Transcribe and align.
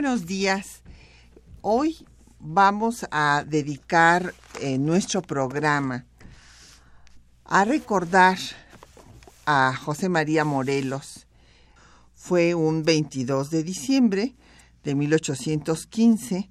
Buenos 0.00 0.26
días. 0.26 0.82
Hoy 1.60 2.06
vamos 2.38 3.04
a 3.10 3.42
dedicar 3.44 4.32
eh, 4.60 4.78
nuestro 4.78 5.22
programa 5.22 6.06
a 7.44 7.64
recordar 7.64 8.38
a 9.44 9.74
José 9.74 10.08
María 10.08 10.44
Morelos. 10.44 11.26
Fue 12.14 12.54
un 12.54 12.84
22 12.84 13.50
de 13.50 13.64
diciembre 13.64 14.36
de 14.84 14.94
1815 14.94 16.48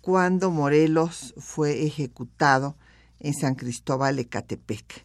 cuando 0.00 0.50
Morelos 0.50 1.34
fue 1.36 1.84
ejecutado 1.84 2.78
en 3.20 3.34
San 3.34 3.56
Cristóbal 3.56 4.16
de 4.16 4.26
Catepec. 4.26 5.04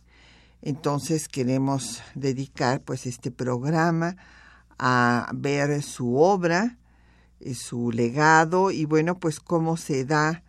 Entonces 0.62 1.28
queremos 1.28 2.02
dedicar 2.16 2.80
pues 2.84 3.06
este 3.06 3.32
programa 3.32 4.16
a 4.80 5.30
ver 5.34 5.84
su 5.84 6.16
obra, 6.16 6.78
eh, 7.44 7.56
su 7.56 7.92
legado 7.92 8.70
y 8.70 8.86
bueno, 8.86 9.18
pues 9.18 9.40
cómo 9.40 9.76
se 9.76 10.06
da 10.06 10.44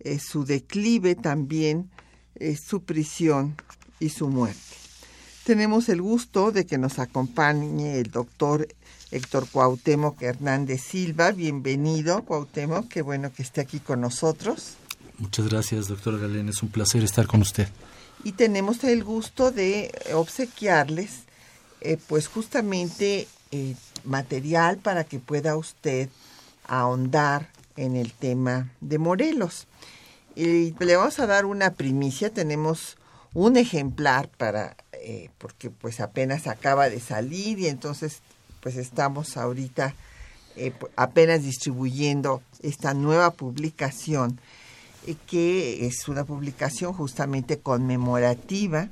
eh, 0.00 0.18
su 0.18 0.44
declive 0.44 1.14
también, 1.14 1.88
eh, 2.34 2.56
su 2.56 2.82
prisión 2.82 3.54
y 4.00 4.08
su 4.08 4.28
muerte. 4.28 4.58
Tenemos 5.44 5.88
el 5.88 6.02
gusto 6.02 6.50
de 6.50 6.66
que 6.66 6.78
nos 6.78 6.98
acompañe 6.98 8.00
el 8.00 8.10
doctor 8.10 8.66
Héctor 9.12 9.48
Cuauhtémoc 9.50 10.20
Hernández 10.20 10.82
Silva. 10.82 11.30
Bienvenido, 11.30 12.24
Cuauhtémoc, 12.24 12.88
qué 12.88 13.02
bueno 13.02 13.32
que 13.32 13.42
esté 13.42 13.60
aquí 13.60 13.78
con 13.78 14.00
nosotros. 14.00 14.74
Muchas 15.18 15.48
gracias, 15.48 15.86
doctor 15.86 16.18
Galén, 16.18 16.48
es 16.48 16.60
un 16.62 16.70
placer 16.70 17.04
estar 17.04 17.28
con 17.28 17.42
usted. 17.42 17.68
Y 18.24 18.32
tenemos 18.32 18.82
el 18.82 19.04
gusto 19.04 19.52
de 19.52 19.92
obsequiarles, 20.12 21.24
pues 22.08 22.26
justamente 22.26 23.28
material 24.04 24.78
para 24.78 25.04
que 25.04 25.18
pueda 25.18 25.56
usted 25.56 26.08
ahondar 26.66 27.48
en 27.76 27.96
el 27.96 28.12
tema 28.12 28.70
de 28.80 28.98
Morelos. 28.98 29.66
Y 30.34 30.72
le 30.78 30.96
vamos 30.96 31.18
a 31.18 31.26
dar 31.26 31.44
una 31.44 31.72
primicia, 31.72 32.30
tenemos 32.30 32.96
un 33.34 33.56
ejemplar 33.56 34.28
para, 34.28 34.76
eh, 34.92 35.30
porque 35.38 35.70
pues 35.70 36.00
apenas 36.00 36.46
acaba 36.46 36.88
de 36.88 37.00
salir 37.00 37.58
y 37.58 37.68
entonces 37.68 38.22
pues 38.60 38.76
estamos 38.76 39.36
ahorita 39.36 39.94
eh, 40.56 40.72
apenas 40.96 41.42
distribuyendo 41.42 42.42
esta 42.62 42.94
nueva 42.94 43.32
publicación, 43.32 44.38
eh, 45.06 45.16
que 45.26 45.86
es 45.86 46.08
una 46.08 46.24
publicación 46.24 46.92
justamente 46.92 47.58
conmemorativa 47.58 48.88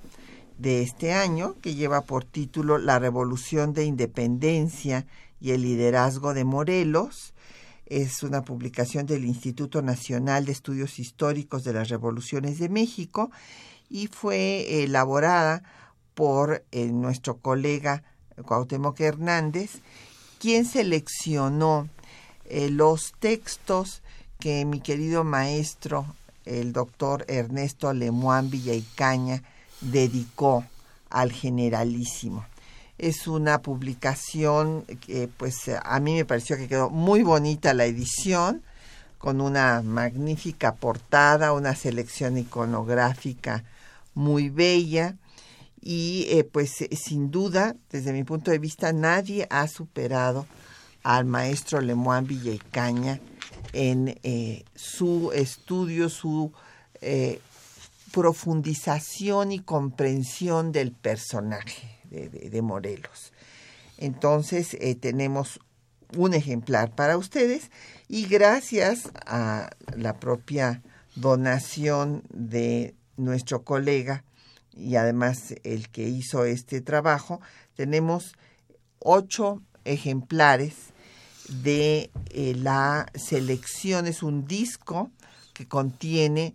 de 0.59 0.83
este 0.83 1.13
año, 1.13 1.55
que 1.63 1.75
lleva 1.75 2.03
por 2.03 2.25
título 2.25 2.79
La 2.79 2.99
Revolución 2.99 3.73
de 3.73 3.85
Independencia 3.85 5.07
y 5.41 5.53
el 5.53 5.63
Liderazgo 5.63 6.35
de 6.35 6.45
Morelos, 6.45 7.35
es 7.91 8.23
una 8.23 8.43
publicación 8.43 9.05
del 9.05 9.25
Instituto 9.25 9.83
Nacional 9.83 10.47
de 10.47 10.53
Estudios 10.53 10.99
Históricos 10.99 11.65
de 11.65 11.73
las 11.73 11.89
Revoluciones 11.89 12.59
de 12.59 12.69
México 12.69 13.31
y 13.91 14.07
fue 14.07 14.85
elaborada 14.85 15.63
por 16.15 16.65
eh, 16.71 16.87
nuestro 16.87 17.39
colega 17.39 18.05
Cuauhtémoc 18.47 18.99
Hernández, 19.01 19.81
quien 20.39 20.65
seleccionó 20.65 21.89
eh, 22.45 22.71
los 22.71 23.13
textos 23.19 24.03
que 24.39 24.65
mi 24.65 24.81
querido 24.81 25.25
maestro, 25.25 26.07
el 26.45 26.73
doctor 26.73 27.25
Ernesto 27.29 27.93
Lemoine 27.93 28.49
Villaicaña, 28.49 29.43
dedicó 29.81 30.65
al 31.11 31.33
generalísimo 31.33 32.47
es 33.01 33.27
una 33.27 33.63
publicación 33.63 34.85
que 35.07 35.29
pues 35.29 35.71
a 35.83 36.01
mí 36.01 36.15
me 36.15 36.25
pareció 36.25 36.57
que 36.57 36.69
quedó 36.69 36.91
muy 36.91 37.23
bonita 37.23 37.73
la 37.73 37.87
edición 37.87 38.63
con 39.19 39.41
una 39.41 39.83
magnífica 39.83 40.75
portada, 40.75 41.53
una 41.53 41.75
selección 41.75 42.39
iconográfica 42.39 43.65
muy 44.15 44.51
bella. 44.51 45.17
Y 45.83 46.27
eh, 46.29 46.45
pues 46.45 46.73
sin 46.93 47.31
duda 47.31 47.75
desde 47.91 48.13
mi 48.13 48.23
punto 48.23 48.51
de 48.51 48.59
vista 48.59 48.93
nadie 48.93 49.47
ha 49.49 49.67
superado 49.67 50.47
al 51.03 51.25
maestro 51.25 51.81
Lemoine 51.81 52.27
Villaicaña 52.27 53.19
en 53.73 54.19
eh, 54.23 54.65
su 54.75 55.33
estudio, 55.33 56.11
su 56.11 56.53
eh, 57.01 57.41
profundización 58.13 59.53
y 59.53 59.61
comprensión 59.61 60.71
del 60.71 60.93
personaje 60.93 62.00
de, 62.11 62.63
Morelos. 62.63 63.33
Entonces 63.99 64.75
eh, 64.81 64.95
tenemos 64.95 65.61
un 66.17 66.35
ejemplar 66.35 66.95
para 66.95 67.17
ustedes 67.17 67.71
y 68.09 68.27
gracias 68.27 69.11
a 69.27 69.71
la 69.97 70.19
propia 70.19 70.83
donación 71.15 72.23
de 72.31 72.95
nuestro 73.17 73.63
colega 73.63 74.25
y 74.77 74.97
además 74.97 75.55
el 75.63 75.89
que 75.89 76.09
hizo 76.09 76.45
este 76.45 76.81
trabajo, 76.81 77.41
tenemos 77.75 78.35
ocho 78.99 79.63
ejemplares 79.85 80.75
de 81.49 82.11
eh, 82.31 82.55
la 82.57 83.07
selección, 83.15 84.07
es 84.07 84.23
un 84.23 84.47
disco 84.47 85.11
que 85.53 85.67
contiene 85.67 86.55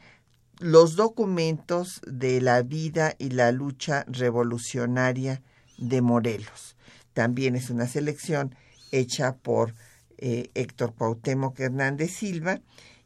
los 0.60 0.96
documentos 0.96 2.02
de 2.08 2.42
la 2.42 2.62
vida 2.62 3.16
y 3.18 3.30
la 3.30 3.52
lucha 3.52 4.06
revolucionaria 4.08 5.42
de 5.78 6.02
Morelos. 6.02 6.76
También 7.14 7.56
es 7.56 7.70
una 7.70 7.88
selección 7.88 8.56
hecha 8.92 9.36
por 9.36 9.74
eh, 10.18 10.50
Héctor 10.54 10.94
Cuauhtémoc 10.94 11.60
Hernández 11.60 12.12
Silva 12.12 12.62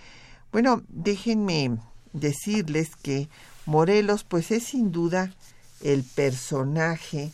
Bueno, 0.53 0.83
déjenme 0.89 1.79
decirles 2.13 2.97
que 2.97 3.31
Morelos 3.67 4.25
pues 4.25 4.51
es 4.51 4.65
sin 4.65 4.91
duda 4.93 5.35
el 5.83 6.05
personaje 6.05 7.31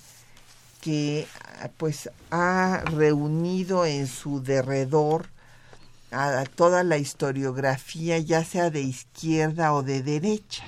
que 0.87 1.27
pues 1.79 2.09
ha 2.31 2.85
reunido 2.85 3.85
en 3.87 4.06
su 4.06 4.41
derredor 4.41 5.27
a 6.12 6.44
toda 6.44 6.85
la 6.85 6.97
historiografía, 6.97 8.21
ya 8.21 8.44
sea 8.44 8.71
de 8.71 8.83
izquierda 8.83 9.75
o 9.75 9.83
de 9.83 10.05
derecha. 10.05 10.62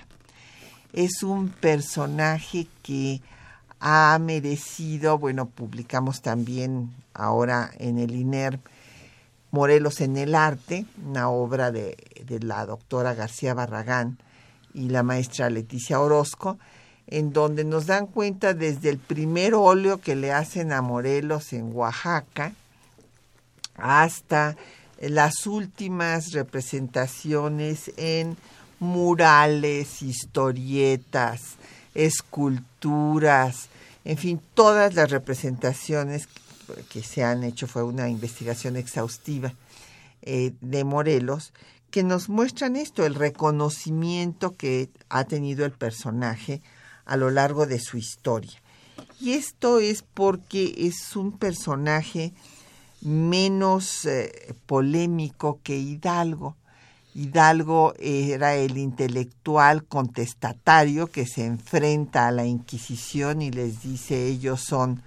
Es 0.92 1.22
un 1.22 1.50
personaje 1.50 2.66
que 2.82 3.22
ha 3.78 4.18
merecido, 4.20 5.18
bueno, 5.18 5.46
publicamos 5.46 6.20
también 6.20 6.92
ahora 7.14 7.70
en 7.78 8.00
el 8.00 8.10
INER 8.16 8.58
Morelos 9.52 10.00
en 10.00 10.16
el 10.16 10.34
Arte, 10.34 10.84
una 11.06 11.28
obra 11.28 11.70
de, 11.70 11.96
de 12.26 12.40
la 12.40 12.66
doctora 12.66 13.14
García 13.14 13.54
Barragán 13.54 14.18
y 14.74 14.88
la 14.88 15.04
maestra 15.04 15.48
Leticia 15.48 16.00
Orozco, 16.00 16.58
en 17.08 17.32
donde 17.32 17.64
nos 17.64 17.86
dan 17.86 18.06
cuenta 18.06 18.54
desde 18.54 18.90
el 18.90 18.98
primer 18.98 19.54
óleo 19.54 20.00
que 20.00 20.14
le 20.14 20.32
hacen 20.32 20.72
a 20.72 20.82
Morelos 20.82 21.52
en 21.52 21.74
Oaxaca 21.74 22.52
hasta 23.76 24.56
las 25.00 25.46
últimas 25.46 26.32
representaciones 26.32 27.92
en 27.96 28.36
murales, 28.78 30.02
historietas, 30.02 31.56
esculturas, 31.94 33.68
en 34.04 34.18
fin, 34.18 34.40
todas 34.54 34.94
las 34.94 35.10
representaciones 35.10 36.28
que 36.90 37.02
se 37.02 37.24
han 37.24 37.42
hecho, 37.42 37.66
fue 37.66 37.82
una 37.82 38.08
investigación 38.08 38.76
exhaustiva 38.76 39.54
eh, 40.22 40.52
de 40.60 40.84
Morelos, 40.84 41.52
que 41.90 42.02
nos 42.02 42.28
muestran 42.28 42.76
esto, 42.76 43.06
el 43.06 43.14
reconocimiento 43.14 44.56
que 44.56 44.90
ha 45.08 45.24
tenido 45.24 45.64
el 45.64 45.72
personaje 45.72 46.60
a 47.08 47.16
lo 47.16 47.30
largo 47.30 47.66
de 47.66 47.80
su 47.80 47.96
historia. 47.96 48.62
Y 49.20 49.32
esto 49.32 49.80
es 49.80 50.02
porque 50.02 50.74
es 50.76 51.16
un 51.16 51.32
personaje 51.32 52.32
menos 53.00 54.04
eh, 54.04 54.54
polémico 54.66 55.58
que 55.62 55.76
Hidalgo. 55.76 56.56
Hidalgo 57.14 57.94
era 57.98 58.54
el 58.54 58.76
intelectual 58.76 59.84
contestatario 59.84 61.08
que 61.08 61.26
se 61.26 61.46
enfrenta 61.46 62.28
a 62.28 62.32
la 62.32 62.44
Inquisición 62.44 63.42
y 63.42 63.50
les 63.50 63.82
dice 63.82 64.26
ellos 64.26 64.60
son 64.60 65.02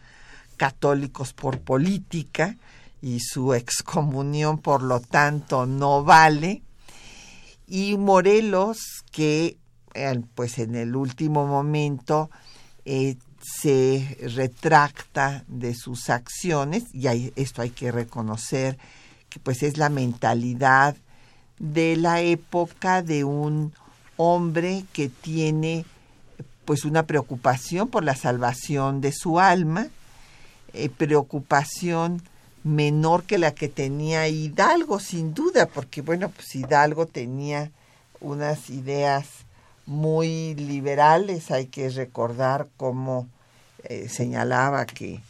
católicos 0.58 1.34
por 1.34 1.60
política 1.60 2.58
y 3.02 3.20
su 3.20 3.54
excomunión 3.54 4.58
por 4.58 4.84
lo 4.84 5.00
tanto 5.00 5.66
no 5.66 6.04
vale. 6.04 6.64
Y 7.68 7.96
Morelos 7.98 8.80
que 9.12 9.58
pues 10.36 10.60
en 10.60 10.76
el 10.76 10.96
último 10.96 11.46
momento 11.48 12.30
eh, 12.86 13.18
se 13.42 14.18
retracta 14.36 15.44
de 15.48 15.74
sus 15.74 16.10
acciones 16.10 16.84
y 16.94 17.08
esto 17.36 17.62
hay 17.62 17.72
que 17.72 17.92
reconocer 17.92 18.78
que 19.30 19.40
pues 19.40 19.64
es 19.64 19.78
la 19.78 19.90
mentalidad 19.90 20.96
de 21.58 21.96
la 21.96 22.22
época 22.22 23.02
de 23.02 23.24
un 23.24 23.74
hombre 24.18 24.84
que 24.94 25.10
tiene 25.10 25.86
pues 26.66 26.86
una 26.86 27.04
preocupación 27.04 27.88
por 27.88 28.04
la 28.04 28.16
salvación 28.16 29.02
de 29.02 29.12
su 29.12 29.40
alma, 29.40 29.88
eh, 30.74 30.90
preocupación 30.90 32.22
menor 32.64 33.24
que 33.24 33.38
la 33.38 33.54
que 33.54 33.68
tenía 33.68 34.28
Hidalgo, 34.28 35.00
sin 35.00 35.34
duda, 35.34 35.66
porque 35.66 36.02
bueno, 36.02 36.30
pues 36.30 36.56
Hidalgo 36.56 37.08
tenía 37.08 37.72
unas 38.20 38.70
ideas 38.70 39.28
muy 39.86 40.56
liberales. 40.56 41.52
Hay 41.52 41.68
que 41.68 41.90
recordar 41.90 42.68
cómo 42.78 43.28
eh, 43.84 44.10
señalaba 44.10 44.86
que 44.86 45.22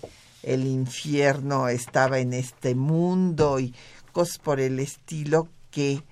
el 0.43 0.65
infierno 0.65 1.67
estaba 1.67 2.19
en 2.19 2.33
este 2.33 2.75
mundo 2.75 3.59
y 3.59 3.73
cosas 4.11 4.39
por 4.39 4.59
el 4.59 4.79
estilo 4.79 5.47
que 5.69 6.03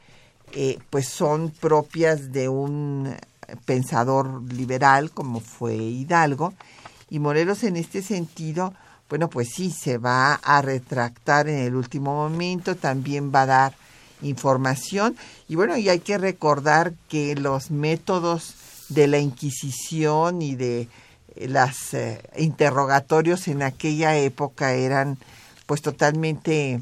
eh, 0.54 0.80
pues 0.90 1.08
son 1.08 1.52
propias 1.52 2.32
de 2.32 2.50
un 2.50 3.16
pensador 3.66 4.42
liberal 4.54 5.12
como 5.12 5.40
fue 5.40 5.76
Hidalgo 5.76 6.54
y 7.10 7.20
Morelos 7.20 7.64
en 7.64 7.76
este 7.76 8.02
sentido 8.02 8.74
bueno 9.10 9.30
pues 9.30 9.50
sí 9.56 9.72
se 9.72 9.98
va 9.98 10.36
a 10.36 10.62
retractar 10.62 11.48
en 11.48 11.60
el 11.60 11.76
último 11.76 12.14
momento 12.14 12.76
también 12.76 13.32
va 13.34 13.42
a 13.42 13.48
dar 13.48 13.74
información. 14.22 15.16
Y 15.48 15.56
bueno, 15.56 15.78
y 15.78 15.90
hay 15.90 16.00
que 16.00 16.18
recordar 16.18 16.94
que 17.08 17.36
los 17.36 17.72
métodos 17.72 18.56
de 18.90 19.08
la 19.08 19.20
Inquisición 19.20 20.42
y 20.42 20.56
de 20.56 20.88
los 21.48 21.94
eh, 21.94 22.22
interrogatorios 22.38 23.48
en 23.48 23.62
aquella 23.62 24.18
época 24.18 24.74
eran 24.74 25.18
pues 25.66 25.82
totalmente 25.82 26.82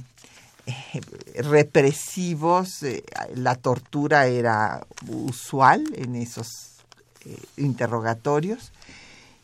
eh, 0.66 1.02
represivos, 1.42 2.82
eh, 2.84 3.04
la 3.36 3.56
tortura 3.56 4.28
era 4.28 4.86
usual 5.08 5.84
en 5.96 6.16
esos 6.16 6.74
interrogatorios 7.58 8.72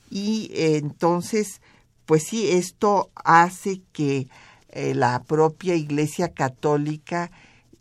y 0.09 0.49
entonces 0.53 1.59
pues 2.05 2.23
sí, 2.23 2.49
esto 2.49 3.09
hace 3.15 3.81
que 3.91 4.27
la 4.73 5.21
propia 5.23 5.75
Iglesia 5.75 6.33
Católica 6.33 7.29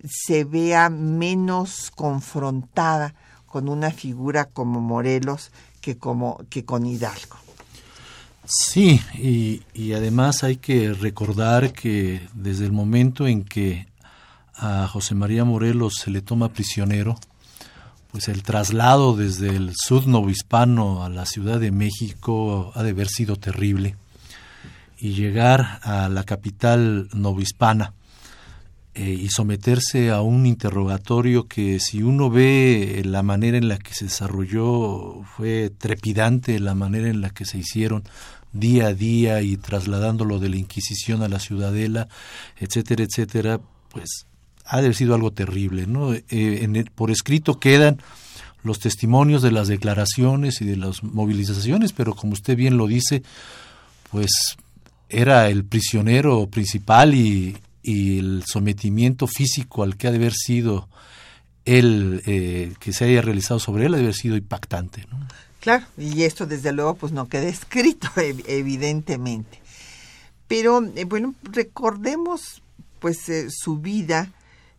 se 0.04 0.44
vea 0.44 0.90
menos 0.90 1.90
confrontada 1.94 3.14
con 3.46 3.69
una 3.69 3.90
figura 3.90 4.46
como 4.46 4.81
Morelos 4.81 5.50
que 5.81 5.96
como 5.99 6.40
que 6.49 6.64
con 6.64 6.87
Hidalgo. 6.87 7.37
Sí, 8.44 9.00
y, 9.14 9.93
además 9.93 10.43
hay 10.43 10.56
que 10.56 10.93
recordar 10.94 11.72
que 11.72 12.26
desde 12.34 12.64
el 12.64 12.72
momento 12.72 13.28
en 13.28 13.44
que 13.44 13.87
a 14.54 14.88
José 14.88 15.14
María 15.14 15.44
Morelos 15.44 15.94
se 16.02 16.10
le 16.10 16.22
toma 16.22 16.52
prisionero, 16.52 17.16
pues 18.10 18.28
el 18.28 18.43
traslado 18.43 19.16
desde 19.16 19.49
el 19.49 19.75
sur 19.76 20.06
novohispano 20.06 21.04
a 21.04 21.08
la 21.08 21.25
Ciudad 21.25 21.60
de 21.60 21.70
México 21.70 22.72
ha 22.75 22.82
de 22.82 22.90
haber 22.90 23.08
sido 23.08 23.37
terrible. 23.37 23.96
Y 24.99 25.14
llegar 25.14 25.81
a 25.82 26.08
la 26.08 26.25
capital 26.25 27.08
novohispana, 27.12 27.94
eh, 28.94 29.17
y 29.19 29.29
someterse 29.29 30.11
a 30.11 30.21
un 30.21 30.44
interrogatorio 30.44 31.49
que 31.49 31.81
si 31.81 32.03
uno 32.03 32.29
ve 32.29 33.00
la 33.06 33.23
manera 33.23 33.56
en 33.56 33.69
la 33.69 33.79
que 33.79 33.94
se 33.94 34.05
desarrolló 34.05 35.23
fue 35.35 35.71
trepidante 35.71 36.61
la 36.61 36.75
manera 36.75 37.09
en 37.09 37.23
la 37.23 37.31
que 37.31 37.47
se 37.47 37.57
hicieron 37.57 38.05
día 38.52 38.88
a 38.88 38.95
día 38.95 39.40
y 39.40 39.57
trasladándolo 39.57 40.38
de 40.38 40.50
la 40.50 40.57
Inquisición 40.57 41.23
a 41.23 41.28
la 41.28 41.40
Ciudadela, 41.40 42.09
etcétera, 42.59 43.05
etcétera, 43.05 43.61
pues 43.88 44.26
ha 44.66 44.93
sido 44.93 45.14
algo 45.14 45.33
terrible, 45.33 45.87
¿no? 45.87 46.12
Eh, 46.12 46.85
por 46.95 47.11
escrito 47.11 47.59
quedan 47.59 47.99
los 48.62 48.78
testimonios 48.78 49.40
de 49.40 49.52
las 49.52 49.69
declaraciones 49.69 50.61
y 50.61 50.66
de 50.66 50.76
las 50.76 51.02
movilizaciones, 51.02 51.95
pero 51.95 52.14
como 52.14 52.35
usted 52.35 52.57
bien 52.57 52.76
lo 52.76 52.87
dice, 52.87 53.23
pues 54.11 54.31
era 55.09 55.49
el 55.49 55.64
prisionero 55.64 56.47
principal 56.47 57.14
y, 57.14 57.57
y 57.83 58.19
el 58.19 58.45
sometimiento 58.47 59.27
físico 59.27 59.83
al 59.83 59.97
que 59.97 60.07
ha 60.07 60.11
de 60.11 60.19
haber 60.19 60.35
sido 60.35 60.89
él, 61.65 62.23
eh, 62.27 62.75
que 62.81 62.93
se 62.93 63.05
haya 63.05 63.23
realizado 63.23 63.61
sobre 63.61 63.87
él, 63.87 63.95
ha 63.95 63.97
de 63.97 64.05
haber 64.05 64.15
sido 64.15 64.37
impactante. 64.37 65.07
¿no? 65.11 65.19
Claro, 65.61 65.85
y 65.97 66.23
esto 66.23 66.47
desde 66.47 66.73
luego 66.73 66.95
pues 66.95 67.12
no 67.12 67.29
queda 67.29 67.49
escrito, 67.49 68.09
evidentemente. 68.17 69.61
Pero 70.49 70.83
eh, 70.97 71.05
bueno, 71.05 71.35
recordemos 71.43 72.62
pues 72.99 73.29
eh, 73.29 73.49
su 73.51 73.79
vida, 73.79 74.31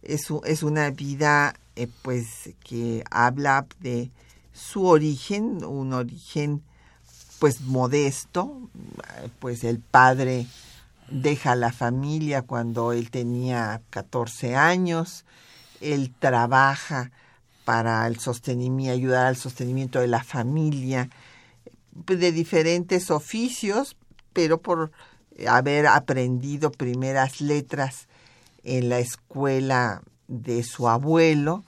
es, 0.02 0.28
es 0.46 0.64
una 0.64 0.90
vida 0.92 1.56
pues 2.04 2.28
que 2.64 3.04
habla 3.10 3.66
de 3.80 4.12
su 4.54 4.86
origen, 4.86 5.64
un 5.66 5.94
origen 5.94 6.62
pues 7.40 7.62
modesto, 7.62 8.70
pues 9.40 9.64
el 9.64 9.80
padre 9.80 10.46
deja 11.10 11.56
la 11.56 11.72
familia 11.72 12.42
cuando 12.42 12.94
él 12.94 13.12
tenía 13.12 13.82
14 13.90 14.56
años, 14.56 15.26
él 15.82 16.14
trabaja 16.18 17.12
para 17.66 18.06
el 18.08 18.20
sostenimiento, 18.20 18.94
ayudar 18.94 19.26
al 19.28 19.38
sostenimiento 19.38 20.00
de 20.00 20.08
la 20.08 20.24
familia 20.24 21.10
de 21.92 22.32
diferentes 22.32 23.12
oficios, 23.12 23.96
pero 24.34 24.60
por 24.62 24.92
haber 25.48 25.88
aprendido 25.88 26.72
primeras 26.72 27.42
letras 27.42 28.08
en 28.64 28.90
la 28.90 29.00
escuela 29.00 30.02
de 30.28 30.64
su 30.64 30.88
abuelo, 30.88 31.64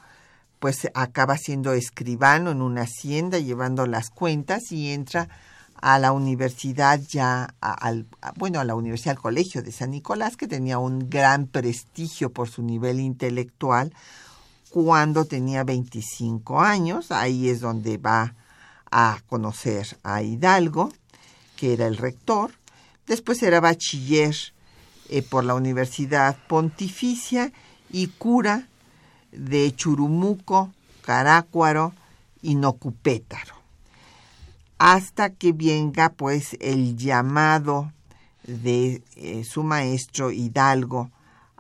pues 0.60 0.90
acaba 0.94 1.38
siendo 1.38 1.74
escribano 1.74 2.52
en 2.52 2.62
una 2.62 2.84
hacienda 2.84 3.40
llevando 3.40 3.86
las 3.86 4.10
cuentas 4.10 4.72
y 4.72 4.92
entra 4.92 5.30
a 5.76 6.00
la 6.00 6.12
universidad 6.12 7.00
ya, 7.00 7.54
al, 7.62 8.08
bueno, 8.36 8.60
a 8.60 8.64
la 8.64 8.76
universidad, 8.76 9.16
al 9.16 9.22
colegio 9.22 9.62
de 9.62 9.72
San 9.72 9.92
Nicolás, 9.92 10.38
que 10.38 10.48
tenía 10.48 10.80
un 10.80 11.10
gran 11.10 11.48
prestigio 11.48 12.32
por 12.32 12.50
su 12.50 12.64
nivel 12.64 13.00
intelectual, 13.00 13.94
cuando 14.70 15.26
tenía 15.26 15.64
25 15.64 16.62
años, 16.62 17.12
ahí 17.12 17.50
es 17.50 17.62
donde 17.62 17.98
va 17.98 18.36
a 18.92 19.20
conocer 19.28 19.98
a 20.04 20.22
Hidalgo, 20.22 20.92
que 21.56 21.74
era 21.74 21.88
el 21.88 21.98
rector, 21.98 22.52
Después 23.08 23.44
era 23.44 23.60
bachiller 23.60 24.36
eh, 25.10 25.22
por 25.22 25.44
la 25.44 25.54
Universidad 25.54 26.38
Pontificia 26.48 27.52
y 27.92 28.08
cura 28.08 28.68
de 29.32 29.74
Churumuco, 29.76 30.74
Carácuaro 31.02 31.94
y 32.42 32.56
Nocupétaro. 32.56 33.55
Hasta 34.78 35.30
que 35.30 35.54
venga 35.54 36.10
pues 36.10 36.58
el 36.60 36.98
llamado 36.98 37.92
de 38.44 39.02
eh, 39.16 39.44
su 39.44 39.64
maestro 39.64 40.32
Hidalgo 40.32 41.12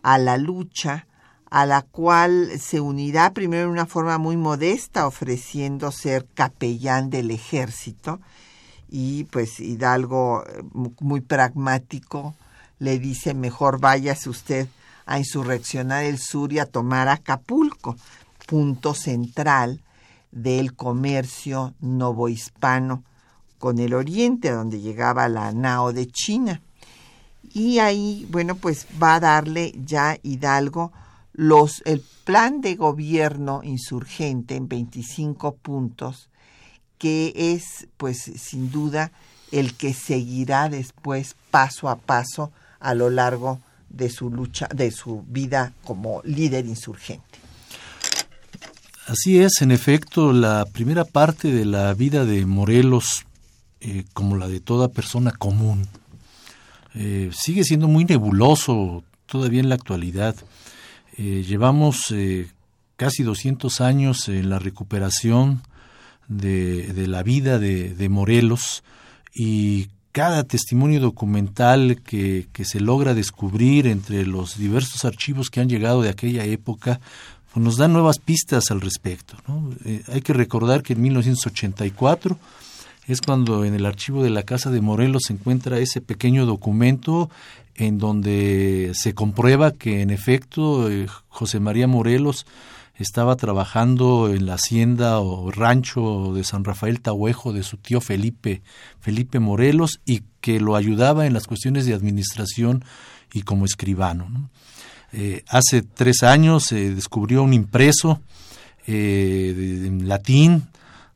a 0.03 0.17
la 0.17 0.38
lucha, 0.38 1.07
a 1.50 1.65
la 1.65 1.81
cual 1.81 2.60
se 2.60 2.79
unirá 2.79 3.34
primero 3.34 3.63
en 3.63 3.69
una 3.69 3.86
forma 3.86 4.17
muy 4.17 4.38
modesta, 4.38 5.07
ofreciendo 5.07 5.91
ser 5.91 6.27
capellán 6.34 7.10
del 7.10 7.31
ejército, 7.31 8.19
y 8.89 9.24
pues 9.25 9.60
Hidalgo, 9.60 10.43
eh, 10.45 10.63
muy 11.00 11.22
pragmático, 11.22 12.36
le 12.79 13.00
dice, 13.00 13.34
mejor 13.34 13.79
váyase 13.79 14.29
usted 14.29 14.67
a 15.05 15.17
insurreccionar 15.17 16.03
el 16.03 16.19
sur 16.19 16.51
y 16.51 16.60
a 16.60 16.65
tomar 16.65 17.07
Acapulco, 17.07 17.95
punto 18.45 18.93
central 18.93 19.81
del 20.35 20.75
comercio 20.75 21.73
novohispano 21.79 23.03
con 23.57 23.79
el 23.79 23.93
oriente, 23.93 24.51
donde 24.51 24.81
llegaba 24.81 25.27
la 25.29 25.51
nao 25.53 25.93
de 25.93 26.07
China. 26.07 26.61
Y 27.53 27.79
ahí, 27.79 28.27
bueno, 28.29 28.55
pues 28.55 28.85
va 29.01 29.15
a 29.15 29.19
darle 29.21 29.73
ya 29.83 30.17
Hidalgo 30.21 30.91
los, 31.31 31.81
el 31.85 32.03
plan 32.25 32.61
de 32.61 32.75
gobierno 32.75 33.61
insurgente 33.63 34.55
en 34.55 34.67
25 34.67 35.55
puntos, 35.55 36.29
que 36.97 37.33
es, 37.35 37.87
pues, 37.97 38.19
sin 38.19 38.71
duda, 38.71 39.11
el 39.51 39.73
que 39.73 39.93
seguirá 39.93 40.67
después 40.67 41.35
paso 41.49 41.87
a 41.87 41.95
paso 41.95 42.51
a 42.79 42.93
lo 42.93 43.09
largo 43.09 43.59
de 43.89 44.09
su 44.09 44.29
lucha, 44.29 44.67
de 44.73 44.91
su 44.91 45.23
vida 45.27 45.73
como 45.85 46.21
líder 46.23 46.65
insurgente. 46.65 47.44
Así 49.07 49.38
es, 49.38 49.62
en 49.62 49.69
efecto, 49.69 50.33
la 50.33 50.65
primera 50.65 51.05
parte 51.05 51.51
de 51.51 51.63
la 51.63 51.93
vida 51.93 52.25
de 52.25 52.43
Morelos, 52.47 53.27
eh, 53.79 54.03
como 54.13 54.35
la 54.35 54.47
de 54.47 54.59
toda 54.59 54.88
persona 54.88 55.31
común, 55.31 55.88
eh, 56.95 57.29
sigue 57.31 57.63
siendo 57.63 57.88
muy 57.88 58.05
nebuloso 58.05 59.03
todavía 59.27 59.59
en 59.59 59.69
la 59.69 59.75
actualidad. 59.75 60.35
Eh, 61.17 61.43
llevamos 61.47 62.12
casi 62.95 63.21
200 63.21 63.79
años 63.79 64.27
en 64.27 64.50
la 64.50 64.57
recuperación 64.57 65.62
de, 66.27 67.05
la 67.07 67.21
vida 67.21 67.59
de, 67.59 68.09
Morelos 68.09 68.83
y 69.35 69.89
cada 70.13 70.45
testimonio 70.45 71.00
documental 71.00 72.01
que, 72.01 72.47
se 72.63 72.79
logra 72.79 73.13
descubrir 73.13 73.85
entre 73.85 74.25
los 74.25 74.57
diversos 74.57 75.05
archivos 75.05 75.51
que 75.51 75.59
han 75.59 75.69
llegado 75.69 76.01
de 76.01 76.09
aquella 76.09 76.43
época, 76.45 77.00
nos 77.55 77.77
da 77.77 77.88
nuevas 77.88 78.19
pistas 78.19 78.71
al 78.71 78.81
respecto. 78.81 79.35
Eh, 79.85 80.03
hay 80.07 80.21
que 80.21 80.33
recordar 80.33 80.83
que 80.83 80.93
en 80.93 81.01
1984 81.01 82.38
es 83.07 83.21
cuando 83.21 83.65
en 83.65 83.74
el 83.74 83.85
archivo 83.85 84.24
de 84.24 84.29
la 84.29 84.43
Casa 84.43 84.71
de 84.71 84.81
Morelos 84.81 85.24
se 85.27 85.33
encuentra 85.33 85.79
ese 85.79 86.01
pequeño 86.01 86.45
documento 86.45 87.29
en 87.75 87.97
donde 87.97 88.91
se 88.93 89.13
comprueba 89.13 89.71
que 89.71 90.01
en 90.01 90.09
efecto 90.09 90.89
eh, 90.89 91.07
José 91.27 91.59
María 91.59 91.88
Morelos 91.88 92.45
estaba 92.97 93.35
trabajando 93.35 94.29
en 94.33 94.45
la 94.45 94.53
hacienda 94.53 95.19
o 95.19 95.51
rancho 95.51 96.33
de 96.33 96.43
San 96.43 96.63
Rafael 96.63 97.01
Tahuejo 97.01 97.51
de 97.51 97.63
su 97.63 97.77
tío 97.77 98.00
Felipe, 98.00 98.62
Felipe 99.01 99.39
Morelos, 99.39 100.00
y 100.05 100.24
que 100.39 100.59
lo 100.59 100.75
ayudaba 100.75 101.25
en 101.25 101.33
las 101.33 101.47
cuestiones 101.47 101.85
de 101.85 101.93
administración 101.93 102.85
y 103.33 103.41
como 103.41 103.65
escribano. 103.65 104.50
Eh, 105.17 105.45
hace 105.48 105.81
tres 105.81 106.24
años 106.24 106.65
se 106.65 106.93
descubrió 106.93 107.41
un 107.41 107.53
impreso 107.53 108.19
eh, 108.86 109.53
en 109.86 110.10
latín 110.10 110.67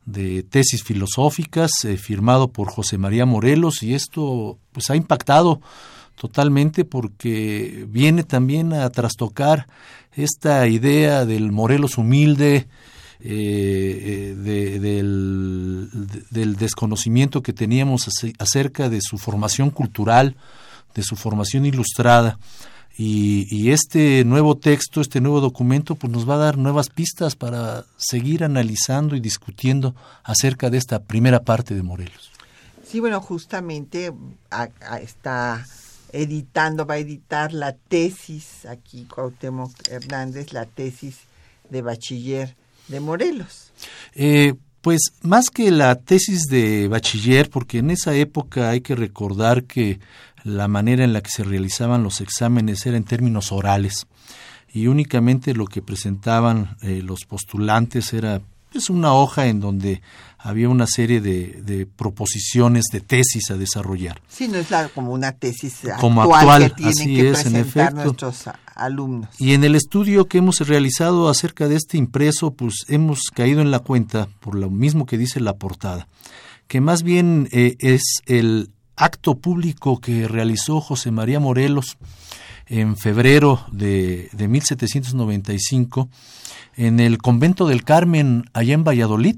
de 0.06 0.42
tesis 0.42 0.82
filosóficas 0.82 1.70
eh, 1.84 1.98
firmado 1.98 2.48
por 2.48 2.70
José 2.70 2.96
María 2.96 3.26
Morelos 3.26 3.82
y 3.82 3.92
esto 3.92 4.58
pues 4.72 4.88
ha 4.88 4.96
impactado 4.96 5.60
totalmente 6.14 6.86
porque 6.86 7.86
viene 7.90 8.24
también 8.24 8.72
a 8.72 8.88
trastocar 8.88 9.66
esta 10.12 10.66
idea 10.66 11.26
del 11.26 11.52
Morelos 11.52 11.98
humilde, 11.98 12.68
eh, 13.22 14.34
del, 14.40 15.90
desconocimiento 16.56 17.42
que 17.42 17.52
teníamos 17.52 18.08
acerca 18.38 18.88
de 18.88 19.00
su 19.02 19.18
formación 19.18 19.68
cultural, 19.68 20.36
de 20.94 21.02
su 21.02 21.16
formación 21.16 21.66
ilustrada. 21.66 22.38
Y, 23.02 23.46
y, 23.48 23.70
este 23.70 24.26
nuevo 24.26 24.58
texto, 24.58 25.00
este 25.00 25.22
nuevo 25.22 25.40
documento, 25.40 25.94
pues 25.94 26.12
nos 26.12 26.28
va 26.28 26.34
a 26.34 26.44
dar 26.44 26.58
nuevas 26.58 26.90
pistas 26.90 27.34
para 27.34 27.86
seguir 27.96 28.44
analizando 28.44 29.16
y 29.16 29.20
discutiendo 29.20 29.94
acerca 30.22 30.68
de 30.68 30.76
esta 30.76 30.98
primera 31.02 31.40
parte 31.42 31.74
de 31.74 31.82
Morelos. 31.82 32.30
Sí, 32.86 33.00
bueno, 33.00 33.22
justamente 33.22 34.12
está 35.00 35.66
editando, 36.12 36.84
va 36.84 36.96
a 36.96 36.98
editar 36.98 37.54
la 37.54 37.72
tesis, 37.72 38.66
aquí 38.66 39.04
Cuauhtémoc 39.04 39.72
Hernández, 39.88 40.52
la 40.52 40.66
tesis 40.66 41.20
de 41.70 41.80
bachiller 41.80 42.54
de 42.88 43.00
Morelos. 43.00 43.72
Eh, 44.14 44.52
pues 44.80 45.12
más 45.22 45.50
que 45.50 45.70
la 45.70 45.94
tesis 45.96 46.46
de 46.46 46.88
bachiller, 46.88 47.50
porque 47.50 47.78
en 47.78 47.90
esa 47.90 48.14
época 48.14 48.70
hay 48.70 48.80
que 48.80 48.94
recordar 48.94 49.64
que 49.64 50.00
la 50.44 50.68
manera 50.68 51.04
en 51.04 51.12
la 51.12 51.22
que 51.22 51.30
se 51.30 51.44
realizaban 51.44 52.02
los 52.02 52.20
exámenes 52.20 52.84
era 52.86 52.96
en 52.96 53.04
términos 53.04 53.52
orales 53.52 54.06
y 54.72 54.86
únicamente 54.86 55.54
lo 55.54 55.66
que 55.66 55.82
presentaban 55.82 56.76
eh, 56.82 57.02
los 57.02 57.24
postulantes 57.24 58.12
era 58.12 58.40
es 58.72 58.88
una 58.88 59.14
hoja 59.14 59.46
en 59.46 59.60
donde 59.60 60.00
había 60.38 60.68
una 60.68 60.86
serie 60.86 61.20
de, 61.20 61.60
de, 61.62 61.86
proposiciones 61.86 62.84
de 62.92 63.00
tesis 63.00 63.50
a 63.50 63.56
desarrollar. 63.56 64.22
Sí, 64.28 64.48
no 64.48 64.58
es 64.58 64.68
como 64.94 65.12
una 65.12 65.32
tesis 65.32 65.80
como 65.98 66.22
actual, 66.22 66.72
que 66.74 66.82
tienen 66.82 67.16
que 67.16 67.30
es, 67.30 67.42
presentar 67.42 67.94
nuestros 67.94 68.44
alumnos. 68.74 69.28
Y 69.38 69.52
en 69.54 69.64
el 69.64 69.74
estudio 69.74 70.28
que 70.28 70.38
hemos 70.38 70.60
realizado 70.60 71.28
acerca 71.28 71.68
de 71.68 71.76
este 71.76 71.98
impreso, 71.98 72.52
pues 72.52 72.84
hemos 72.88 73.24
caído 73.34 73.60
en 73.60 73.70
la 73.70 73.80
cuenta, 73.80 74.28
por 74.40 74.54
lo 74.54 74.70
mismo 74.70 75.04
que 75.04 75.18
dice 75.18 75.40
la 75.40 75.56
portada, 75.56 76.08
que 76.68 76.80
más 76.80 77.02
bien 77.02 77.48
eh, 77.52 77.76
es 77.80 78.22
el 78.26 78.70
acto 79.00 79.36
público 79.38 80.00
que 80.00 80.28
realizó 80.28 80.80
José 80.80 81.10
María 81.10 81.40
Morelos 81.40 81.96
en 82.66 82.96
febrero 82.96 83.64
de, 83.72 84.28
de 84.32 84.46
1795 84.46 86.08
en 86.76 87.00
el 87.00 87.18
convento 87.18 87.66
del 87.66 87.82
Carmen, 87.82 88.44
allá 88.52 88.74
en 88.74 88.84
Valladolid, 88.84 89.36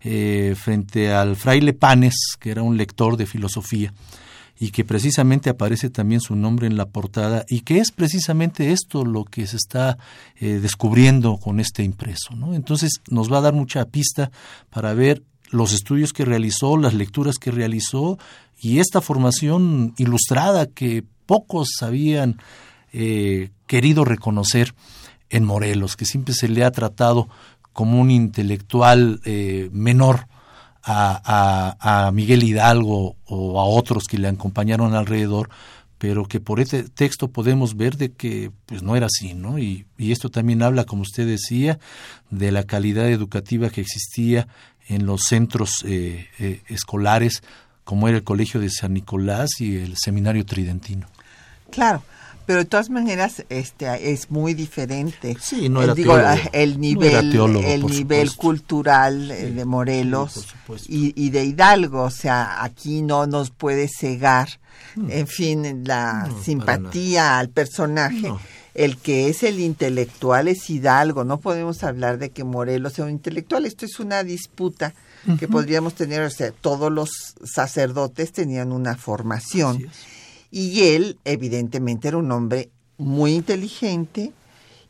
eh, 0.00 0.54
frente 0.56 1.12
al 1.12 1.36
fraile 1.36 1.72
Panes, 1.72 2.36
que 2.40 2.50
era 2.50 2.62
un 2.62 2.76
lector 2.76 3.16
de 3.16 3.26
filosofía, 3.26 3.92
y 4.58 4.70
que 4.70 4.84
precisamente 4.84 5.50
aparece 5.50 5.90
también 5.90 6.20
su 6.20 6.34
nombre 6.34 6.66
en 6.66 6.76
la 6.76 6.86
portada, 6.86 7.44
y 7.48 7.60
que 7.60 7.78
es 7.78 7.92
precisamente 7.92 8.72
esto 8.72 9.04
lo 9.04 9.24
que 9.24 9.46
se 9.46 9.56
está 9.56 9.98
eh, 10.36 10.58
descubriendo 10.60 11.36
con 11.38 11.60
este 11.60 11.82
impreso. 11.82 12.34
¿no? 12.34 12.54
Entonces 12.54 13.00
nos 13.10 13.30
va 13.30 13.38
a 13.38 13.42
dar 13.42 13.52
mucha 13.52 13.84
pista 13.86 14.30
para 14.70 14.94
ver 14.94 15.22
los 15.50 15.72
estudios 15.72 16.12
que 16.12 16.24
realizó, 16.24 16.76
las 16.76 16.94
lecturas 16.94 17.36
que 17.36 17.50
realizó, 17.50 18.18
y 18.60 18.78
esta 18.78 19.00
formación 19.00 19.94
ilustrada 19.98 20.66
que 20.66 21.04
pocos 21.26 21.68
habían 21.82 22.40
eh, 22.92 23.50
querido 23.66 24.04
reconocer 24.04 24.74
en 25.30 25.44
Morelos, 25.44 25.96
que 25.96 26.04
siempre 26.04 26.34
se 26.34 26.48
le 26.48 26.64
ha 26.64 26.70
tratado 26.70 27.28
como 27.72 28.00
un 28.00 28.10
intelectual 28.10 29.20
eh, 29.24 29.68
menor 29.72 30.28
a, 30.88 32.10
Miguel 32.14 32.44
Hidalgo 32.44 33.16
o 33.26 33.60
a 33.60 33.64
otros 33.64 34.04
que 34.04 34.18
le 34.18 34.28
acompañaron 34.28 34.94
alrededor, 34.94 35.50
pero 35.98 36.26
que 36.26 36.38
por 36.38 36.60
este 36.60 36.84
texto 36.84 37.28
podemos 37.28 37.76
ver 37.76 37.96
de 37.96 38.12
que 38.12 38.52
pues 38.66 38.84
no 38.84 38.94
era 38.94 39.06
así, 39.06 39.34
¿no? 39.34 39.58
Y, 39.58 39.86
y 39.98 40.12
esto 40.12 40.30
también 40.30 40.62
habla, 40.62 40.84
como 40.84 41.02
usted 41.02 41.26
decía, 41.26 41.80
de 42.30 42.52
la 42.52 42.62
calidad 42.62 43.10
educativa 43.10 43.70
que 43.70 43.80
existía 43.80 44.46
en 44.88 45.06
los 45.06 45.22
centros 45.22 45.84
eh, 45.84 46.28
eh, 46.38 46.62
escolares, 46.68 47.42
como 47.86 48.08
era 48.08 48.16
el 48.16 48.24
Colegio 48.24 48.58
de 48.60 48.68
San 48.68 48.94
Nicolás 48.94 49.60
y 49.60 49.76
el 49.76 49.96
Seminario 49.96 50.44
Tridentino. 50.44 51.06
Claro, 51.70 52.02
pero 52.44 52.58
de 52.58 52.64
todas 52.64 52.90
maneras 52.90 53.44
este 53.48 54.12
es 54.12 54.28
muy 54.28 54.54
diferente. 54.54 55.36
Sí, 55.40 55.68
no 55.68 55.82
era 55.82 55.92
el, 55.92 55.96
digo, 55.96 56.18
el 56.52 56.80
nivel 56.80 57.32
el 57.64 57.86
nivel 57.86 58.34
cultural 58.34 59.30
eh, 59.30 59.52
de 59.52 59.64
Morelos 59.64 60.48
y, 60.88 61.12
y, 61.14 61.30
de 61.30 61.44
Hidalgo 61.44 62.02
o 62.02 62.10
sea 62.10 62.64
aquí 62.64 63.02
no 63.02 63.28
nos 63.28 63.50
puede 63.50 63.86
cegar 63.88 64.48
en 64.96 65.28
fin 65.28 65.84
la 65.84 66.28
simpatía 66.42 67.38
al 67.38 67.50
personaje. 67.50 68.32
El 68.74 68.98
que 68.98 69.28
es 69.28 69.44
el 69.44 69.60
intelectual 69.60 70.48
es 70.48 70.68
Hidalgo. 70.68 71.24
No 71.24 71.38
podemos 71.38 71.84
hablar 71.84 72.18
de 72.18 72.30
que 72.30 72.44
Morelos 72.44 72.94
sea 72.94 73.04
un 73.04 73.10
intelectual. 73.12 73.64
Esto 73.64 73.86
es 73.86 74.00
una 74.00 74.22
disputa 74.24 74.92
que 75.38 75.48
podríamos 75.48 75.94
tener. 75.94 76.22
O 76.22 76.30
sea, 76.30 76.52
todos 76.52 76.90
los 76.92 77.34
sacerdotes 77.44 78.32
tenían 78.32 78.72
una 78.72 78.96
formación. 78.96 79.86
Y 80.50 80.82
él, 80.94 81.18
evidentemente, 81.24 82.08
era 82.08 82.16
un 82.16 82.30
hombre 82.32 82.70
muy 82.98 83.34
inteligente 83.34 84.32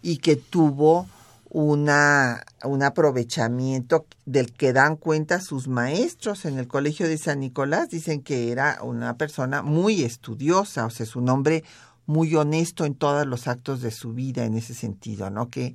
y 0.02 0.18
que 0.18 0.36
tuvo 0.36 1.08
una, 1.48 2.44
un 2.64 2.82
aprovechamiento 2.82 4.06
del 4.24 4.52
que 4.52 4.72
dan 4.72 4.96
cuenta 4.96 5.40
sus 5.40 5.68
maestros 5.68 6.44
en 6.44 6.58
el 6.58 6.68
Colegio 6.68 7.08
de 7.08 7.18
San 7.18 7.40
Nicolás. 7.40 7.88
Dicen 7.90 8.22
que 8.22 8.52
era 8.52 8.78
una 8.82 9.16
persona 9.16 9.62
muy 9.62 10.02
estudiosa, 10.02 10.86
o 10.86 10.90
sea, 10.90 11.04
es 11.04 11.16
un 11.16 11.28
hombre 11.28 11.64
muy 12.06 12.34
honesto 12.34 12.84
en 12.84 12.94
todos 12.94 13.26
los 13.26 13.48
actos 13.48 13.80
de 13.80 13.90
su 13.90 14.12
vida 14.12 14.44
en 14.44 14.56
ese 14.56 14.74
sentido, 14.74 15.30
¿no? 15.30 15.50
Que 15.50 15.74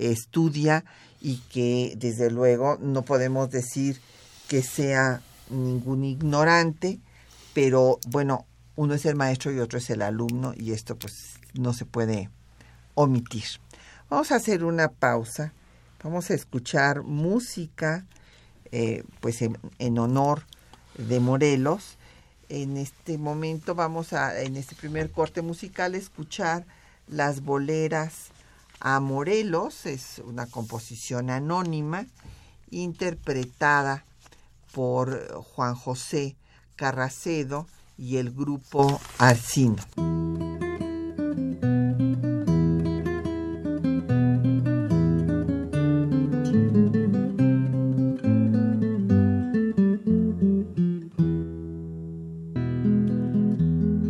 estudia 0.00 0.84
y 1.20 1.36
que 1.52 1.94
desde 1.96 2.30
luego 2.30 2.78
no 2.80 3.02
podemos 3.02 3.50
decir 3.50 4.00
que 4.48 4.62
sea 4.62 5.22
ningún 5.50 6.04
ignorante, 6.04 6.98
pero 7.52 7.98
bueno, 8.08 8.46
uno 8.76 8.94
es 8.94 9.04
el 9.04 9.16
maestro 9.16 9.52
y 9.52 9.60
otro 9.60 9.78
es 9.78 9.90
el 9.90 10.02
alumno 10.02 10.54
y 10.56 10.72
esto 10.72 10.96
pues 10.96 11.34
no 11.54 11.72
se 11.74 11.84
puede 11.84 12.30
omitir. 12.94 13.44
Vamos 14.08 14.32
a 14.32 14.36
hacer 14.36 14.64
una 14.64 14.88
pausa, 14.88 15.52
vamos 16.02 16.30
a 16.30 16.34
escuchar 16.34 17.02
música 17.02 18.06
eh, 18.72 19.04
pues 19.20 19.42
en, 19.42 19.98
honor 19.98 20.44
de 20.96 21.20
Morelos. 21.20 21.96
En 22.48 22.76
este 22.76 23.18
momento 23.18 23.74
vamos 23.74 24.12
a, 24.12 24.40
en 24.40 24.56
este 24.56 24.74
primer 24.74 25.10
corte 25.10 25.42
musical, 25.42 25.94
escuchar 25.94 26.66
las 27.06 27.42
boleras 27.42 28.30
a 28.80 28.98
Morelos, 29.00 29.86
es 29.86 30.20
una 30.24 30.46
composición 30.46 31.30
anónima 31.30 32.06
interpretada 32.70 34.04
por 34.72 35.32
Juan 35.42 35.74
José 35.74 36.36
Carracedo 36.76 37.66
y 37.98 38.16
el 38.16 38.30
grupo 38.30 39.00
Arcino. 39.18 39.76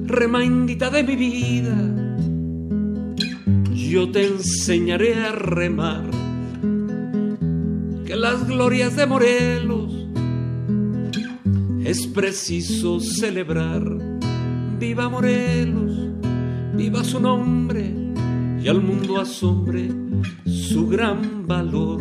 Remaindita 0.06 0.90
de 0.90 1.02
mi 1.02 1.16
vida, 1.16 1.89
yo 3.90 4.08
te 4.12 4.24
enseñaré 4.24 5.14
a 5.16 5.32
remar, 5.32 6.08
que 8.06 8.14
las 8.14 8.46
glorias 8.46 8.94
de 8.94 9.04
Morelos 9.04 10.06
es 11.84 12.06
preciso 12.06 13.00
celebrar. 13.00 13.82
Viva 14.78 15.08
Morelos, 15.08 16.08
viva 16.76 17.02
su 17.02 17.18
nombre 17.18 17.92
y 18.62 18.68
al 18.68 18.80
mundo 18.80 19.20
asombre 19.20 19.88
su 20.46 20.86
gran 20.86 21.48
valor. 21.48 22.00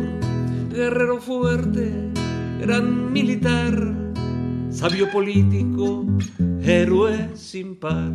Guerrero 0.72 1.20
fuerte, 1.20 1.92
gran 2.60 3.12
militar, 3.12 4.14
sabio 4.70 5.10
político, 5.10 6.06
héroe 6.62 7.30
sin 7.34 7.74
par. 7.74 8.12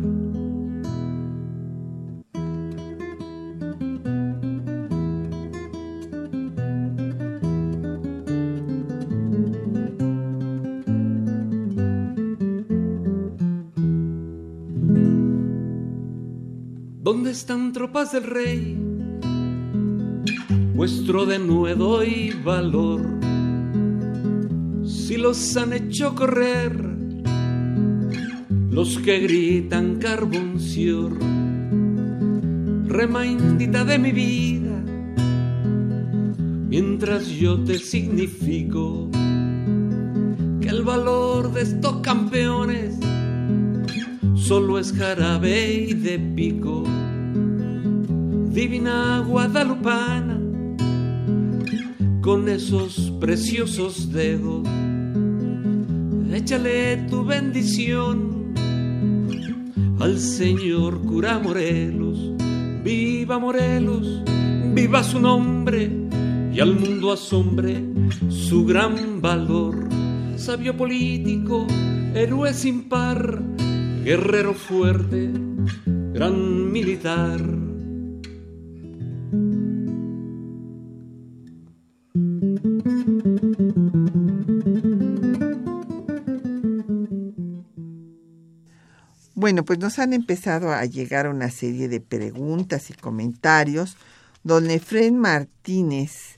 Están 17.36 17.74
tropas 17.74 18.12
del 18.12 18.22
rey? 18.22 18.78
Vuestro 20.74 21.26
denuedo 21.26 22.02
y 22.02 22.30
valor. 22.30 23.02
Si 24.86 25.18
los 25.18 25.54
han 25.58 25.74
hecho 25.74 26.14
correr, 26.14 26.72
los 28.70 28.98
que 29.00 29.18
gritan 29.18 29.96
carboncior, 29.96 31.12
remaindita 32.86 33.84
de 33.84 33.98
mi 33.98 34.12
vida, 34.12 34.82
mientras 36.70 37.26
yo 37.26 37.62
te 37.64 37.78
significo 37.78 39.10
que 40.62 40.68
el 40.68 40.82
valor 40.82 41.52
de 41.52 41.62
estos 41.62 41.96
campeones 42.00 42.98
solo 44.36 44.78
es 44.78 44.90
jarabe 44.94 45.86
y 45.90 45.92
de 45.92 46.18
pico. 46.18 46.84
Divina 48.56 49.20
guadalupana, 49.20 50.40
con 52.22 52.48
esos 52.48 53.12
preciosos 53.20 54.10
dedos, 54.10 54.66
échale 56.32 57.04
tu 57.10 57.22
bendición 57.22 58.54
al 60.00 60.18
Señor 60.18 61.02
cura 61.02 61.38
Morelos. 61.38 62.32
Viva 62.82 63.38
Morelos, 63.38 64.22
viva 64.72 65.04
su 65.04 65.20
nombre 65.20 65.90
y 66.50 66.58
al 66.58 66.76
mundo 66.76 67.12
asombre 67.12 67.84
su 68.30 68.64
gran 68.64 69.20
valor. 69.20 69.86
Sabio 70.36 70.74
político, 70.74 71.66
héroe 72.14 72.54
sin 72.54 72.88
par 72.88 73.38
guerrero 74.02 74.54
fuerte, 74.54 75.30
gran 76.14 76.72
militar. 76.72 77.55
Bueno, 89.34 89.64
pues 89.64 89.78
nos 89.78 89.98
han 90.00 90.12
empezado 90.12 90.72
a 90.72 90.84
llegar 90.86 91.28
una 91.28 91.50
serie 91.50 91.88
de 91.88 92.00
preguntas 92.00 92.90
y 92.90 92.94
comentarios. 92.94 93.96
Don 94.42 94.70
Efren 94.70 95.18
Martínez 95.18 96.36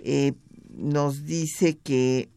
eh, 0.00 0.32
nos 0.74 1.24
dice 1.24 1.78
que 1.78 2.30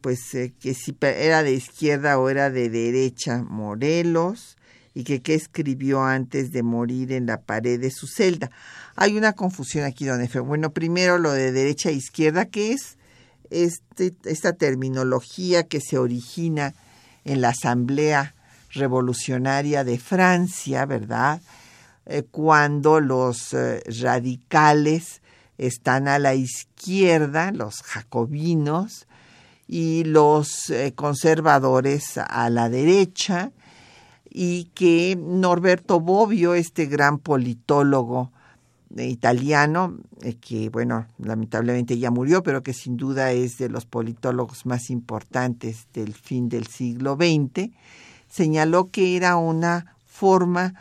pues 0.00 0.34
eh, 0.34 0.52
que 0.60 0.74
si 0.74 0.96
era 1.00 1.42
de 1.42 1.52
izquierda 1.52 2.18
o 2.18 2.28
era 2.28 2.50
de 2.50 2.68
derecha 2.68 3.42
Morelos 3.42 4.56
y 4.94 5.04
que 5.04 5.22
qué 5.22 5.34
escribió 5.34 6.02
antes 6.02 6.52
de 6.52 6.62
morir 6.62 7.12
en 7.12 7.26
la 7.26 7.40
pared 7.40 7.80
de 7.80 7.90
su 7.90 8.06
celda. 8.06 8.50
Hay 9.02 9.16
una 9.16 9.32
confusión 9.32 9.86
aquí, 9.86 10.04
don 10.04 10.20
Efe. 10.20 10.40
Bueno, 10.40 10.74
primero 10.74 11.16
lo 11.16 11.32
de 11.32 11.52
derecha 11.52 11.88
e 11.88 11.94
izquierda, 11.94 12.44
que 12.44 12.72
es 12.72 12.98
este, 13.48 14.14
esta 14.26 14.52
terminología 14.52 15.62
que 15.62 15.80
se 15.80 15.96
origina 15.96 16.74
en 17.24 17.40
la 17.40 17.48
Asamblea 17.48 18.34
Revolucionaria 18.74 19.84
de 19.84 19.98
Francia, 19.98 20.84
¿verdad? 20.84 21.40
Eh, 22.04 22.24
cuando 22.30 23.00
los 23.00 23.54
eh, 23.54 23.82
radicales 24.02 25.22
están 25.56 26.06
a 26.06 26.18
la 26.18 26.34
izquierda, 26.34 27.52
los 27.52 27.80
jacobinos, 27.80 29.06
y 29.66 30.04
los 30.04 30.68
eh, 30.68 30.92
conservadores 30.94 32.18
a 32.18 32.50
la 32.50 32.68
derecha 32.68 33.50
y 34.28 34.64
que 34.74 35.16
Norberto 35.18 36.00
Bobbio, 36.00 36.52
este 36.52 36.84
gran 36.84 37.18
politólogo 37.18 38.30
italiano, 38.96 39.96
eh, 40.22 40.34
que 40.34 40.68
bueno, 40.68 41.06
lamentablemente 41.18 41.98
ya 41.98 42.10
murió, 42.10 42.42
pero 42.42 42.62
que 42.62 42.72
sin 42.72 42.96
duda 42.96 43.32
es 43.32 43.58
de 43.58 43.68
los 43.68 43.86
politólogos 43.86 44.66
más 44.66 44.90
importantes 44.90 45.86
del 45.92 46.14
fin 46.14 46.48
del 46.48 46.66
siglo 46.66 47.16
XX, 47.16 47.70
señaló 48.28 48.90
que 48.90 49.16
era 49.16 49.36
una 49.36 49.96
forma 50.06 50.74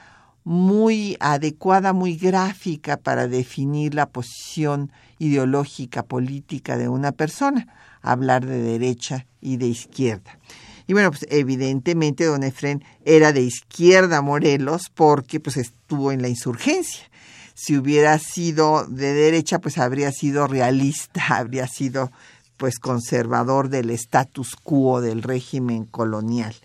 muy 0.43 1.17
adecuada, 1.19 1.93
muy 1.93 2.15
gráfica 2.15 2.97
para 2.97 3.27
definir 3.27 3.93
la 3.93 4.07
posición 4.07 4.91
ideológica 5.19 6.03
política 6.03 6.77
de 6.77 6.89
una 6.89 7.11
persona 7.11 7.67
hablar 8.01 8.45
de 8.45 8.61
derecha 8.61 9.25
y 9.41 9.57
de 9.57 9.67
izquierda. 9.67 10.39
Y 10.87 10.93
bueno, 10.93 11.11
pues 11.11 11.27
evidentemente 11.29 12.25
don 12.25 12.43
Efren 12.43 12.83
era 13.05 13.31
de 13.31 13.41
izquierda 13.41 14.21
Morelos 14.21 14.89
porque 14.93 15.39
pues 15.39 15.57
estuvo 15.57 16.11
en 16.11 16.21
la 16.21 16.29
insurgencia. 16.29 17.08
Si 17.61 17.75
hubiera 17.75 18.17
sido 18.19 18.85
de 18.87 19.13
derecha, 19.13 19.59
pues 19.59 19.77
habría 19.77 20.13
sido 20.13 20.47
realista, 20.47 21.21
habría 21.37 21.67
sido 21.67 22.09
pues 22.55 22.79
conservador 22.79 23.67
del 23.67 23.89
status 23.89 24.55
quo 24.55 25.01
del 25.01 25.23
régimen 25.23 25.83
colonial. 25.83 26.55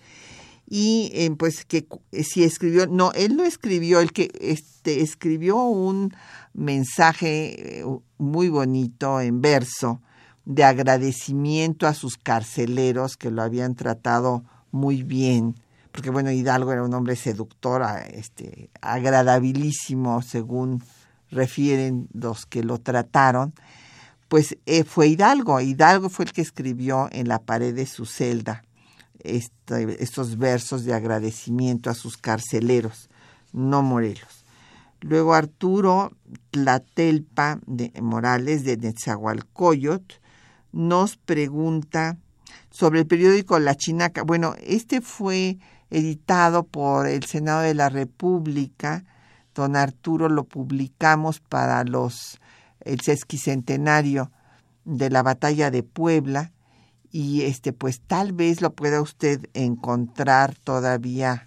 y 0.69 1.11
eh, 1.13 1.31
pues 1.37 1.65
que 1.65 1.87
si 2.23 2.45
escribió, 2.45 2.87
no, 2.87 3.11
él 3.13 3.37
no 3.37 3.45
escribió, 3.45 3.99
el 3.99 4.13
que 4.13 4.31
este, 4.41 5.03
escribió 5.03 5.57
un 5.65 6.15
mensaje 6.53 7.81
eh, 7.81 7.85
muy 8.19 8.49
bonito 8.49 9.21
en 9.21 9.41
verso 9.41 10.01
de 10.45 10.63
agradecimiento 10.63 11.89
a 11.89 11.95
sus 11.95 12.17
carceleros 12.19 13.17
que 13.17 13.33
lo 13.33 13.43
habían 13.43 13.75
tratado 13.75 14.45
muy 14.71 15.03
bien, 15.03 15.57
porque 15.95 16.11
bueno, 16.11 16.33
Hidalgo 16.33 16.73
era 16.73 16.83
un 16.83 16.93
hombre 16.93 17.15
seductor, 17.15 17.87
este, 18.11 18.69
agradabilísimo 18.81 20.23
según 20.23 20.83
refieren 21.31 22.09
los 22.13 22.47
que 22.47 22.65
lo 22.65 22.79
trataron, 22.79 23.55
pues 24.27 24.59
eh, 24.67 24.83
fue 24.83 25.07
Hidalgo. 25.07 25.61
Hidalgo 25.61 26.09
fue 26.09 26.25
el 26.25 26.33
que 26.33 26.43
escribió 26.43 27.09
en 27.13 27.29
la 27.29 27.39
pared 27.39 27.73
de 27.73 27.87
su 27.87 28.07
celda 28.07 28.65
este, 29.21 30.03
estos 30.03 30.37
versos 30.37 30.85
de 30.85 30.95
agradecimiento 30.95 31.91
a 31.91 31.95
sus 31.95 32.17
carceleros, 32.17 33.09
no 33.53 33.85
Morelos. 33.85 34.45
Luego 35.01 35.33
Arturo 35.33 36.11
Tlatelpa 36.51 37.61
de 37.67 37.93
Morales 38.03 38.65
de 38.65 38.79
Netzahualcoyot 38.79 40.21
nos 40.73 41.17
pregunta 41.17 42.17
sobre 42.71 42.99
el 42.99 43.07
periódico 43.07 43.61
La 43.61 43.77
Chinaca. 43.77 44.25
Bueno, 44.25 44.57
este 44.61 45.01
fue 45.01 45.59
editado 45.95 46.65
por 46.65 47.07
el 47.07 47.25
Senado 47.25 47.63
de 47.63 47.75
la 47.75 47.89
República. 47.89 49.05
Don 49.55 49.77
Arturo 49.77 50.29
lo 50.29 50.45
publicamos 50.45 51.41
para 51.41 51.85
los 51.85 52.41
el 52.81 53.01
sesquicentenario 53.01 54.31
de 54.85 55.09
la 55.09 55.23
batalla 55.23 55.71
de 55.71 55.83
Puebla. 55.83 56.53
Y 57.11 57.43
este 57.43 57.73
pues 57.73 58.01
tal 58.01 58.33
vez 58.33 58.61
lo 58.61 58.75
pueda 58.75 59.01
usted 59.01 59.49
encontrar 59.55 60.57
todavía 60.57 61.47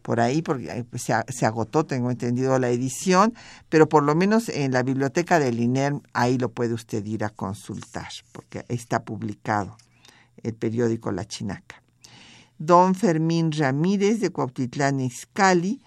por 0.00 0.20
ahí 0.20 0.40
porque 0.40 0.84
pues, 0.90 1.02
se, 1.02 1.46
agotó 1.46 1.84
tengo 1.84 2.10
entendido 2.10 2.58
la 2.58 2.70
edición. 2.70 3.34
Pero 3.68 3.86
por 3.86 4.02
lo 4.02 4.14
menos 4.14 4.48
en 4.48 4.72
la 4.72 4.82
biblioteca 4.82 5.38
del 5.38 5.60
INER 5.60 5.92
ahí 6.14 6.38
lo 6.38 6.50
puede 6.50 6.72
usted 6.72 7.04
ir 7.04 7.22
a 7.22 7.28
consultar 7.28 8.08
porque 8.32 8.64
está 8.68 9.02
publicado 9.02 9.76
el 10.42 10.54
periódico 10.54 11.12
La 11.12 11.26
Chinaca 11.26 11.83
don 12.58 12.94
Fermín 12.94 13.52
Ramírez 13.52 14.20
de 14.20 14.30
Cuautitlán 14.30 15.00
Izcalli 15.00 15.80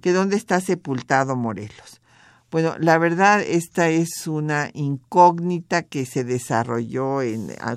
que 0.00 0.12
dónde 0.12 0.36
está 0.36 0.60
sepultado 0.60 1.36
Morelos 1.36 2.00
bueno, 2.54 2.76
la 2.78 2.98
verdad, 2.98 3.42
esta 3.42 3.88
es 3.88 4.28
una 4.28 4.70
incógnita 4.74 5.82
que 5.82 6.06
se 6.06 6.22
desarrolló 6.22 7.18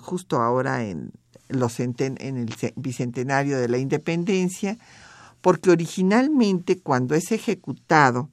justo 0.04 0.40
ahora 0.40 0.84
en, 0.84 1.14
los 1.50 1.80
en 1.80 2.06
el 2.22 2.54
bicentenario 2.76 3.58
de 3.58 3.70
la 3.70 3.80
independencia, 3.80 4.78
porque 5.42 5.72
originalmente 5.72 6.78
cuando 6.78 7.16
es 7.16 7.32
ejecutado 7.32 8.30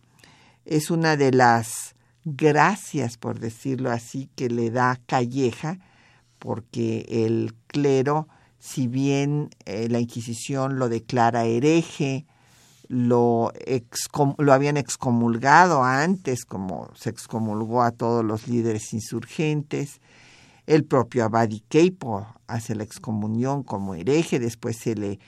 es 0.67 0.91
una 0.91 1.17
de 1.17 1.33
las 1.33 1.95
gracias, 2.27 3.17
por 3.17 3.41
decirlo 3.41 3.91
así, 3.91 4.29
que 4.37 4.51
le 4.51 4.71
da 4.71 5.01
Calleja, 5.07 5.79
porque 6.39 7.07
el 7.09 7.55
clero, 7.69 8.29
si 8.65 8.87
bien 8.89 9.51
eh, 9.67 9.89
la 9.91 10.01
Inquisición 10.01 10.79
lo 10.79 10.89
declara 10.89 11.45
hereje, 11.45 12.25
lo, 12.89 13.53
lo 14.39 14.53
habían 14.55 14.79
excomulgado 14.79 15.85
antes, 15.85 16.47
como 16.47 16.89
se 16.95 17.11
excomulgó 17.11 17.83
a 17.83 17.91
todos 17.91 18.25
los 18.25 18.49
líderes 18.49 18.95
insurgentes. 18.95 20.01
El 20.65 20.85
propio 20.85 21.27
Abadi 21.27 21.61
Keipo 21.69 22.27
hace 22.47 22.75
la 22.75 22.85
excomunión 22.85 23.65
como 23.65 23.95
hereje, 23.95 24.39
después 24.39 24.79
se 24.79 24.95
le 24.95 25.19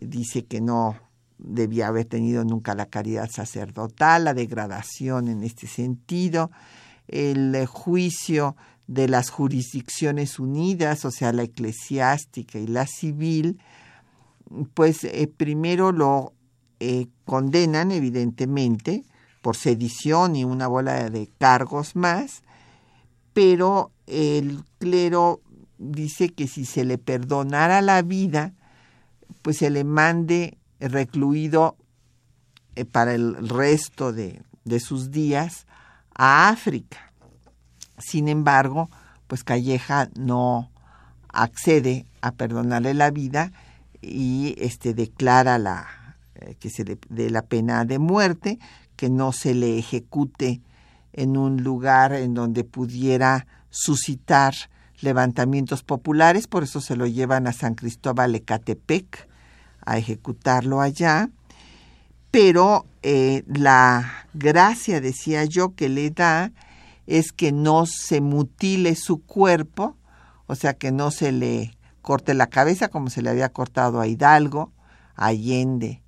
dice 0.00 0.46
que 0.46 0.62
no 0.62 0.96
debía 1.36 1.88
haber 1.88 2.06
tenido 2.06 2.44
nunca 2.44 2.74
la 2.74 2.86
caridad 2.86 3.28
sacerdotal, 3.30 4.24
la 4.24 4.32
degradación 4.32 5.28
en 5.28 5.42
este 5.42 5.66
sentido, 5.66 6.50
el 7.08 7.66
juicio 7.66 8.56
de 8.86 9.08
las 9.08 9.30
jurisdicciones 9.30 10.38
unidas, 10.38 11.04
o 11.04 11.10
sea, 11.10 11.32
la 11.32 11.42
eclesiástica 11.42 12.58
y 12.58 12.66
la 12.66 12.86
civil, 12.86 13.60
pues 14.74 15.04
eh, 15.04 15.30
primero 15.34 15.92
lo 15.92 16.34
eh, 16.78 17.08
condenan 17.24 17.90
evidentemente 17.90 19.04
por 19.42 19.56
sedición 19.56 20.36
y 20.36 20.44
una 20.44 20.68
bola 20.68 21.10
de 21.10 21.28
cargos 21.38 21.96
más, 21.96 22.42
pero 23.32 23.90
el 24.06 24.62
clero 24.78 25.40
dice 25.78 26.32
que 26.32 26.46
si 26.46 26.64
se 26.64 26.84
le 26.84 26.98
perdonara 26.98 27.82
la 27.82 28.02
vida, 28.02 28.54
pues 29.42 29.58
se 29.58 29.70
le 29.70 29.84
mande 29.84 30.58
recluido 30.78 31.76
eh, 32.76 32.84
para 32.84 33.14
el 33.14 33.48
resto 33.48 34.12
de, 34.12 34.42
de 34.64 34.80
sus 34.80 35.10
días 35.10 35.66
a 36.14 36.48
África. 36.48 37.05
Sin 37.98 38.28
embargo, 38.28 38.90
pues 39.26 39.44
Calleja 39.44 40.08
no 40.16 40.70
accede 41.28 42.06
a 42.20 42.32
perdonarle 42.32 42.94
la 42.94 43.10
vida 43.10 43.52
y 44.00 44.54
este 44.58 44.94
declara 44.94 45.58
la, 45.58 46.16
eh, 46.34 46.54
que 46.58 46.70
se 46.70 46.84
dé 46.84 47.30
la 47.30 47.42
pena 47.42 47.84
de 47.84 47.98
muerte, 47.98 48.58
que 48.96 49.10
no 49.10 49.32
se 49.32 49.54
le 49.54 49.78
ejecute 49.78 50.60
en 51.12 51.36
un 51.36 51.62
lugar 51.62 52.12
en 52.12 52.34
donde 52.34 52.64
pudiera 52.64 53.46
suscitar 53.70 54.54
levantamientos 55.00 55.82
populares, 55.82 56.46
por 56.46 56.62
eso 56.62 56.80
se 56.80 56.96
lo 56.96 57.06
llevan 57.06 57.46
a 57.46 57.52
San 57.52 57.74
Cristóbal 57.74 58.34
Ecatepec 58.34 59.28
a 59.84 59.98
ejecutarlo 59.98 60.80
allá. 60.80 61.30
Pero 62.30 62.86
eh, 63.02 63.44
la 63.46 64.26
gracia, 64.34 65.00
decía 65.00 65.44
yo, 65.44 65.74
que 65.74 65.88
le 65.88 66.10
da 66.10 66.52
es 67.06 67.32
que 67.32 67.52
no 67.52 67.86
se 67.86 68.20
mutile 68.20 68.96
su 68.96 69.22
cuerpo, 69.22 69.96
o 70.46 70.54
sea, 70.54 70.74
que 70.74 70.92
no 70.92 71.10
se 71.10 71.32
le 71.32 71.76
corte 72.02 72.34
la 72.34 72.48
cabeza 72.48 72.88
como 72.88 73.10
se 73.10 73.22
le 73.22 73.30
había 73.30 73.48
cortado 73.48 74.00
a 74.00 74.06
Hidalgo, 74.06 74.72
a 75.14 75.26
Allende 75.26 76.02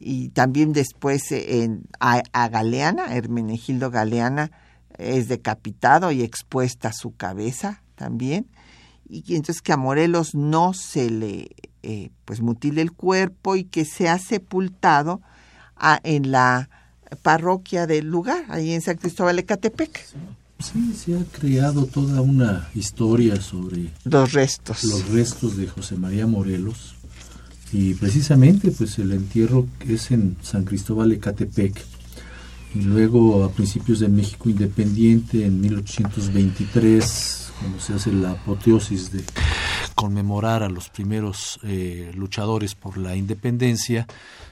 y 0.00 0.30
también 0.30 0.72
después 0.72 1.30
eh, 1.30 1.62
en, 1.62 1.84
a, 2.00 2.48
Galeana, 2.48 3.14
Hermenegildo 3.14 3.90
Galeana, 3.90 4.50
es 4.98 5.28
decapitado 5.28 6.10
y 6.10 6.22
expuesta 6.22 6.92
su 6.92 7.14
cabeza 7.14 7.82
también. 7.94 8.48
Y 9.08 9.36
entonces 9.36 9.60
que 9.60 9.72
a 9.72 9.76
Morelos 9.76 10.34
no 10.34 10.72
se 10.72 11.10
le 11.10 11.50
eh, 11.82 12.10
pues 12.24 12.40
mutile 12.40 12.80
el 12.80 12.92
cuerpo 12.92 13.56
y 13.56 13.64
que 13.64 13.84
sea 13.84 14.18
sepultado 14.18 15.20
en 16.02 16.30
la 16.30 16.70
parroquia 17.22 17.86
del 17.86 18.06
lugar, 18.06 18.44
ahí 18.48 18.72
en 18.72 18.80
San 18.80 18.96
Cristóbal 18.96 19.36
de 19.36 19.44
Catepec. 19.44 20.06
Sí, 20.58 20.92
se 20.94 21.14
ha 21.14 21.24
creado 21.24 21.86
toda 21.86 22.20
una 22.20 22.68
historia 22.74 23.40
sobre 23.40 23.90
los 24.04 24.32
restos. 24.32 24.84
Los 24.84 25.08
restos 25.08 25.56
de 25.56 25.66
José 25.66 25.96
María 25.96 26.26
Morelos 26.26 26.94
y 27.72 27.94
precisamente 27.94 28.70
pues 28.70 28.98
el 28.98 29.12
entierro 29.12 29.66
es 29.88 30.10
en 30.10 30.36
San 30.42 30.64
Cristóbal 30.64 31.10
de 31.10 31.18
Catepec 31.18 31.82
y 32.74 32.82
luego 32.82 33.44
a 33.44 33.52
principios 33.52 34.00
de 34.00 34.08
México 34.08 34.50
independiente 34.50 35.44
en 35.44 35.60
1823 35.60 37.52
cuando 37.60 37.80
se 37.80 37.94
hace 37.94 38.12
la 38.12 38.32
apoteosis 38.32 39.12
de 39.12 39.22
conmemorar 39.94 40.62
a 40.62 40.68
los 40.68 40.88
primeros 40.88 41.58
eh, 41.64 42.10
luchadores 42.14 42.74
por 42.74 42.98
la 42.98 43.16
independencia 43.16 44.06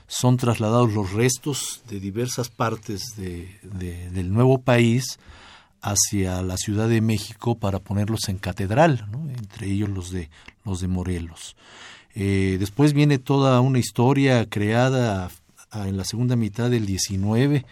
son 0.07 0.37
trasladados 0.37 0.93
los 0.93 1.13
restos 1.13 1.83
de 1.89 2.01
diversas 2.01 2.49
partes 2.49 3.15
del 3.17 4.33
nuevo 4.33 4.59
país 4.59 5.19
hacia 5.83 6.43
la 6.43 6.57
Ciudad 6.57 6.89
de 6.89 7.01
México 7.01 7.57
para 7.57 7.79
ponerlos 7.79 8.29
en 8.29 8.39
catedral, 8.39 9.07
entre 9.37 9.69
ellos 9.69 9.89
los 9.89 10.11
de 10.11 10.31
los 10.65 10.81
de 10.81 10.89
Morelos. 10.89 11.57
Eh, 12.15 12.57
después 12.59 12.95
viene 12.95 13.19
toda 13.19 13.61
una 13.61 13.79
historia 13.79 14.49
creada 14.49 15.31
en 15.73 15.97
la 15.97 16.05
segunda 16.05 16.37
mitad 16.37 16.71
del 16.71 16.87
19 16.87 17.65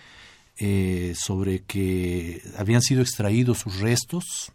eh, 0.58 1.14
sobre 1.16 1.60
que 1.60 2.42
habían 2.56 2.80
sido 2.80 3.02
extraídos 3.02 3.58
sus 3.58 3.80
restos 3.80 4.52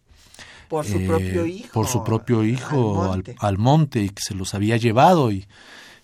por 0.72 0.86
su 0.86 1.06
propio 1.06 1.44
eh, 1.44 1.50
hijo 1.50 1.74
por 1.74 1.88
su 1.88 2.04
propio 2.04 2.44
hijo 2.44 3.14
al 3.40 3.58
monte. 3.58 4.02
y 4.02 4.10
que 4.10 4.22
se 4.22 4.34
los 4.34 4.54
había 4.54 4.78
llevado 4.78 5.32
y, 5.32 5.46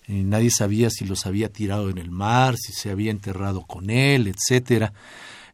nadie 0.10 0.52
sabía 0.52 0.90
si 0.90 1.04
los 1.04 1.26
había 1.26 1.50
tirado 1.50 1.90
en 1.90 1.98
el 1.98 2.12
mar 2.12 2.56
si 2.58 2.72
se 2.74 2.92
había 2.92 3.12
enterrado 3.12 3.64
con 3.66 3.90
él 3.90 4.28
etcétera 4.28 4.94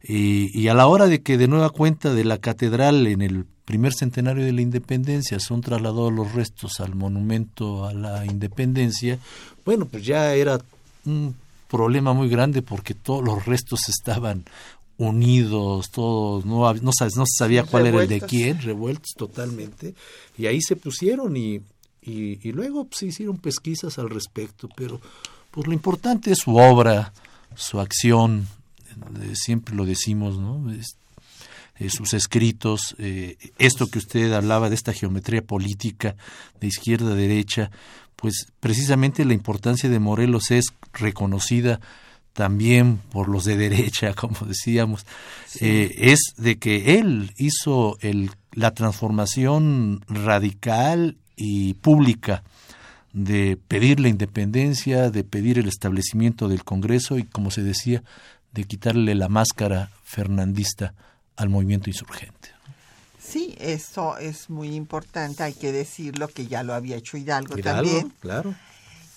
y, 0.02 0.50
y, 0.52 0.68
a 0.68 0.74
la 0.74 0.86
hora 0.86 1.06
de 1.06 1.22
que 1.22 1.38
de 1.38 1.48
nueva 1.48 1.70
cuenta 1.70 2.12
de 2.12 2.24
la 2.24 2.38
catedral 2.38 3.06
en 3.06 3.22
el 3.22 3.46
primer 3.64 3.94
centenario 3.94 4.44
de 4.44 4.52
la 4.52 4.60
independencia 4.60 5.40
son 5.40 5.60
trasladados 5.60 6.12
los 6.12 6.32
restos 6.32 6.80
al 6.80 6.94
monumento 6.94 7.86
a 7.86 7.94
la 7.94 8.26
independencia, 8.26 9.18
bueno, 9.64 9.86
pues 9.86 10.04
ya 10.04 10.34
era 10.34 10.60
un 11.06 11.34
problema 11.68 12.12
muy 12.12 12.28
grande 12.28 12.62
porque 12.62 12.94
todos 12.94 13.24
los 13.24 13.46
restos 13.46 13.88
estaban 13.88 14.44
unidos, 14.96 15.90
todos, 15.90 16.44
no, 16.44 16.72
no, 16.72 16.92
se 16.92 17.08
sabía 17.36 17.64
cuál 17.64 17.86
era 17.86 18.02
el 18.02 18.08
de 18.08 18.20
quién, 18.20 18.60
revueltos 18.62 19.12
totalmente, 19.16 19.94
y 20.38 20.46
ahí 20.46 20.60
se 20.60 20.76
pusieron 20.76 21.36
y, 21.36 21.60
y, 22.02 22.52
luego 22.52 22.84
pues, 22.84 22.98
se 22.98 23.06
hicieron 23.06 23.38
pesquisas 23.38 23.98
al 23.98 24.10
respecto, 24.10 24.68
pero 24.76 25.00
pues 25.50 25.66
lo 25.66 25.72
importante 25.72 26.32
es 26.32 26.38
su 26.38 26.56
obra, 26.56 27.12
su 27.54 27.80
acción, 27.80 28.46
eh, 29.22 29.32
siempre 29.34 29.74
lo 29.74 29.84
decimos, 29.84 30.38
¿no? 30.38 30.72
Eh, 31.76 31.90
sus 31.90 32.14
escritos, 32.14 32.94
eh, 32.98 33.36
esto 33.58 33.88
que 33.88 33.98
usted 33.98 34.32
hablaba 34.32 34.68
de 34.68 34.76
esta 34.76 34.92
geometría 34.92 35.42
política 35.42 36.14
de 36.60 36.68
izquierda 36.68 37.12
a 37.12 37.16
derecha, 37.16 37.72
pues 38.14 38.46
precisamente 38.60 39.24
la 39.24 39.34
importancia 39.34 39.88
de 39.88 39.98
Morelos 39.98 40.52
es 40.52 40.66
reconocida 40.92 41.80
también 42.34 42.98
por 43.10 43.28
los 43.28 43.44
de 43.44 43.56
derecha, 43.56 44.12
como 44.14 44.36
decíamos, 44.46 45.06
es 45.60 46.18
de 46.36 46.58
que 46.58 46.98
él 46.98 47.32
hizo 47.36 47.96
el, 48.00 48.30
la 48.52 48.72
transformación 48.72 50.04
radical 50.08 51.16
y 51.36 51.74
pública 51.74 52.42
de 53.12 53.56
pedir 53.56 54.00
la 54.00 54.08
independencia, 54.08 55.10
de 55.10 55.22
pedir 55.22 55.58
el 55.58 55.68
establecimiento 55.68 56.48
del 56.48 56.64
Congreso 56.64 57.16
y, 57.16 57.24
como 57.24 57.52
se 57.52 57.62
decía, 57.62 58.02
de 58.52 58.64
quitarle 58.64 59.14
la 59.14 59.28
máscara 59.28 59.90
fernandista 60.02 60.94
al 61.36 61.48
movimiento 61.48 61.90
insurgente. 61.90 62.50
Sí, 63.20 63.54
eso 63.58 64.18
es 64.18 64.50
muy 64.50 64.74
importante, 64.74 65.44
hay 65.44 65.54
que 65.54 65.72
decirlo 65.72 66.28
que 66.28 66.46
ya 66.46 66.62
lo 66.62 66.74
había 66.74 66.96
hecho 66.96 67.16
Hidalgo, 67.16 67.56
Hidalgo 67.56 67.88
también. 67.88 68.12
Claro. 68.20 68.54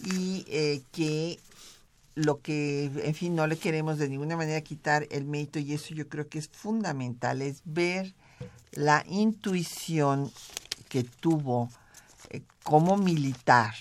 Y 0.04 0.46
eh, 0.48 0.82
que 0.92 1.40
lo 2.18 2.42
que, 2.42 2.86
en 3.04 3.14
fin, 3.14 3.36
no 3.36 3.46
le 3.46 3.58
queremos 3.58 4.00
de 4.00 4.10
ninguna 4.10 4.36
manera 4.36 4.60
quitar 4.62 5.08
el 5.12 5.26
mérito 5.26 5.60
y 5.60 5.74
eso 5.74 5.94
yo 5.94 6.10
creo 6.10 6.28
que 6.28 6.40
es 6.40 6.50
fundamental, 6.50 7.44
es 7.44 7.62
ver 7.64 8.16
la 8.72 9.04
intuición 9.08 10.32
que 10.90 11.04
tuvo 11.04 11.70
eh, 12.32 12.42
como 12.64 12.98
militar, 12.98 13.76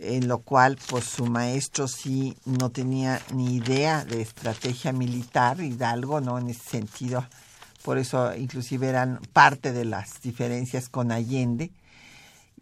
en 0.00 0.26
lo 0.26 0.40
cual 0.40 0.76
pues 0.88 1.04
su 1.04 1.26
maestro 1.26 1.86
sí 1.86 2.36
no 2.44 2.70
tenía 2.70 3.22
ni 3.32 3.54
idea 3.54 4.04
de 4.04 4.20
estrategia 4.20 4.92
militar, 4.92 5.60
Hidalgo, 5.60 6.20
¿no? 6.20 6.40
En 6.40 6.50
ese 6.50 6.68
sentido, 6.68 7.24
por 7.84 7.98
eso 7.98 8.34
inclusive 8.34 8.88
eran 8.88 9.20
parte 9.32 9.72
de 9.72 9.84
las 9.84 10.20
diferencias 10.22 10.88
con 10.88 11.12
Allende. 11.12 11.70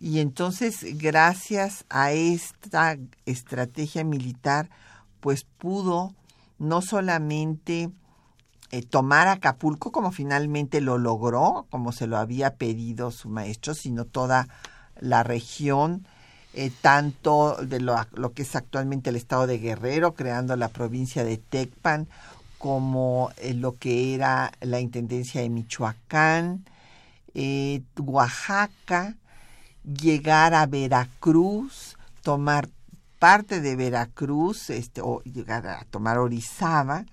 Y 0.02 0.18
entonces, 0.18 0.98
gracias 0.98 1.84
a 1.88 2.10
esta 2.10 2.98
estrategia 3.24 4.02
militar, 4.02 4.68
pues 5.20 5.44
pudo 5.44 6.12
no 6.58 6.82
solamente 6.82 7.88
eh, 8.72 8.82
tomar 8.82 9.28
Acapulco 9.28 9.92
como 9.92 10.10
finalmente 10.10 10.80
lo 10.80 10.98
logró, 10.98 11.68
como 11.70 11.92
se 11.92 12.08
lo 12.08 12.16
había 12.16 12.56
pedido 12.56 13.12
su 13.12 13.28
maestro, 13.28 13.74
sino 13.74 14.04
toda 14.04 14.48
la 14.98 15.22
región, 15.22 16.04
eh, 16.52 16.72
tanto 16.80 17.58
de 17.64 17.78
lo, 17.78 17.94
que 18.34 18.42
es 18.42 18.56
actualmente 18.56 19.10
el 19.10 19.16
estado 19.16 19.46
de 19.46 19.58
Guerrero, 19.58 20.14
creando 20.14 20.56
la 20.56 20.66
provincia 20.66 21.22
de 21.22 21.36
Tecpan, 21.36 22.08
como 22.58 23.30
eh, 23.36 23.54
lo 23.54 23.78
que 23.78 24.16
era 24.16 24.50
la 24.62 24.80
Intendencia 24.80 25.42
de 25.42 25.48
Michoacán, 25.48 26.64
Oaxaca, 28.00 29.16
llegar 29.84 30.54
a 30.54 30.66
Veracruz, 30.66 31.96
tomar 32.22 32.68
parte 33.18 33.60
de 33.60 33.76
Veracruz, 33.76 34.70
este, 34.70 35.00
o 35.00 35.22
llegar 35.22 35.66
a 35.66 35.84
tomar 35.90 36.18
Orizaba, 36.18 37.04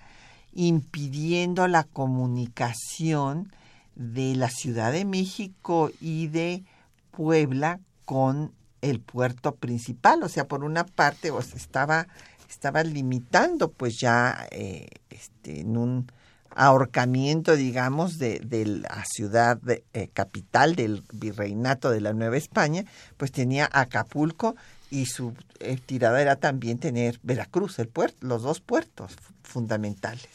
impidiendo 0.54 1.68
la 1.68 1.84
comunicación 1.84 3.52
de 3.96 4.36
la 4.36 4.50
Ciudad 4.50 4.92
de 4.92 5.06
México 5.06 5.92
y 6.00 6.28
de 6.28 6.64
Puebla 7.12 7.80
con 8.06 8.54
el 8.82 9.00
puerto 9.00 9.56
principal. 9.56 10.24
O 10.24 10.30
sea, 10.30 10.48
por 10.48 10.64
una 10.64 10.86
parte 10.86 11.32
estaba, 11.56 12.08
estaba 12.50 12.84
limitando 12.84 13.72
pues 13.72 14.00
ya 14.00 14.48
eh, 14.52 14.88
este, 15.10 15.62
en 15.62 15.78
un 15.78 16.12
ahorcamiento, 16.60 17.56
digamos, 17.56 18.20
de, 18.20 18.42
la 18.66 19.06
ciudad 19.06 19.62
eh, 19.66 20.10
capital 20.12 20.76
del 20.76 21.04
virreinato 21.14 21.90
de 21.90 22.02
la 22.02 22.12
Nueva 22.12 22.36
España, 22.36 22.84
pues 23.16 23.32
tenía 23.32 23.70
Acapulco 23.72 24.58
y 24.92 25.06
su 25.06 25.34
eh, 25.62 25.80
tirada 25.86 26.22
era 26.22 26.36
también 26.36 26.78
tener 26.78 27.18
Veracruz, 27.24 27.80
el 27.80 27.88
puerto, 27.88 28.18
los 28.28 28.44
dos 28.44 28.60
puertos 28.60 29.14
fundamentales. 29.42 30.28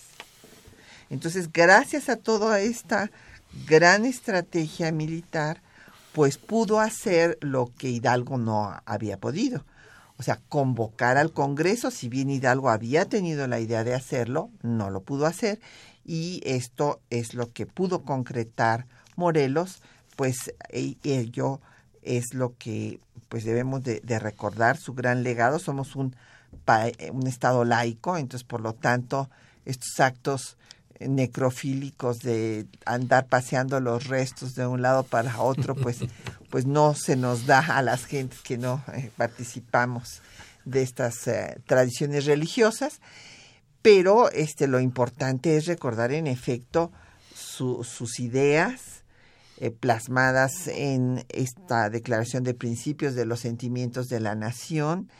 Entonces, 1.11 1.53
gracias 1.53 2.09
a 2.09 2.17
toda 2.17 2.59
esta 2.61 3.11
gran 3.67 4.07
estrategia 4.07 4.93
militar, 4.93 5.61
pues 6.15 6.39
pudo 6.39 6.81
hacer 6.81 7.37
lo 7.43 7.71
que 7.77 7.91
Hidalgo 7.91 8.39
no 8.39 8.81
había 8.87 9.19
podido. 9.19 9.67
O 10.17 10.23
sea, 10.23 10.41
convocar 10.49 11.19
al 11.19 11.33
Congreso, 11.33 11.91
si 11.91 12.09
bien 12.09 12.31
Hidalgo 12.31 12.71
había 12.71 13.05
tenido 13.05 13.47
la 13.47 13.61
idea 13.61 13.85
de 13.85 13.95
hacerlo, 13.95 14.49
no 14.63 14.89
lo 14.89 15.03
pudo 15.03 15.27
hacer 15.27 15.61
y 16.05 16.41
esto 16.45 17.01
es 17.11 17.35
lo 17.35 17.53
que 17.53 17.67
pudo 17.67 18.03
concretar 18.03 18.87
Morelos, 19.17 19.83
pues 20.17 20.55
ello 20.71 21.61
es 22.03 22.35
lo 22.35 22.57
que 22.59 23.01
pues 23.29 23.45
debemos 23.45 23.83
de, 23.83 24.01
de 24.01 24.19
recordar, 24.19 24.77
su 24.77 24.95
gran 24.95 25.23
legado. 25.23 25.59
Somos 25.59 25.97
un, 25.97 26.15
un 27.13 27.27
Estado 27.27 27.65
laico, 27.65 28.17
entonces 28.17 28.47
por 28.47 28.61
lo 28.61 28.75
tanto 28.75 29.31
estos 29.65 29.99
actos 29.99 30.57
necrofílicos 31.01 32.21
de 32.21 32.67
andar 32.87 33.27
paseando 33.27 33.81
los 33.81 34.07
restos 34.07 34.55
de 34.55 34.67
un 34.67 34.83
lado 34.83 35.03
para 35.03 35.41
otro, 35.41 35.75
pues, 35.75 35.99
pues 36.51 36.67
no 36.67 36.95
se 36.95 37.17
nos 37.17 37.47
da 37.47 37.61
a 37.61 37.83
las 37.83 38.05
gentes 38.05 38.41
que 38.41 38.59
no 38.59 38.83
eh, 38.95 39.11
participamos 39.17 40.23
de 40.65 40.83
estas 40.83 41.27
eh, 41.27 41.59
tradiciones 41.67 42.25
religiosas, 42.25 43.01
pero 43.85 44.31
este, 44.31 44.67
lo 44.67 44.81
importante 44.81 45.59
es 45.59 45.67
recordar 45.67 46.11
en 46.11 46.27
efecto 46.27 46.91
sus 47.35 48.19
ideas 48.19 49.05
eh, 49.59 49.71
plasmadas 49.71 50.69
en 50.69 51.27
esta 51.29 51.91
declaración 51.91 52.45
de 52.45 52.55
principios 52.55 53.15
de 53.15 53.27
los 53.27 53.41
sentimientos 53.41 54.09
de 54.09 54.21
la 54.21 54.37
nación, 54.37 55.11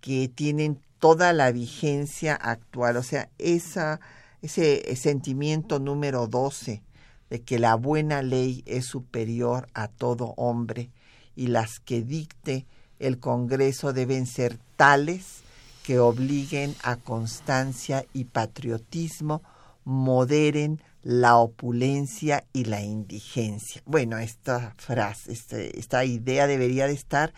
que 0.00 0.26
tienen 0.26 0.80
toda 0.98 1.32
la 1.32 1.52
vigencia 1.52 2.34
actual, 2.34 2.96
o 2.96 3.04
sea, 3.04 3.30
ese 3.38 4.96
sentimiento 4.96 5.78
número 5.78 6.26
12 6.26 6.82
de 7.30 7.42
que 7.42 7.60
la 7.60 7.76
buena 7.76 8.20
ley 8.22 8.64
es 8.66 8.84
superior 8.86 9.68
a 9.74 9.86
todo 9.86 10.34
hombre 10.36 10.90
y 11.36 11.46
las 11.46 11.78
que 11.78 12.02
dicte 12.02 12.66
el 12.98 13.20
Congreso 13.20 13.92
deben 13.92 14.26
ser 14.26 14.58
tales 14.74 15.41
que 15.82 15.98
obliguen 15.98 16.74
a 16.82 16.96
constancia 16.96 18.04
y 18.12 18.24
patriotismo, 18.24 19.42
moderen 19.84 20.80
la 21.02 21.36
opulencia 21.36 22.44
y 22.52 22.64
la 22.64 22.82
indigencia. 22.82 23.82
Bueno, 23.86 24.18
esta 24.18 24.74
frase, 24.76 25.32
este, 25.32 25.78
esta 25.78 26.04
idea 26.04 26.46
debería 26.46 26.86
de 26.86 26.92
estar 26.92 27.32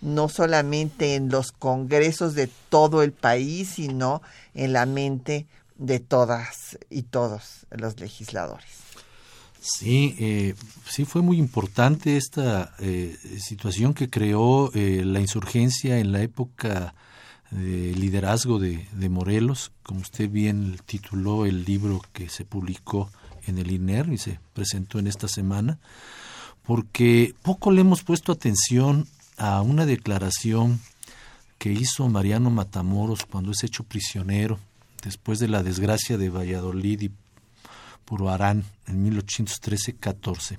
no 0.00 0.28
solamente 0.28 1.14
en 1.14 1.30
los 1.30 1.52
congresos 1.52 2.34
de 2.34 2.48
todo 2.68 3.02
el 3.02 3.12
país, 3.12 3.70
sino 3.76 4.22
en 4.54 4.72
la 4.72 4.86
mente 4.86 5.46
de 5.76 5.98
todas 5.98 6.78
y 6.90 7.02
todos 7.02 7.66
los 7.70 7.98
legisladores. 8.00 8.84
Sí, 9.60 10.14
eh, 10.18 10.54
sí 10.86 11.06
fue 11.06 11.22
muy 11.22 11.38
importante 11.38 12.18
esta 12.18 12.74
eh, 12.80 13.16
situación 13.38 13.94
que 13.94 14.10
creó 14.10 14.70
eh, 14.74 15.02
la 15.06 15.20
insurgencia 15.20 15.98
en 15.98 16.12
la 16.12 16.20
época 16.20 16.94
de 17.54 17.94
liderazgo 17.94 18.58
de, 18.58 18.86
de, 18.92 19.08
Morelos, 19.08 19.70
como 19.84 20.00
usted 20.00 20.28
bien 20.28 20.76
tituló 20.86 21.46
el 21.46 21.64
libro 21.64 22.02
que 22.12 22.28
se 22.28 22.44
publicó 22.44 23.10
en 23.46 23.58
el 23.58 23.70
INER 23.70 24.12
y 24.12 24.18
se 24.18 24.40
presentó 24.52 24.98
en 24.98 25.06
esta 25.06 25.28
semana, 25.28 25.78
porque 26.64 27.34
poco 27.42 27.70
le 27.70 27.82
hemos 27.82 28.02
puesto 28.02 28.32
atención 28.32 29.06
a 29.36 29.62
una 29.62 29.86
declaración 29.86 30.80
que 31.58 31.72
hizo 31.72 32.08
Mariano 32.08 32.50
Matamoros 32.50 33.24
cuando 33.24 33.52
es 33.52 33.62
hecho 33.62 33.84
prisionero 33.84 34.58
después 35.02 35.38
de 35.38 35.48
la 35.48 35.62
desgracia 35.62 36.18
de 36.18 36.30
Valladolid 36.30 37.02
y 37.02 37.10
Puruarán 38.04 38.64
en 38.86 39.10
1813-14, 39.10 40.58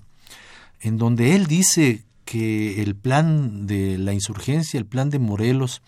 en 0.82 0.98
donde 0.98 1.36
él 1.36 1.46
dice 1.46 2.04
que 2.26 2.82
el 2.82 2.96
plan 2.96 3.68
de 3.68 3.98
la 3.98 4.14
insurgencia, 4.14 4.80
el 4.80 4.86
plan 4.86 5.10
de 5.10 5.20
Morelos, 5.20 5.82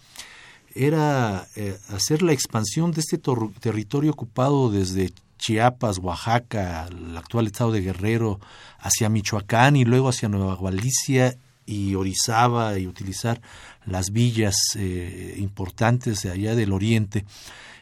era 0.77 1.47
eh, 1.55 1.77
hacer 1.89 2.21
la 2.21 2.33
expansión 2.33 2.91
de 2.91 3.01
este 3.01 3.19
territorio 3.59 4.11
ocupado 4.11 4.69
desde 4.69 5.11
Chiapas, 5.37 5.99
Oaxaca, 5.99 6.87
el 6.89 7.17
actual 7.17 7.47
estado 7.47 7.71
de 7.71 7.81
Guerrero, 7.81 8.39
hacia 8.79 9.09
Michoacán 9.09 9.75
y 9.75 9.85
luego 9.85 10.09
hacia 10.09 10.29
Nueva 10.29 10.57
Galicia 10.61 11.37
y 11.65 11.95
Orizaba 11.95 12.77
y 12.77 12.87
utilizar 12.87 13.41
las 13.85 14.11
villas 14.11 14.55
eh, 14.75 15.35
importantes 15.37 16.21
de 16.23 16.31
allá 16.31 16.55
del 16.55 16.73
oriente 16.73 17.25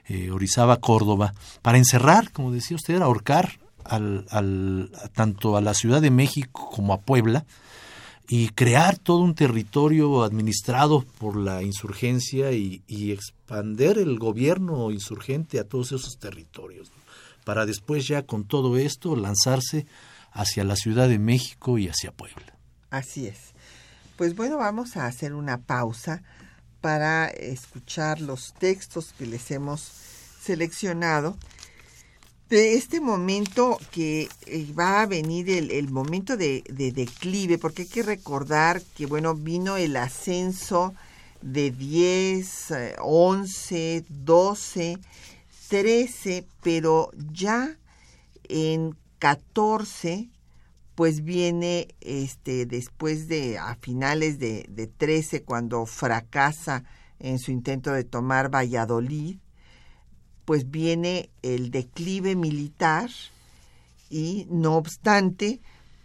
eh, 0.08 0.32
Orizaba, 0.32 0.78
Córdoba, 0.78 1.34
para 1.62 1.78
encerrar, 1.78 2.32
como 2.32 2.52
decía 2.52 2.76
usted, 2.76 3.02
ahorcar 3.02 3.60
al, 3.84 4.26
al, 4.30 4.92
tanto 5.14 5.58
a 5.58 5.62
la 5.62 5.74
Ciudad 5.74 6.02
de 6.02 6.12
México 6.12 6.70
como 6.72 6.94
a 6.94 7.02
Puebla, 7.02 7.46
y 8.28 8.50
crear 8.50 8.98
todo 8.98 9.20
un 9.20 9.36
territorio 9.36 10.24
administrado 10.24 11.04
por 11.20 11.36
la 11.36 11.62
insurgencia 11.62 12.52
y, 12.52 12.82
expander 13.12 13.98
el 13.98 14.18
gobierno 14.18 14.92
insurgente 14.92 15.60
a 15.60 15.68
todos 15.68 15.92
esos 15.92 16.18
territorios, 16.18 16.92
para 17.44 17.66
después 17.66 18.08
ya 18.08 18.24
con 18.24 18.46
todo 18.46 18.78
esto 18.78 19.16
lanzarse 19.16 19.86
hacia 20.32 20.64
la 20.64 20.76
Ciudad 20.76 21.08
de 21.08 21.20
México 21.20 21.78
y 21.78 21.88
hacia 21.88 22.12
Puebla. 22.12 22.58
Así 22.90 23.28
es. 23.28 23.54
Pues 24.18 24.36
bueno, 24.36 24.58
vamos 24.58 24.98
a 24.98 25.06
hacer 25.06 25.34
una 25.34 25.60
pausa 25.60 26.24
para 26.82 27.28
escuchar 27.28 28.22
los 28.22 28.54
textos 28.54 29.14
que 29.18 29.26
les 29.26 29.52
hemos 29.52 29.82
seleccionado 30.42 31.38
de 32.50 32.76
este 32.76 33.00
momento 33.00 33.80
que 33.92 34.30
eh, 34.46 34.68
va 34.78 35.02
a 35.02 35.06
venir 35.08 35.50
el, 35.50 35.90
momento 35.90 36.38
de, 36.38 36.64
declive, 36.70 37.58
porque 37.58 37.84
hay 37.84 37.88
que 37.88 38.04
recordar 38.04 38.82
que, 38.96 39.06
bueno, 39.08 39.34
vino 39.34 39.78
el 39.78 39.98
ascenso 39.98 40.94
de 41.42 41.72
10, 41.72 42.74
11, 43.00 44.06
12, 44.10 45.00
13, 45.70 46.46
pero 46.62 47.10
ya 47.32 47.78
en 48.48 48.96
14, 49.20 50.30
pues 50.94 51.24
viene 51.24 51.88
este 52.00 52.66
después 52.66 53.28
de 53.28 53.58
a 53.58 53.76
finales 53.76 54.40
de, 54.40 54.66
de 54.70 54.88
13, 54.88 55.42
cuando 55.42 55.86
fracasa 55.88 56.84
en 57.20 57.40
su 57.40 57.52
intento 57.52 57.92
de 57.92 58.04
tomar 58.04 58.54
Valladolid, 58.54 59.38
pues 60.46 60.70
viene 60.70 61.30
el 61.42 61.72
declive 61.72 62.36
militar 62.36 63.10
y 64.10 64.48
no 64.50 64.76
obstante, 64.76 65.60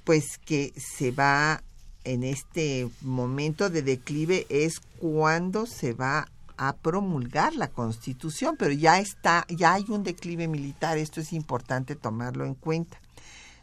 pues 0.05 0.39
que 0.39 0.73
se 0.77 1.11
va 1.11 1.63
en 2.05 2.25
este 2.25 2.89
momento 3.03 3.69
de 3.69 3.83
declive 3.83 4.47
es 4.49 4.81
cuando 4.99 5.67
se 5.67 5.93
va 5.93 6.27
a 6.57 6.77
promulgar 6.77 7.55
la 7.55 7.69
Constitución, 7.69 8.57
pero 8.59 8.73
ya 8.73 8.99
está, 8.99 9.47
ya 9.49 9.75
hay 9.75 9.85
un 9.89 10.03
declive 10.03 10.49
militar, 10.49 10.99
esto 10.99 11.21
es 11.21 11.33
importante 11.33 11.97
tomarlo 11.97 12.45
en 12.45 12.55
cuenta. 12.55 13.01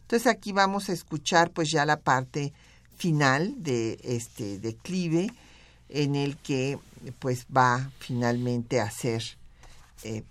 Entonces 0.01 0.27
aquí 0.27 0.51
vamos 0.51 0.89
a 0.89 0.93
escuchar 0.93 1.51
pues 1.51 1.69
ya 1.71 1.85
la 1.85 1.99
parte 1.99 2.53
final 2.95 3.61
de 3.61 3.99
este 4.03 4.57
declive 4.59 5.29
en 5.89 6.15
el 6.15 6.37
que 6.37 6.79
pues 7.19 7.45
va 7.55 7.91
finalmente 7.99 8.79
a 8.79 8.89
ser 8.89 9.23
eh, 10.03 10.23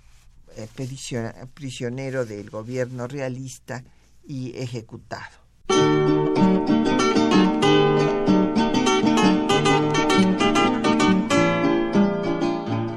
prisionero 1.54 2.24
del 2.24 2.50
gobierno 2.50 3.06
realista 3.06 3.84
y 4.26 4.56
ejecutado. 4.56 5.46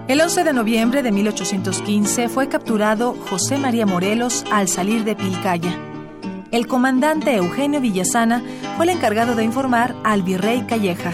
El 0.08 0.22
11 0.22 0.44
de 0.44 0.54
noviembre 0.54 1.04
de 1.04 1.12
1815 1.12 2.30
fue 2.30 2.50
capturado 2.50 3.14
José 3.30 3.60
María 3.60 3.86
Morelos 3.86 4.44
al 4.52 4.68
salir 4.68 5.04
de 5.04 5.16
Pilcaya. 5.16 5.78
El 6.52 6.66
comandante 6.66 7.36
Eugenio 7.36 7.80
Villasana 7.80 8.44
fue 8.76 8.86
el 8.86 8.98
encargado 8.98 9.36
de 9.36 9.44
informar 9.44 9.96
al 10.04 10.24
virrey 10.24 10.66
Calleja. 10.66 11.14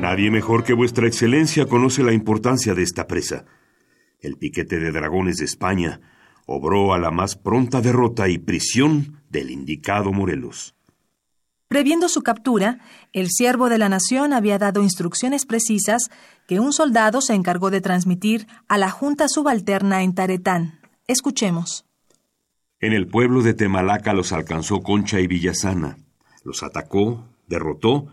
Nadie 0.00 0.32
mejor 0.32 0.64
que 0.64 0.72
vuestra 0.72 1.06
excelencia 1.06 1.66
conoce 1.66 2.02
la 2.02 2.12
importancia 2.12 2.74
de 2.74 2.82
esta 2.82 3.06
presa 3.06 3.44
el 4.22 4.36
piquete 4.36 4.78
de 4.78 4.92
dragones 4.92 5.36
de 5.36 5.44
España 5.44 6.00
obró 6.46 6.94
a 6.94 6.98
la 6.98 7.10
más 7.10 7.36
pronta 7.36 7.80
derrota 7.80 8.28
y 8.28 8.38
prisión 8.38 9.20
del 9.28 9.50
indicado 9.50 10.12
Morelos. 10.12 10.74
Previendo 11.68 12.08
su 12.08 12.22
captura, 12.22 12.80
el 13.12 13.30
siervo 13.30 13.68
de 13.68 13.78
la 13.78 13.88
nación 13.88 14.32
había 14.32 14.58
dado 14.58 14.82
instrucciones 14.82 15.46
precisas 15.46 16.10
que 16.46 16.60
un 16.60 16.72
soldado 16.72 17.20
se 17.22 17.34
encargó 17.34 17.70
de 17.70 17.80
transmitir 17.80 18.46
a 18.68 18.76
la 18.76 18.90
Junta 18.90 19.26
Subalterna 19.28 20.02
en 20.02 20.14
Taretán. 20.14 20.80
Escuchemos. 21.06 21.86
En 22.78 22.92
el 22.92 23.06
pueblo 23.06 23.42
de 23.42 23.54
Temalaca 23.54 24.12
los 24.12 24.32
alcanzó 24.32 24.82
Concha 24.82 25.20
y 25.20 25.26
Villasana. 25.26 25.96
Los 26.44 26.62
atacó, 26.62 27.28
derrotó, 27.46 28.08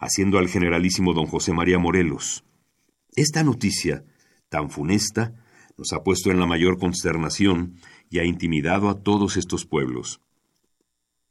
haciendo 0.00 0.38
al 0.38 0.48
generalísimo 0.48 1.12
don 1.12 1.26
José 1.26 1.52
María 1.52 1.78
Morelos. 1.78 2.44
Esta 3.14 3.44
noticia, 3.44 4.02
tan 4.48 4.70
funesta, 4.70 5.43
nos 5.76 5.92
ha 5.92 6.02
puesto 6.02 6.30
en 6.30 6.38
la 6.40 6.46
mayor 6.46 6.78
consternación 6.78 7.74
y 8.10 8.18
ha 8.18 8.24
intimidado 8.24 8.88
a 8.88 9.02
todos 9.02 9.36
estos 9.36 9.66
pueblos. 9.66 10.20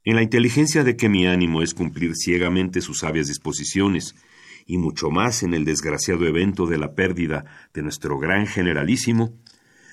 En 0.03 0.15
la 0.15 0.23
inteligencia 0.23 0.83
de 0.83 0.97
que 0.97 1.07
mi 1.07 1.25
ánimo 1.27 1.61
es 1.61 1.73
cumplir 1.73 2.15
ciegamente 2.15 2.81
sus 2.81 2.99
sabias 2.99 3.27
disposiciones, 3.27 4.15
y 4.65 4.77
mucho 4.77 5.09
más 5.09 5.43
en 5.43 5.53
el 5.53 5.65
desgraciado 5.65 6.25
evento 6.25 6.67
de 6.67 6.77
la 6.77 6.93
pérdida 6.93 7.45
de 7.73 7.81
nuestro 7.81 8.17
gran 8.17 8.47
generalísimo, 8.47 9.33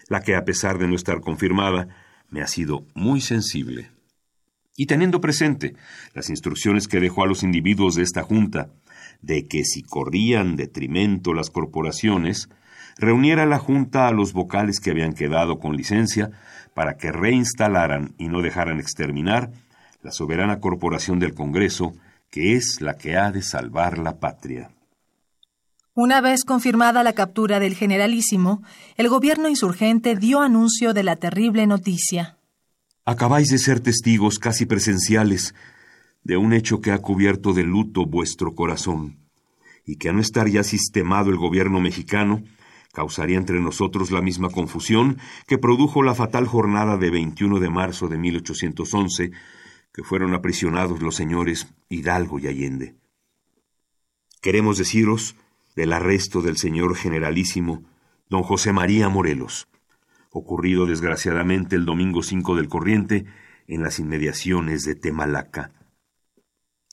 la 0.09 0.23
que 0.23 0.35
a 0.35 0.45
pesar 0.45 0.79
de 0.79 0.89
no 0.89 0.95
estar 0.95 1.21
confirmada, 1.21 1.89
me 2.29 2.43
ha 2.43 2.47
sido 2.47 2.87
muy 2.95 3.21
sensible. 3.21 3.91
Y 4.77 4.87
teniendo 4.87 5.21
presente 5.21 5.75
las 6.15 6.31
instrucciones 6.31 6.89
que 6.89 7.01
dejó 7.01 7.23
a 7.23 7.27
los 7.27 7.43
individuos 7.43 7.95
de 7.95 8.03
esta 8.03 8.23
Junta, 8.23 8.73
de 9.21 9.47
que 9.47 9.65
si 9.65 9.83
corrían 9.83 10.57
detrimento 10.57 11.35
las 11.35 11.51
corporaciones, 11.51 12.49
reuniera 13.01 13.47
la 13.47 13.59
Junta 13.59 14.07
a 14.07 14.13
los 14.13 14.33
vocales 14.33 14.79
que 14.79 14.91
habían 14.91 15.15
quedado 15.15 15.59
con 15.59 15.77
licencia 15.77 16.31
para 16.75 16.97
que 16.97 17.11
reinstalaran 17.11 18.15
y 18.19 18.29
no 18.29 18.43
dejaran 18.43 18.79
exterminar 18.79 19.51
la 20.03 20.13
soberana 20.13 20.61
corporación 20.61 21.19
del 21.19 21.35
Congreso, 21.35 21.95
que 22.31 22.55
es 22.55 22.81
la 22.81 22.97
que 22.97 23.17
ha 23.17 23.33
de 23.33 23.43
salvar 23.43 23.99
la 23.99 24.19
patria. 24.19 24.71
Una 25.95 26.21
vez 26.21 26.45
confirmada 26.45 27.03
la 27.03 27.15
captura 27.15 27.59
del 27.59 27.75
generalísimo, 27.75 28.63
el 28.97 29.09
gobierno 29.09 29.49
insurgente 29.49 30.15
dio 30.15 30.41
anuncio 30.41 30.95
de 30.95 31.03
la 31.03 31.17
terrible 31.17 31.67
noticia. 31.67 32.39
Acabáis 33.05 33.49
de 33.49 33.59
ser 33.59 33.81
testigos 33.81 34.39
casi 34.39 34.67
presenciales 34.67 35.55
de 36.23 36.37
un 36.37 36.53
hecho 36.53 36.81
que 36.81 36.93
ha 36.93 36.99
cubierto 36.99 37.55
de 37.55 37.65
luto 37.65 38.07
vuestro 38.07 38.55
corazón, 38.55 39.19
y 39.85 39.97
que 39.97 40.11
a 40.11 40.13
no 40.13 40.21
estar 40.21 40.49
ya 40.49 40.63
sistemado 40.63 41.31
el 41.31 41.37
gobierno 41.37 41.81
mexicano, 41.81 42.43
causaría 42.93 43.39
entre 43.39 43.61
nosotros 43.61 44.11
la 44.11 44.21
misma 44.21 44.51
confusión 44.51 45.19
que 45.47 45.59
produjo 45.59 46.03
la 46.03 46.15
fatal 46.15 46.47
jornada 46.47 46.97
de 46.97 47.11
21 47.11 47.61
de 47.61 47.71
marzo 47.71 48.09
de 48.09 48.19
1811, 48.19 49.31
que 49.93 50.03
fueron 50.03 50.35
aprisionados 50.35 51.01
los 51.03 51.15
señores 51.15 51.69
Hidalgo 51.89 52.39
y 52.39 52.47
Allende. 52.47 52.95
Queremos 54.41 54.79
deciros 54.79 55.37
del 55.77 55.93
arresto 55.93 56.43
del 56.43 56.57
señor 56.57 56.97
generalísimo 56.97 57.85
don 58.29 58.43
José 58.43 58.73
María 58.73 59.09
Morelos, 59.09 59.69
ocurrido 60.31 60.87
desgraciadamente 60.87 61.77
el 61.77 61.85
domingo 61.85 62.23
5 62.23 62.57
del 62.57 62.69
corriente 62.69 63.27
en 63.67 63.83
las 63.83 63.99
inmediaciones 63.99 64.85
de 64.85 64.95
Temalaca. 64.95 65.73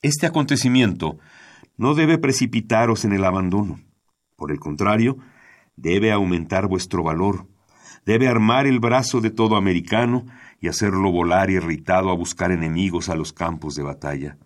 Este 0.01 0.25
acontecimiento 0.25 1.17
no 1.77 1.95
debe 1.95 2.17
precipitaros 2.17 3.05
en 3.05 3.13
el 3.13 3.23
abandono. 3.23 3.79
Por 4.35 4.51
el 4.51 4.59
contrario, 4.59 5.17
debe 5.77 6.11
aumentar 6.11 6.67
vuestro 6.67 7.03
valor, 7.03 7.47
debe 8.05 8.27
armar 8.27 8.67
el 8.67 8.79
brazo 8.79 9.21
de 9.21 9.29
todo 9.29 9.55
americano 9.55 10.25
y 10.59 10.67
hacerlo 10.67 11.11
volar 11.11 11.49
irritado 11.49 12.09
a 12.09 12.15
buscar 12.15 12.51
enemigos 12.51 13.09
a 13.09 13.15
los 13.15 13.31
campos 13.31 13.75
de 13.75 13.83
batalla. 13.83 14.37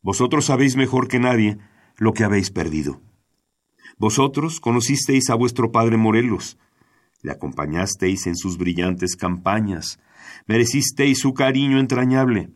Vosotros 0.00 0.46
sabéis 0.46 0.76
mejor 0.76 1.08
que 1.08 1.18
nadie 1.18 1.58
lo 1.96 2.14
que 2.14 2.24
habéis 2.24 2.50
perdido. 2.50 3.00
Vosotros 3.98 4.60
conocisteis 4.60 5.28
a 5.28 5.34
vuestro 5.34 5.72
padre 5.72 5.96
Morelos, 5.96 6.56
le 7.22 7.32
acompañasteis 7.32 8.28
en 8.28 8.36
sus 8.36 8.56
brillantes 8.56 9.16
campañas, 9.16 9.98
merecisteis 10.46 11.18
su 11.18 11.34
cariño 11.34 11.80
entrañable, 11.80 12.50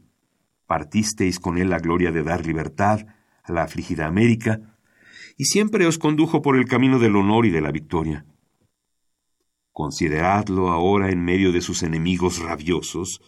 partisteis 0.66 1.40
con 1.40 1.58
él 1.58 1.70
la 1.70 1.78
gloria 1.78 2.12
de 2.12 2.22
dar 2.22 2.46
libertad 2.46 3.06
a 3.42 3.52
la 3.52 3.64
afligida 3.64 4.06
América, 4.06 4.71
y 5.36 5.46
siempre 5.46 5.86
os 5.86 5.98
condujo 5.98 6.42
por 6.42 6.56
el 6.56 6.66
camino 6.66 6.98
del 6.98 7.16
honor 7.16 7.46
y 7.46 7.50
de 7.50 7.60
la 7.60 7.70
victoria. 7.70 8.26
Consideradlo 9.72 10.70
ahora 10.70 11.10
en 11.10 11.24
medio 11.24 11.52
de 11.52 11.60
sus 11.60 11.82
enemigos 11.82 12.38
rabiosos, 12.38 13.20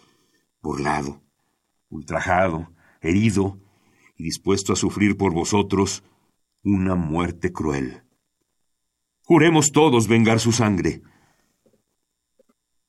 burlado, 0.60 1.22
ultrajado, 1.88 2.72
herido 3.00 3.58
y 4.16 4.24
dispuesto 4.24 4.72
a 4.72 4.76
sufrir 4.76 5.16
por 5.16 5.32
vosotros 5.32 6.04
una 6.62 6.94
muerte 6.94 7.52
cruel. 7.52 8.02
Juremos 9.22 9.72
todos 9.72 10.06
vengar 10.06 10.38
su 10.40 10.52
sangre. 10.52 11.02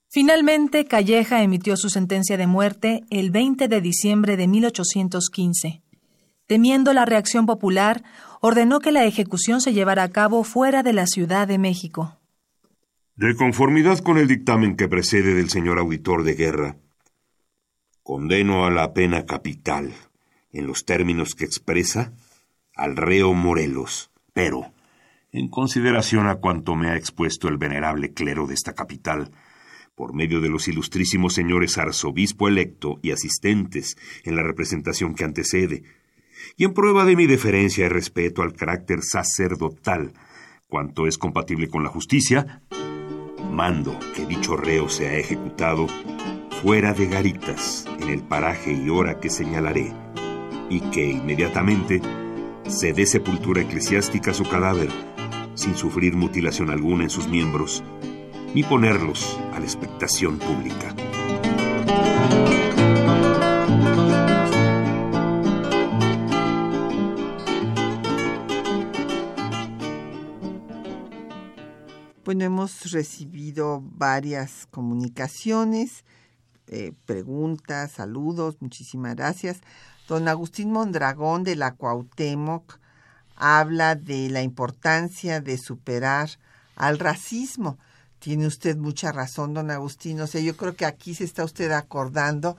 Finalmente, 0.09 0.85
Calleja 0.85 1.43
emitió 1.43 1.75
su 1.77 1.89
sentencia 1.89 2.37
de 2.37 2.47
muerte 2.47 3.03
el 3.09 3.31
20 3.31 3.67
de 3.67 3.81
diciembre 3.81 4.37
de 4.37 4.47
1815. 4.47 5.81
Temiendo 6.45 6.93
la 6.93 7.05
reacción 7.05 7.45
popular, 7.45 8.03
ordenó 8.45 8.79
que 8.79 8.91
la 8.91 9.05
ejecución 9.05 9.59
se 9.59 9.73
llevara 9.73 10.03
a 10.03 10.11
cabo 10.11 10.43
fuera 10.43 10.83
de 10.83 10.93
la 10.93 11.07
Ciudad 11.07 11.47
de 11.47 11.57
México. 11.57 12.19
De 13.15 13.35
conformidad 13.35 13.97
con 13.99 14.19
el 14.19 14.27
dictamen 14.27 14.75
que 14.75 14.87
precede 14.87 15.33
del 15.33 15.49
señor 15.49 15.79
auditor 15.79 16.23
de 16.23 16.35
guerra, 16.35 16.77
condeno 18.03 18.65
a 18.65 18.69
la 18.69 18.93
pena 18.93 19.25
capital 19.25 19.95
en 20.51 20.67
los 20.67 20.85
términos 20.85 21.33
que 21.33 21.43
expresa, 21.43 22.13
al 22.75 22.95
reo 22.95 23.33
Morelos, 23.33 24.11
pero, 24.31 24.71
en 25.31 25.49
consideración 25.49 26.27
a 26.27 26.35
cuanto 26.35 26.75
me 26.75 26.89
ha 26.89 26.97
expuesto 26.97 27.47
el 27.47 27.57
venerable 27.57 28.13
clero 28.13 28.45
de 28.45 28.53
esta 28.53 28.73
capital, 28.73 29.31
por 29.95 30.13
medio 30.13 30.39
de 30.39 30.49
los 30.49 30.67
ilustrísimos 30.67 31.33
señores 31.33 31.79
arzobispo 31.79 32.47
electo 32.47 32.99
y 33.01 33.09
asistentes 33.09 33.97
en 34.23 34.35
la 34.35 34.43
representación 34.43 35.15
que 35.15 35.23
antecede, 35.23 35.81
y 36.57 36.65
en 36.65 36.73
prueba 36.73 37.05
de 37.05 37.15
mi 37.15 37.27
deferencia 37.27 37.85
y 37.85 37.89
respeto 37.89 38.41
al 38.41 38.53
carácter 38.53 39.01
sacerdotal, 39.01 40.13
cuanto 40.67 41.07
es 41.07 41.17
compatible 41.17 41.67
con 41.67 41.83
la 41.83 41.89
justicia, 41.89 42.61
mando 43.51 43.97
que 44.15 44.25
dicho 44.25 44.57
reo 44.57 44.89
sea 44.89 45.17
ejecutado 45.17 45.87
fuera 46.61 46.93
de 46.93 47.07
garitas, 47.07 47.85
en 47.99 48.09
el 48.09 48.21
paraje 48.23 48.73
y 48.73 48.89
hora 48.89 49.19
que 49.19 49.29
señalaré, 49.29 49.93
y 50.69 50.81
que 50.91 51.11
inmediatamente 51.11 52.01
se 52.67 52.93
dé 52.93 53.05
sepultura 53.05 53.61
eclesiástica 53.61 54.31
a 54.31 54.33
su 54.33 54.43
cadáver, 54.43 54.89
sin 55.53 55.75
sufrir 55.75 56.15
mutilación 56.15 56.69
alguna 56.69 57.03
en 57.03 57.09
sus 57.09 57.27
miembros, 57.27 57.83
ni 58.53 58.63
ponerlos 58.63 59.39
a 59.53 59.59
la 59.59 59.65
expectación 59.65 60.39
pública. 60.39 60.95
Bueno, 72.25 72.43
hemos 72.43 72.91
recibido 72.91 73.83
varias 73.83 74.67
comunicaciones, 74.71 76.05
eh, 76.65 76.93
preguntas, 77.05 77.91
saludos, 77.91 78.57
muchísimas 78.61 79.15
gracias. 79.15 79.61
Don 80.07 80.27
Agustín 80.27 80.71
Mondragón 80.71 81.43
de 81.43 81.55
la 81.55 81.75
Cuauhtémoc 81.75 82.79
habla 83.35 83.93
de 83.93 84.31
la 84.31 84.41
importancia 84.41 85.39
de 85.39 85.59
superar 85.59 86.31
al 86.75 86.97
racismo. 86.97 87.77
Tiene 88.17 88.47
usted 88.47 88.75
mucha 88.75 89.11
razón, 89.11 89.53
don 89.53 89.69
Agustín. 89.69 90.19
O 90.19 90.25
sea, 90.25 90.41
yo 90.41 90.57
creo 90.57 90.75
que 90.75 90.87
aquí 90.87 91.13
se 91.13 91.25
está 91.25 91.43
usted 91.43 91.69
acordando 91.69 92.57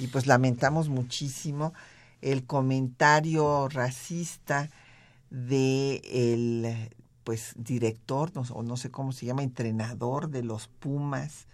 y 0.00 0.08
pues 0.08 0.26
lamentamos 0.26 0.88
muchísimo 0.88 1.72
el 2.20 2.46
comentario 2.46 3.68
racista 3.68 4.70
de 5.30 6.02
el 6.04 7.03
pues 7.24 7.52
director 7.56 8.30
o 8.50 8.62
no 8.62 8.76
sé 8.76 8.90
cómo 8.90 9.12
se 9.12 9.26
llama 9.26 9.42
entrenador 9.42 10.28
de 10.28 10.42
los 10.42 10.68
Pumas 10.68 11.46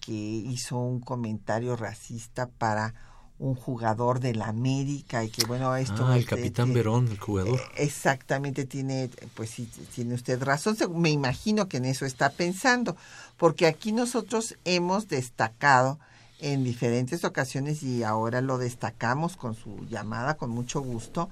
que 0.00 0.12
hizo 0.12 0.78
un 0.78 1.00
comentario 1.00 1.76
racista 1.76 2.48
para 2.48 2.94
un 3.38 3.54
jugador 3.54 4.20
de 4.20 4.34
la 4.34 4.46
América 4.48 5.24
y 5.24 5.30
que 5.30 5.44
bueno 5.46 5.74
esto 5.74 6.06
ah, 6.06 6.14
el 6.14 6.20
este, 6.20 6.36
capitán 6.36 6.72
Verón 6.74 7.08
el 7.08 7.18
jugador. 7.18 7.58
eh, 7.58 7.62
exactamente 7.76 8.66
tiene 8.66 9.10
pues 9.34 9.50
sí 9.50 9.68
tiene 9.94 10.14
usted 10.14 10.42
razón 10.42 10.76
me 10.94 11.10
imagino 11.10 11.66
que 11.66 11.78
en 11.78 11.86
eso 11.86 12.04
está 12.04 12.30
pensando 12.30 12.96
porque 13.38 13.66
aquí 13.66 13.92
nosotros 13.92 14.56
hemos 14.64 15.08
destacado 15.08 15.98
en 16.38 16.64
diferentes 16.64 17.24
ocasiones 17.24 17.82
y 17.82 18.02
ahora 18.02 18.42
lo 18.42 18.58
destacamos 18.58 19.36
con 19.36 19.54
su 19.54 19.86
llamada 19.86 20.36
con 20.36 20.50
mucho 20.50 20.82
gusto 20.82 21.30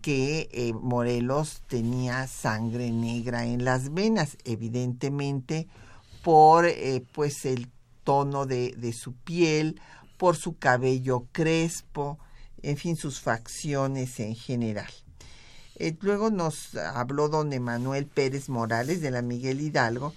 que 0.00 0.48
eh, 0.52 0.72
Morelos 0.72 1.62
tenía 1.68 2.26
sangre 2.26 2.90
negra 2.90 3.44
en 3.44 3.64
las 3.64 3.92
venas, 3.92 4.36
evidentemente 4.44 5.68
por 6.22 6.66
eh, 6.66 7.04
pues 7.12 7.44
el 7.44 7.68
tono 8.04 8.46
de, 8.46 8.74
de, 8.76 8.92
su 8.92 9.12
piel, 9.12 9.80
por 10.16 10.36
su 10.36 10.56
cabello 10.56 11.26
crespo, 11.32 12.18
en 12.62 12.76
fin, 12.76 12.96
sus 12.96 13.20
facciones 13.20 14.20
en 14.20 14.34
general. 14.34 14.90
Eh, 15.76 15.96
luego 16.00 16.30
nos 16.30 16.74
habló 16.76 17.28
don 17.28 17.52
Emanuel 17.52 18.06
Pérez 18.06 18.48
Morales 18.48 19.00
de 19.00 19.10
la 19.10 19.22
Miguel 19.22 19.60
Hidalgo 19.60 20.14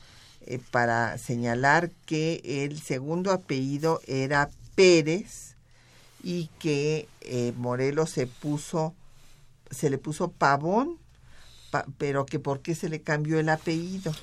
para 0.71 1.17
señalar 1.17 1.89
que 2.05 2.41
el 2.43 2.81
segundo 2.81 3.31
apellido 3.31 4.01
era 4.07 4.49
Pérez 4.75 5.55
y 6.21 6.49
que 6.59 7.07
Morelos 7.55 8.09
se 8.09 8.27
puso 8.27 8.93
se 9.73 9.89
le 9.89 9.97
puso 9.97 10.31
Pavón, 10.31 10.97
pero 11.97 12.25
que 12.25 12.39
por 12.39 12.61
qué 12.61 12.75
se 12.75 12.89
le 12.89 13.01
cambió 13.01 13.39
el 13.39 13.49
apellido. 13.49 14.13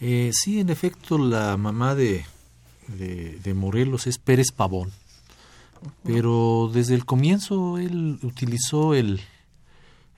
Eh, 0.00 0.30
sí, 0.32 0.60
en 0.60 0.70
efecto, 0.70 1.18
la 1.18 1.56
mamá 1.56 1.94
de, 1.94 2.24
de, 2.88 3.54
Morelos 3.54 4.06
es 4.06 4.18
Pérez 4.18 4.52
Pavón, 4.54 4.90
pero 6.04 6.70
desde 6.72 6.94
el 6.94 7.04
comienzo 7.04 7.78
él 7.78 8.18
utilizó 8.22 8.94
el, 8.94 9.20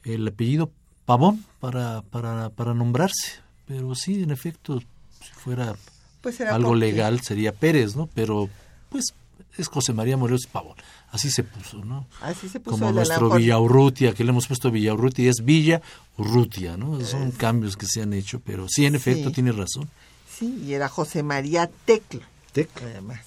el 0.04 0.28
apellido 0.28 0.70
Pavón 1.06 1.44
para, 1.60 2.02
para, 2.02 2.50
para 2.50 2.74
nombrarse, 2.74 3.40
pero 3.66 3.94
sí, 3.94 4.22
en 4.22 4.30
efecto, 4.30 4.80
si 4.80 5.32
fuera 5.32 5.76
pues 6.20 6.40
algo 6.42 6.74
legal 6.74 7.20
sería 7.20 7.52
Pérez, 7.52 7.96
¿no? 7.96 8.06
Pero 8.14 8.50
pues 8.90 9.14
es 9.56 9.68
José 9.68 9.92
María 9.92 10.16
Morelos 10.16 10.46
Pavón. 10.46 10.76
Así 11.10 11.30
se 11.30 11.42
puso, 11.42 11.84
¿no? 11.84 12.06
Así 12.20 12.48
se 12.48 12.60
puso. 12.60 12.78
Como 12.78 12.92
nuestro 12.92 13.30
Villa 13.30 13.58
Urrutia, 13.58 14.14
que 14.14 14.24
le 14.24 14.30
hemos 14.30 14.46
puesto 14.46 14.70
Villa 14.70 14.94
Urrutia, 14.94 15.24
y 15.24 15.28
es 15.28 15.44
Villa 15.44 15.82
Urrutia, 16.16 16.76
¿no? 16.76 17.00
Son 17.04 17.30
cambios 17.32 17.76
que 17.76 17.86
se 17.86 18.02
han 18.02 18.12
hecho, 18.12 18.40
pero 18.40 18.68
sí, 18.68 18.86
en 18.86 18.94
efecto, 18.94 19.32
tiene 19.32 19.52
razón. 19.52 19.88
Sí, 20.30 20.62
y 20.64 20.74
era 20.74 20.88
José 20.88 21.22
María 21.22 21.70
Tecla. 21.84 22.26
Tecla. 22.52 22.86
Además. 22.86 23.20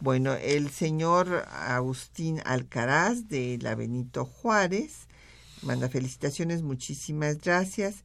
Bueno, 0.00 0.34
el 0.34 0.70
señor 0.70 1.46
Agustín 1.52 2.40
Alcaraz 2.44 3.28
de 3.28 3.58
la 3.60 3.76
Benito 3.76 4.24
Juárez 4.24 5.06
manda 5.62 5.88
felicitaciones, 5.88 6.62
muchísimas 6.62 7.40
gracias. 7.40 8.02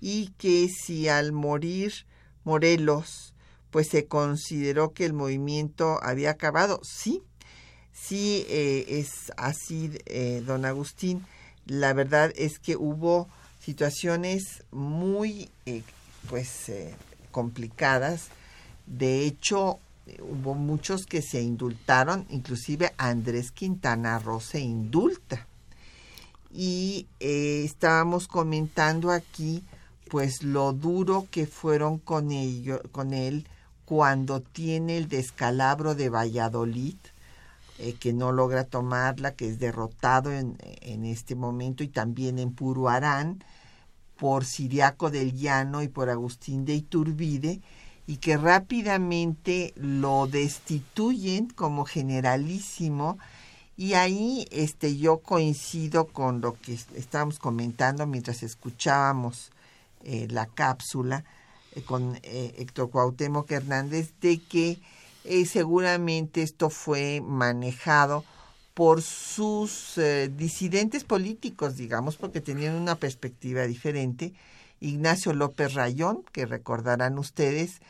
Y 0.00 0.28
que 0.38 0.68
si 0.68 1.08
al 1.08 1.32
morir 1.32 1.92
Morelos, 2.44 3.34
pues 3.70 3.88
se 3.88 4.06
consideró 4.06 4.92
que 4.92 5.04
el 5.04 5.12
movimiento 5.12 5.98
había 6.02 6.30
acabado, 6.30 6.80
sí, 6.82 7.22
sí 7.92 8.44
eh, 8.48 8.84
es 8.88 9.32
así, 9.36 9.92
eh, 10.06 10.42
don 10.44 10.64
Agustín. 10.64 11.24
La 11.66 11.92
verdad 11.92 12.32
es 12.36 12.58
que 12.58 12.76
hubo 12.76 13.28
situaciones 13.60 14.64
muy, 14.70 15.50
eh, 15.66 15.82
pues, 16.28 16.72
complicadas. 17.30 18.28
De 18.86 19.24
hecho, 19.24 19.78
hubo 20.20 20.54
muchos 20.54 21.06
que 21.06 21.22
se 21.22 21.42
indultaron, 21.42 22.26
inclusive 22.30 22.92
Andrés 22.96 23.52
Quintana 23.52 24.18
Roo 24.18 24.40
se 24.40 24.60
indulta. 24.60 25.46
Y 26.52 27.06
estábamos 27.20 28.26
comentando 28.26 29.12
aquí, 29.12 29.62
pues, 30.10 30.42
lo 30.42 30.72
duro 30.72 31.28
que 31.30 31.46
fueron 31.46 31.98
con, 31.98 32.32
ello, 32.32 32.82
con 32.90 33.12
él 33.12 33.46
cuando 33.90 34.40
tiene 34.40 34.98
el 34.98 35.08
descalabro 35.08 35.96
de 35.96 36.10
Valladolid, 36.10 36.94
eh, 37.80 37.94
que 37.94 38.12
no 38.12 38.30
logra 38.30 38.62
tomarla, 38.62 39.34
que 39.34 39.48
es 39.48 39.58
derrotado 39.58 40.30
en, 40.30 40.56
en, 40.60 41.04
este 41.04 41.34
momento, 41.34 41.82
y 41.82 41.88
también 41.88 42.38
en 42.38 42.52
Puruarán 42.52 43.42
por 44.16 44.44
Siriaco 44.44 45.10
del 45.10 45.32
Llano 45.32 45.82
y 45.82 45.88
por 45.88 46.08
Agustín 46.08 46.64
de 46.64 46.74
Iturbide, 46.74 47.62
y 48.06 48.18
que 48.18 48.36
rápidamente 48.36 49.74
lo 49.74 50.28
destituyen 50.28 51.48
como 51.48 51.84
generalísimo, 51.84 53.18
y 53.76 53.94
ahí 53.94 54.46
este, 54.52 54.98
yo 54.98 55.18
coincido 55.18 56.04
con 56.04 56.40
lo 56.40 56.52
que 56.52 56.78
estábamos 56.94 57.40
comentando 57.40 58.06
mientras 58.06 58.44
escuchábamos 58.44 59.50
eh, 60.04 60.28
la 60.30 60.46
cápsula 60.46 61.24
con 61.86 62.18
Héctor 62.22 62.90
Cuauhtémoc 62.90 63.50
Hernández, 63.50 64.12
de 64.20 64.38
que 64.38 64.78
y 65.24 65.46
seguramente 65.46 66.42
esto 66.42 66.70
fue 66.70 67.20
manejado 67.20 68.24
por 68.74 69.02
sus 69.02 69.98
eh, 69.98 70.30
disidentes 70.34 71.04
políticos, 71.04 71.76
digamos, 71.76 72.16
porque 72.16 72.40
tenían 72.40 72.74
una 72.74 72.94
perspectiva 72.94 73.66
diferente. 73.66 74.32
Ignacio 74.80 75.34
López 75.34 75.74
Rayón, 75.74 76.24
que 76.32 76.46
recordarán 76.46 77.18
ustedes 77.18 77.80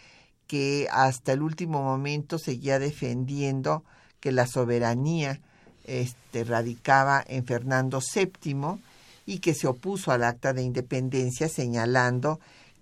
que 0.49 0.89
hasta 0.91 1.33
el 1.33 1.43
último 1.43 1.83
momento 1.83 2.39
seguía 2.39 2.81
defendiendo 2.81 3.85
que 4.19 4.33
la 4.33 4.49
soberanía 4.49 5.41
este, 5.85 6.43
radicaba 6.43 7.23
en 7.27 7.47
Fernando 7.47 8.01
VII 8.01 8.81
y 9.27 9.39
que 9.39 9.55
se 9.55 9.69
opuso 9.69 10.11
al 10.11 10.25
acta 10.25 10.53
de 10.53 10.63
independencia 10.63 11.49
señalando 11.49 12.41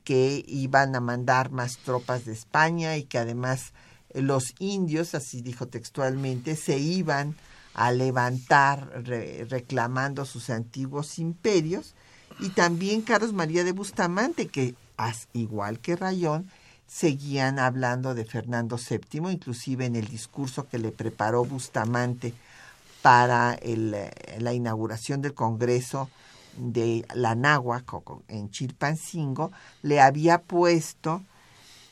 que 0.08 0.42
iban 0.48 0.96
a 0.96 1.00
mandar 1.00 1.50
más 1.50 1.76
tropas 1.76 2.24
de 2.24 2.32
España 2.32 2.96
y 2.96 3.02
que 3.02 3.18
además 3.18 3.74
los 4.14 4.54
indios, 4.58 5.14
así 5.14 5.42
dijo 5.42 5.68
textualmente, 5.68 6.56
se 6.56 6.78
iban 6.78 7.36
a 7.74 7.92
levantar 7.92 9.04
reclamando 9.50 10.24
sus 10.24 10.48
antiguos 10.48 11.18
imperios, 11.18 11.94
y 12.40 12.48
también 12.48 13.02
Carlos 13.02 13.34
María 13.34 13.64
de 13.64 13.72
Bustamante, 13.72 14.48
que 14.48 14.74
igual 15.34 15.78
que 15.78 15.94
Rayón, 15.94 16.50
seguían 16.86 17.58
hablando 17.58 18.14
de 18.14 18.24
Fernando 18.24 18.78
VII, 18.78 19.30
inclusive 19.30 19.84
en 19.84 19.94
el 19.94 20.08
discurso 20.08 20.66
que 20.70 20.78
le 20.78 20.90
preparó 20.90 21.44
Bustamante 21.44 22.32
para 23.02 23.58
la 24.38 24.54
inauguración 24.54 25.20
del 25.20 25.34
Congreso 25.34 26.08
de 26.58 27.06
la 27.14 27.34
Náhuac 27.34 27.90
en 28.28 28.50
Chilpancingo, 28.50 29.52
le 29.82 30.00
había 30.00 30.42
puesto 30.42 31.22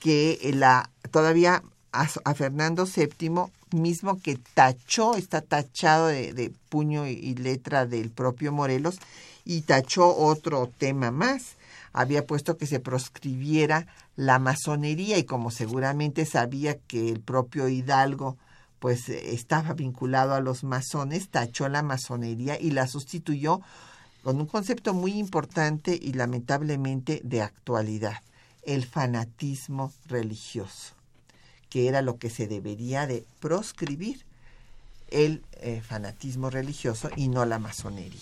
que 0.00 0.38
la 0.54 0.90
todavía 1.10 1.62
a, 1.92 2.34
Fernando 2.34 2.86
VII 2.86 3.50
mismo 3.72 4.20
que 4.20 4.38
tachó, 4.54 5.16
está 5.16 5.40
tachado 5.40 6.06
de, 6.08 6.52
puño 6.68 7.06
y, 7.06 7.34
letra 7.34 7.86
del 7.86 8.10
propio 8.10 8.52
Morelos, 8.52 8.98
y 9.44 9.62
tachó 9.62 10.14
otro 10.14 10.70
tema 10.78 11.10
más. 11.10 11.56
Había 11.92 12.26
puesto 12.26 12.58
que 12.58 12.66
se 12.66 12.80
proscribiera 12.80 13.86
la 14.16 14.38
masonería 14.38 15.18
y 15.18 15.24
como 15.24 15.50
seguramente 15.50 16.26
sabía 16.26 16.78
que 16.78 17.08
el 17.10 17.20
propio 17.20 17.68
Hidalgo 17.68 18.36
pues 18.78 19.08
estaba 19.08 19.72
vinculado 19.72 20.34
a 20.34 20.40
los 20.40 20.62
masones, 20.62 21.30
tachó 21.30 21.68
la 21.68 21.82
masonería 21.82 22.60
y 22.60 22.72
la 22.72 22.86
sustituyó 22.86 23.62
con 24.26 24.40
un 24.40 24.46
concepto 24.46 24.92
muy 24.92 25.12
importante 25.12 25.96
y 26.02 26.14
lamentablemente 26.14 27.20
de 27.22 27.42
actualidad, 27.42 28.22
el 28.64 28.84
fanatismo 28.84 29.92
religioso 30.08 30.94
que 31.70 31.86
era 31.86 32.02
lo 32.02 32.18
que 32.18 32.28
se 32.28 32.48
debería 32.48 33.06
de 33.06 33.24
proscribir 33.38 34.24
el 35.12 35.44
eh, 35.60 35.80
fanatismo 35.80 36.50
religioso 36.50 37.08
y 37.14 37.28
no 37.28 37.44
la 37.44 37.60
masonería. 37.60 38.18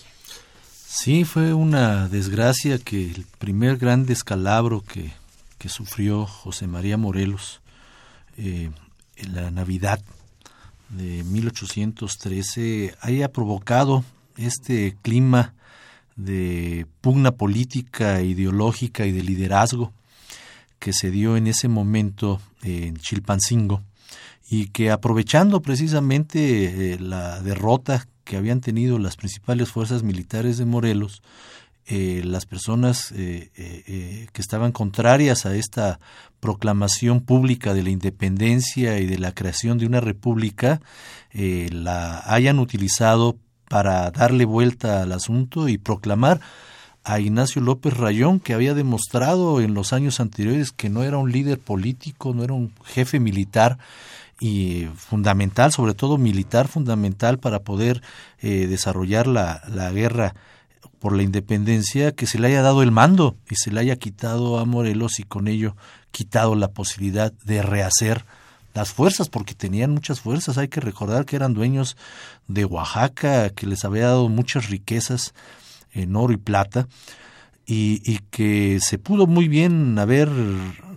Sí, 0.86 1.24
fue 1.24 1.54
una 1.54 2.06
desgracia 2.08 2.76
que 2.76 3.10
el 3.10 3.24
primer 3.38 3.78
gran 3.78 4.04
descalabro 4.04 4.82
que, 4.82 5.10
que 5.56 5.70
sufrió 5.70 6.26
José 6.26 6.66
María 6.66 6.98
Morelos 6.98 7.62
eh, 8.36 8.70
en 9.16 9.34
la 9.34 9.50
Navidad 9.50 10.02
de 10.90 11.24
1813 11.24 12.94
haya 13.00 13.32
provocado 13.32 14.04
este 14.36 14.98
clima 15.00 15.54
de 16.16 16.86
pugna 17.00 17.32
política, 17.32 18.22
ideológica 18.22 19.06
y 19.06 19.12
de 19.12 19.22
liderazgo 19.22 19.92
que 20.78 20.92
se 20.92 21.10
dio 21.10 21.36
en 21.36 21.46
ese 21.46 21.68
momento 21.68 22.40
en 22.62 22.96
Chilpancingo 22.96 23.82
y 24.50 24.66
que 24.66 24.90
aprovechando 24.90 25.62
precisamente 25.62 26.92
eh, 26.92 26.98
la 27.00 27.40
derrota 27.40 28.06
que 28.24 28.36
habían 28.36 28.60
tenido 28.60 28.98
las 28.98 29.16
principales 29.16 29.70
fuerzas 29.70 30.02
militares 30.02 30.58
de 30.58 30.66
Morelos, 30.66 31.22
eh, 31.86 32.22
las 32.24 32.46
personas 32.46 33.12
eh, 33.16 34.28
que 34.32 34.42
estaban 34.42 34.72
contrarias 34.72 35.44
a 35.44 35.54
esta 35.54 36.00
proclamación 36.40 37.20
pública 37.20 37.74
de 37.74 37.82
la 37.82 37.90
independencia 37.90 38.98
y 38.98 39.06
de 39.06 39.18
la 39.18 39.32
creación 39.32 39.78
de 39.78 39.86
una 39.86 40.00
república 40.00 40.80
la 41.32 42.22
hayan 42.26 42.58
utilizado 42.58 43.36
para 43.74 44.08
darle 44.12 44.44
vuelta 44.44 45.02
al 45.02 45.10
asunto 45.10 45.68
y 45.68 45.78
proclamar 45.78 46.38
a 47.02 47.18
Ignacio 47.18 47.60
López 47.60 47.92
Rayón, 47.96 48.38
que 48.38 48.54
había 48.54 48.72
demostrado 48.72 49.60
en 49.60 49.74
los 49.74 49.92
años 49.92 50.20
anteriores 50.20 50.70
que 50.70 50.88
no 50.88 51.02
era 51.02 51.18
un 51.18 51.32
líder 51.32 51.58
político, 51.58 52.32
no 52.34 52.44
era 52.44 52.52
un 52.52 52.72
jefe 52.84 53.18
militar 53.18 53.78
y 54.38 54.86
fundamental, 54.94 55.72
sobre 55.72 55.92
todo 55.92 56.18
militar 56.18 56.68
fundamental 56.68 57.40
para 57.40 57.64
poder 57.64 58.00
eh, 58.38 58.68
desarrollar 58.68 59.26
la, 59.26 59.64
la 59.66 59.90
guerra 59.90 60.36
por 61.00 61.12
la 61.12 61.24
independencia, 61.24 62.12
que 62.12 62.28
se 62.28 62.38
le 62.38 62.46
haya 62.46 62.62
dado 62.62 62.80
el 62.80 62.92
mando 62.92 63.34
y 63.50 63.56
se 63.56 63.72
le 63.72 63.80
haya 63.80 63.96
quitado 63.96 64.60
a 64.60 64.64
Morelos 64.64 65.18
y 65.18 65.24
con 65.24 65.48
ello 65.48 65.74
quitado 66.12 66.54
la 66.54 66.68
posibilidad 66.68 67.32
de 67.44 67.60
rehacer 67.60 68.24
las 68.74 68.92
fuerzas, 68.92 69.28
porque 69.28 69.54
tenían 69.54 69.92
muchas 69.92 70.20
fuerzas. 70.20 70.58
Hay 70.58 70.68
que 70.68 70.80
recordar 70.80 71.24
que 71.24 71.36
eran 71.36 71.54
dueños 71.54 71.96
de 72.48 72.64
Oaxaca, 72.64 73.50
que 73.50 73.66
les 73.66 73.84
había 73.84 74.06
dado 74.06 74.28
muchas 74.28 74.68
riquezas 74.68 75.32
en 75.92 76.16
oro 76.16 76.32
y 76.32 76.36
plata, 76.36 76.88
y, 77.66 78.18
que 78.30 78.78
se 78.80 78.98
pudo 78.98 79.26
muy 79.26 79.48
bien 79.48 79.98
haber 79.98 80.28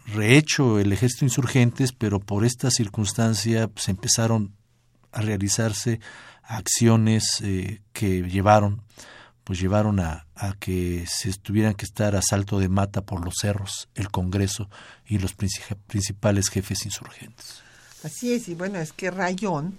rehecho 0.07 0.79
el 0.79 0.91
ejército 0.91 1.23
insurgentes, 1.23 1.93
pero 1.93 2.19
por 2.19 2.43
esta 2.43 2.71
circunstancia 2.71 3.61
se 3.61 3.67
pues, 3.69 3.87
empezaron 3.89 4.53
a 5.13 5.21
realizarse 5.21 6.01
acciones 6.43 7.41
eh, 7.41 7.81
que 7.93 8.23
llevaron 8.23 8.81
pues 9.43 9.61
llevaron 9.61 10.01
a, 10.01 10.27
a, 10.35 10.55
que 10.55 11.05
se 11.07 11.31
tuvieran 11.31 11.73
que 11.73 11.85
estar 11.85 12.17
a 12.17 12.21
salto 12.21 12.59
de 12.59 12.67
mata 12.67 13.03
por 13.03 13.23
los 13.23 13.35
cerros, 13.39 13.87
el 13.95 14.09
Congreso 14.09 14.69
y 15.05 15.19
los 15.19 15.35
principales 15.35 16.49
jefes 16.49 16.83
insurgentes. 16.83 17.63
Así 18.07 18.33
es, 18.33 18.47
y 18.47 18.55
bueno, 18.55 18.79
es 18.79 18.93
que 18.93 19.11
Rayón 19.11 19.77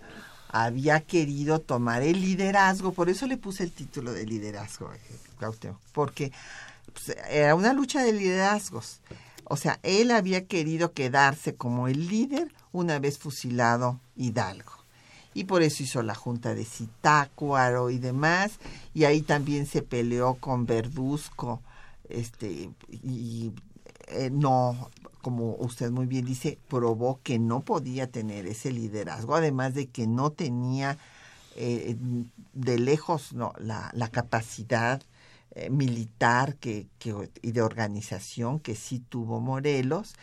había 0.50 1.00
querido 1.00 1.60
tomar 1.60 2.02
el 2.02 2.20
liderazgo, 2.20 2.92
por 2.92 3.08
eso 3.08 3.26
le 3.26 3.38
puse 3.38 3.64
el 3.64 3.72
título 3.72 4.12
de 4.12 4.26
liderazgo, 4.26 4.92
eh, 4.92 5.72
porque 5.94 6.30
pues, 6.92 7.16
era 7.30 7.54
una 7.54 7.72
lucha 7.72 8.02
de 8.02 8.12
liderazgos. 8.12 9.00
O 9.44 9.56
sea, 9.56 9.80
él 9.82 10.10
había 10.10 10.44
querido 10.44 10.92
quedarse 10.92 11.54
como 11.54 11.88
el 11.88 12.06
líder 12.06 12.52
una 12.70 12.98
vez 12.98 13.16
fusilado 13.16 13.98
Hidalgo. 14.14 14.72
Y 15.32 15.44
por 15.44 15.62
eso 15.62 15.82
hizo 15.82 16.02
la 16.02 16.14
junta 16.14 16.54
de 16.54 16.66
Zitácuaro 16.66 17.88
y 17.88 17.96
demás. 17.96 18.58
Y 18.92 19.04
ahí 19.04 19.22
también 19.22 19.64
se 19.64 19.80
peleó 19.80 20.34
con 20.34 20.66
Verduzco. 20.66 21.62
Este, 22.10 22.68
y 22.90 23.52
eh, 24.08 24.28
no, 24.30 24.90
como 25.28 25.56
usted 25.56 25.90
muy 25.90 26.06
bien 26.06 26.24
dice, 26.24 26.56
probó 26.68 27.20
que 27.22 27.38
no 27.38 27.60
podía 27.60 28.06
tener 28.06 28.46
ese 28.46 28.72
liderazgo, 28.72 29.36
además 29.36 29.74
de 29.74 29.84
que 29.84 30.06
no 30.06 30.30
tenía 30.30 30.96
eh, 31.54 31.98
de 32.54 32.78
lejos 32.78 33.34
la, 33.58 34.08
capacidad 34.10 35.02
eh, 35.50 35.68
militar 35.68 36.56
que, 36.56 36.86
y 37.42 37.52
de 37.52 37.60
organización 37.60 38.58
que 38.58 38.74
sí 38.74 39.02
tuvo 39.06 39.38
Morelos. 39.38 40.14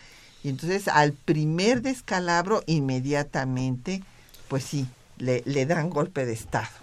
Y 0.43 0.49
entonces 0.49 0.87
al 0.87 1.13
primer 1.13 1.83
descalabro, 1.83 2.63
inmediatamente, 2.65 4.01
pues 4.47 4.63
sí, 4.63 4.87
le 5.19 5.65
dan 5.67 5.91
golpe 5.91 6.25
de 6.25 6.33
Estado. 6.33 6.73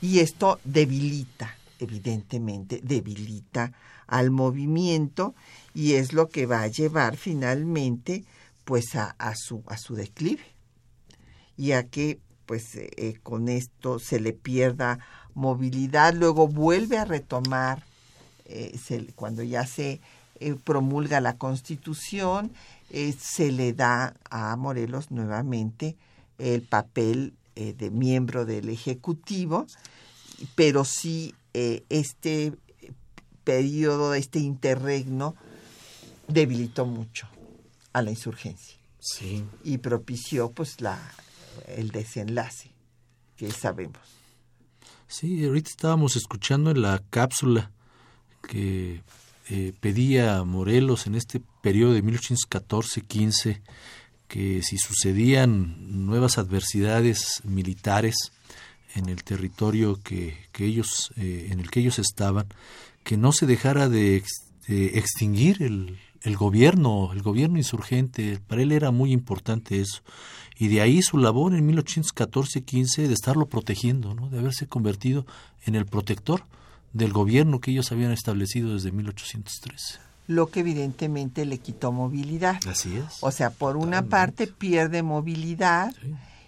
Y 0.00 0.20
esto 0.20 0.60
debilita, 0.62 1.56
evidentemente, 1.80 2.80
debilita 2.84 3.72
al 4.06 4.30
movimiento 4.30 5.34
y 5.74 5.94
es 5.94 6.12
lo 6.12 6.28
que 6.28 6.46
va 6.46 6.62
a 6.62 6.68
llevar 6.68 7.16
finalmente 7.16 8.24
pues 8.64 8.94
a, 8.94 9.14
su, 9.34 9.62
a 9.66 9.76
su 9.76 9.94
declive. 9.94 10.42
Y 11.56 11.72
a 11.72 11.84
que 11.84 12.18
pues 12.46 12.74
eh, 12.74 12.90
eh, 12.96 13.14
con 13.22 13.48
esto 13.48 13.98
se 13.98 14.20
le 14.20 14.32
pierda 14.32 14.98
movilidad, 15.34 16.14
luego 16.14 16.48
vuelve 16.48 16.98
a 16.98 17.04
retomar 17.04 17.82
eh, 18.44 18.78
cuando 19.14 19.42
ya 19.42 19.66
se 19.66 20.00
promulga 20.64 21.20
la 21.20 21.38
constitución, 21.38 22.52
se 23.18 23.52
le 23.52 23.72
da 23.72 24.14
a 24.28 24.54
Morelos 24.56 25.10
nuevamente 25.10 25.96
el 26.38 26.62
papel 26.62 27.32
de 27.54 27.90
miembro 27.90 28.44
del 28.44 28.68
Ejecutivo, 28.68 29.66
pero 30.56 30.84
sí 30.84 31.34
este 31.54 32.52
periodo, 33.44 34.14
este 34.14 34.38
interregno, 34.38 35.34
debilitó 36.28 36.86
mucho 36.86 37.28
a 37.92 38.02
la 38.02 38.10
insurgencia. 38.10 38.76
Sí. 39.00 39.44
Y 39.64 39.78
propició 39.78 40.52
pues 40.52 40.80
la 40.80 40.98
el 41.66 41.90
desenlace 41.90 42.70
que 43.36 43.50
sabemos. 43.50 44.00
Sí, 45.06 45.44
ahorita 45.44 45.70
estábamos 45.70 46.16
escuchando 46.16 46.70
en 46.70 46.82
la 46.82 47.02
cápsula 47.10 47.70
que 48.48 49.02
eh, 49.50 49.72
pedía 49.80 50.42
Morelos 50.44 51.06
en 51.06 51.14
este 51.14 51.42
periodo 51.60 51.92
de 51.92 52.02
1814-15 52.02 53.60
que 54.26 54.62
si 54.62 54.78
sucedían 54.78 56.06
nuevas 56.06 56.38
adversidades 56.38 57.42
militares 57.44 58.32
en 58.94 59.08
el 59.08 59.22
territorio 59.24 60.00
que, 60.02 60.48
que 60.52 60.64
ellos 60.64 61.12
eh, 61.16 61.48
en 61.50 61.60
el 61.60 61.70
que 61.70 61.80
ellos 61.80 61.98
estaban 61.98 62.46
que 63.04 63.16
no 63.16 63.32
se 63.32 63.46
dejara 63.46 63.88
de 63.88 64.22
extinguir 64.68 65.62
el, 65.62 65.98
el 66.22 66.36
gobierno, 66.36 67.12
el 67.12 67.22
gobierno 67.22 67.58
insurgente, 67.58 68.38
para 68.46 68.62
él 68.62 68.72
era 68.72 68.90
muy 68.90 69.12
importante 69.12 69.80
eso. 69.80 70.02
Y 70.56 70.68
de 70.68 70.80
ahí 70.80 71.02
su 71.02 71.18
labor 71.18 71.54
en 71.54 71.68
1814-15 71.68 73.08
de 73.08 73.14
estarlo 73.14 73.46
protegiendo, 73.46 74.14
¿no? 74.14 74.28
de 74.28 74.38
haberse 74.38 74.66
convertido 74.68 75.26
en 75.64 75.74
el 75.74 75.86
protector 75.86 76.44
del 76.92 77.12
gobierno 77.12 77.60
que 77.60 77.72
ellos 77.72 77.90
habían 77.90 78.12
establecido 78.12 78.74
desde 78.74 78.92
1813. 78.92 79.98
Lo 80.28 80.50
que 80.50 80.60
evidentemente 80.60 81.44
le 81.46 81.58
quitó 81.58 81.90
movilidad. 81.90 82.60
Así 82.68 82.96
es. 82.96 83.18
O 83.20 83.32
sea, 83.32 83.50
por 83.50 83.76
una 83.76 84.02
parte 84.02 84.46
pierde 84.46 85.02
movilidad 85.02 85.92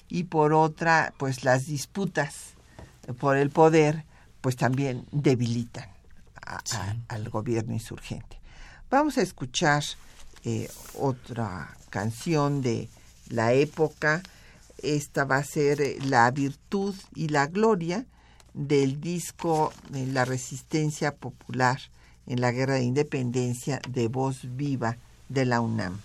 y 0.09 0.25
por 0.25 0.53
otra, 0.53 1.13
pues 1.17 1.43
las 1.43 1.67
disputas 1.67 2.55
por 3.19 3.37
el 3.37 3.51
poder, 3.51 4.05
pues 4.41 4.55
también 4.55 5.05
debilitan 5.11 5.94
al 7.09 7.29
gobierno 7.29 7.73
insurgente. 7.73 8.41
Vamos 8.91 9.19
a 9.19 9.23
escuchar 9.23 9.83
eh, 10.45 10.71
otra 10.99 11.77
canción 11.91 12.61
de 12.61 12.89
la 13.29 13.53
época 13.53 14.23
esta 14.85 15.25
va 15.25 15.39
a 15.39 15.45
ser 15.45 15.81
eh, 15.81 15.99
la 16.05 16.31
virtud 16.31 16.95
y 17.15 17.29
la 17.29 17.47
gloria 17.47 18.07
del 18.53 19.01
disco 19.01 19.73
de 19.91 20.07
La 20.07 20.25
Resistencia 20.25 21.17
Popular 21.17 21.81
en 22.27 22.41
la 22.41 22.53
Guerra 22.53 22.75
de 22.75 22.85
Independencia 22.85 23.81
de 23.89 24.09
Voz 24.09 24.41
Viva 24.57 24.97
de 25.29 25.45
la 25.45 25.61
UNAM. 25.61 26.01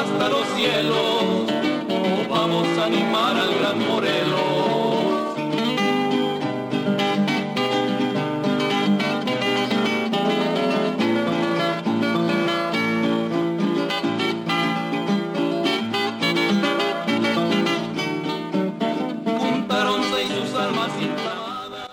Hasta 0.00 0.28
los 0.28 0.46
cielos, 0.48 1.46
o 1.88 2.28
vamos 2.28 2.66
a 2.78 2.84
animar 2.84 3.36
al 3.36 3.54
gran 3.58 3.78
moreno. 3.86 4.56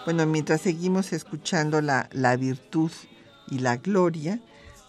Bueno, 0.06 0.26
mientras 0.26 0.62
seguimos 0.62 1.14
escuchando 1.14 1.82
la, 1.82 2.10
la 2.12 2.36
virtud 2.36 2.91
y 3.49 3.60
la 3.60 3.78
gloria, 3.78 4.41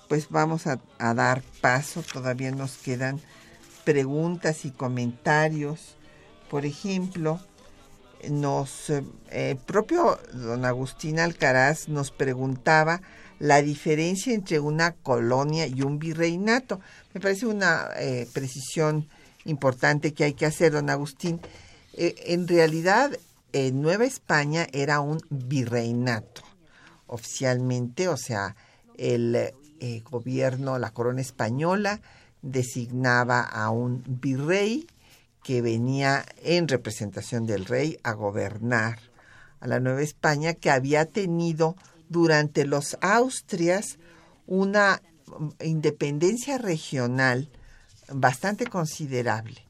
pues 0.09 0.29
vamos 0.31 0.67
a, 0.67 0.81
dar 0.99 1.43
paso, 1.61 2.03
todavía 2.03 2.51
nos 2.51 2.77
quedan 2.77 3.21
preguntas 3.85 4.65
y 4.65 4.71
comentarios. 4.71 5.97
Por 6.51 6.67
ejemplo, 6.67 7.41
nos 8.31 8.91
eh, 9.31 9.57
propio 9.67 10.19
don 10.33 10.65
Agustín 10.65 11.19
Alcaraz 11.19 11.89
nos 11.89 12.11
preguntaba 12.11 13.03
la 13.39 13.61
diferencia 13.63 14.33
entre 14.33 14.61
una 14.61 14.93
colonia 14.93 15.67
y 15.67 15.83
un 15.83 15.99
virreinato. 15.99 16.81
Me 17.13 17.21
parece 17.21 17.47
una 17.47 17.89
eh, 17.97 18.29
precisión 18.33 19.09
importante 19.45 20.15
que 20.15 20.25
hay 20.25 20.35
que 20.35 20.47
hacer, 20.47 20.73
don 20.73 20.91
Agustín. 20.91 21.41
Eh, 21.95 22.15
en 22.27 22.49
realidad, 22.49 23.11
Nueva 23.73 24.05
España 24.05 24.67
era 24.73 24.99
un 24.99 25.21
virreinato 25.31 26.43
oficialmente, 27.07 28.09
o 28.09 28.17
sea, 28.17 28.57
el 28.99 29.55
eh, 29.85 30.03
gobierno, 30.11 30.79
la 30.79 30.93
corona 30.93 31.21
española, 31.21 32.01
designaba 32.41 33.43
a 33.43 33.69
un 33.69 34.03
virrey 34.07 34.87
que 35.43 35.61
venía 35.61 36.25
en 36.43 36.69
representación 36.69 37.45
del 37.45 37.67
rey 37.67 37.99
a 38.03 38.13
gobernar 38.15 38.99
a 39.61 39.67
la 39.67 39.81
Nueva 39.81 40.01
España, 40.01 40.55
que 40.55 40.71
había 40.71 41.05
tenido 41.05 41.77
durante 42.09 42.65
los 42.65 42.97
Austrias 43.03 43.99
una 44.47 45.03
independencia 45.61 46.57
regional 46.57 47.51
bastante 48.11 48.67
considerable, 48.67 49.67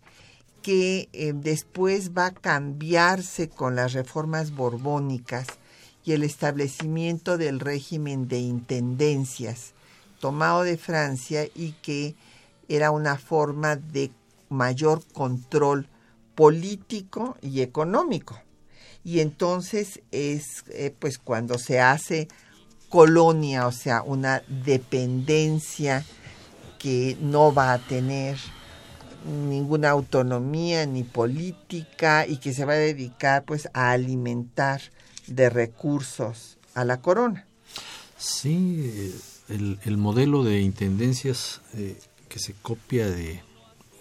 que 0.63 1.09
eh, 1.13 1.33
después 1.35 2.13
va 2.13 2.27
a 2.27 2.35
cambiarse 2.35 3.49
con 3.49 3.75
las 3.75 3.95
reformas 3.95 4.53
borbónicas 4.53 5.49
y 6.05 6.13
el 6.13 6.23
establecimiento 6.23 7.37
del 7.37 7.59
régimen 7.59 8.29
de 8.29 8.39
intendencias 8.39 9.75
tomado 10.25 10.63
de 10.63 10.79
Francia 10.79 11.47
y 11.55 11.73
que 11.83 12.15
era 12.67 12.91
una 12.91 13.19
forma 13.19 13.77
de 13.77 14.11
mayor 14.49 15.05
control 15.13 15.87
político 16.35 17.37
y 17.43 17.61
económico. 17.61 18.41
Y 19.05 19.21
entonces 19.21 20.01
es 20.13 20.65
eh, 20.71 20.95
pues 20.99 21.19
cuando 21.19 21.59
se 21.59 21.79
hace 21.79 22.29
colonia, 22.89 23.67
o 23.67 23.73
sea, 23.73 24.01
una 24.01 24.43
dependencia 24.49 26.03
que 26.79 27.19
no 27.21 27.53
va 27.53 27.75
a 27.75 27.79
tener 27.79 28.39
ninguna 29.27 29.91
autonomía 29.91 30.87
ni 30.87 31.03
política 31.03 32.27
y 32.27 32.39
que 32.39 32.55
se 32.55 32.65
va 32.65 32.73
a 32.73 32.77
dedicar 32.77 33.45
pues 33.45 33.69
a 33.75 33.91
alimentar 33.91 34.81
de 35.27 35.51
recursos 35.51 36.57
a 36.73 36.87
la 36.87 37.03
corona. 37.03 37.47
Sí, 38.17 39.13
el, 39.49 39.97
modelo 39.97 40.43
de 40.43 40.61
intendencias 40.61 41.61
eh, 41.75 41.99
que 42.29 42.39
se 42.39 42.55
copia 42.55 43.09
de, 43.09 43.43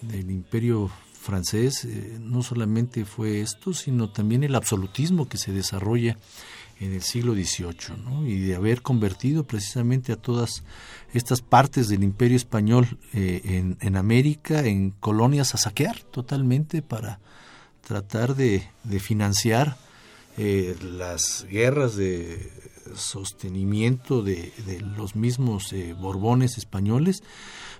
del 0.01 0.31
imperio 0.31 0.89
francés 1.13 1.85
eh, 1.85 2.17
no 2.19 2.43
solamente 2.43 3.05
fue 3.05 3.41
esto, 3.41 3.73
sino 3.73 4.09
también 4.09 4.43
el 4.43 4.55
absolutismo 4.55 5.27
que 5.27 5.37
se 5.37 5.51
desarrolla 5.51 6.17
en 6.79 6.93
el 6.93 7.01
siglo 7.01 7.33
XVIII, 7.33 7.97
¿no? 8.03 8.27
y 8.27 8.39
de 8.39 8.55
haber 8.55 8.81
convertido 8.81 9.45
precisamente 9.45 10.11
a 10.11 10.17
todas 10.17 10.63
estas 11.13 11.41
partes 11.41 11.87
del 11.87 12.03
imperio 12.03 12.35
español 12.35 12.97
eh, 13.13 13.75
en, 13.79 13.95
América 13.95 14.65
en 14.65 14.91
colonias 14.91 15.53
a 15.53 15.57
saquear 15.57 15.99
totalmente 15.99 16.81
para 16.81 17.19
tratar 17.87 18.35
de, 18.35 18.67
financiar 18.99 19.77
las 20.35 21.45
guerras 21.49 21.95
de 21.95 22.51
sostenimiento 22.95 24.21
de, 24.21 24.51
los 24.97 25.15
mismos 25.15 25.73
eh, 25.73 25.93
Borbones 25.93 26.57
españoles, 26.57 27.23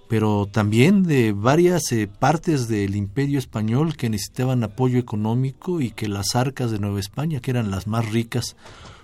pero 0.08 0.47
también 0.51 1.04
de 1.04 1.34
varias 1.34 1.91
eh, 1.91 2.08
partes 2.08 2.68
del 2.68 2.95
imperio 2.95 3.39
español 3.39 3.95
que 3.95 4.10
necesitaban 4.10 4.64
apoyo 4.64 4.99
económico 4.99 5.82
y 5.82 5.91
que 5.91 6.08
las 6.08 6.36
arcas 6.36 6.72
de 6.72 6.80
Nueva 6.80 6.99
España, 6.99 7.39
que 7.39 7.51
eran 7.51 7.72
las 7.72 7.88
más 7.88 8.12
ricas, 8.12 8.56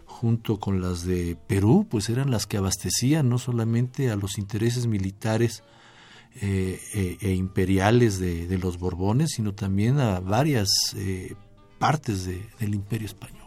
junto 0.06 0.60
con 0.60 0.82
las 0.82 1.06
de 1.06 1.38
Perú, 1.48 1.88
pues 1.90 2.10
eran 2.10 2.30
las 2.30 2.46
que 2.46 2.58
abastecían 2.58 3.30
no 3.30 3.38
solamente 3.38 4.12
a 4.12 4.18
los 4.18 4.38
intereses 4.38 4.86
militares 4.86 5.64
e, 6.42 7.34
imperiales 7.36 8.20
de, 8.20 8.58
los 8.58 8.78
Borbones, 8.78 9.32
sino 9.32 9.54
también 9.54 9.98
a 10.00 10.20
varias 10.20 10.70
partes 11.80 12.26
del 12.26 12.76
imperio 12.76 13.06
español 13.08 13.39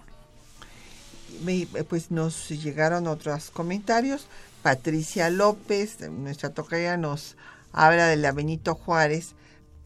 pues 1.89 2.11
nos 2.11 2.49
llegaron 2.49 3.07
otros 3.07 3.51
comentarios. 3.51 4.27
Patricia 4.63 5.29
López, 5.29 6.01
nuestra 6.09 6.51
tocaya, 6.51 6.97
nos 6.97 7.37
habla 7.73 8.07
de 8.07 8.17
la 8.17 8.33
Benito 8.33 8.75
Juárez 8.75 9.35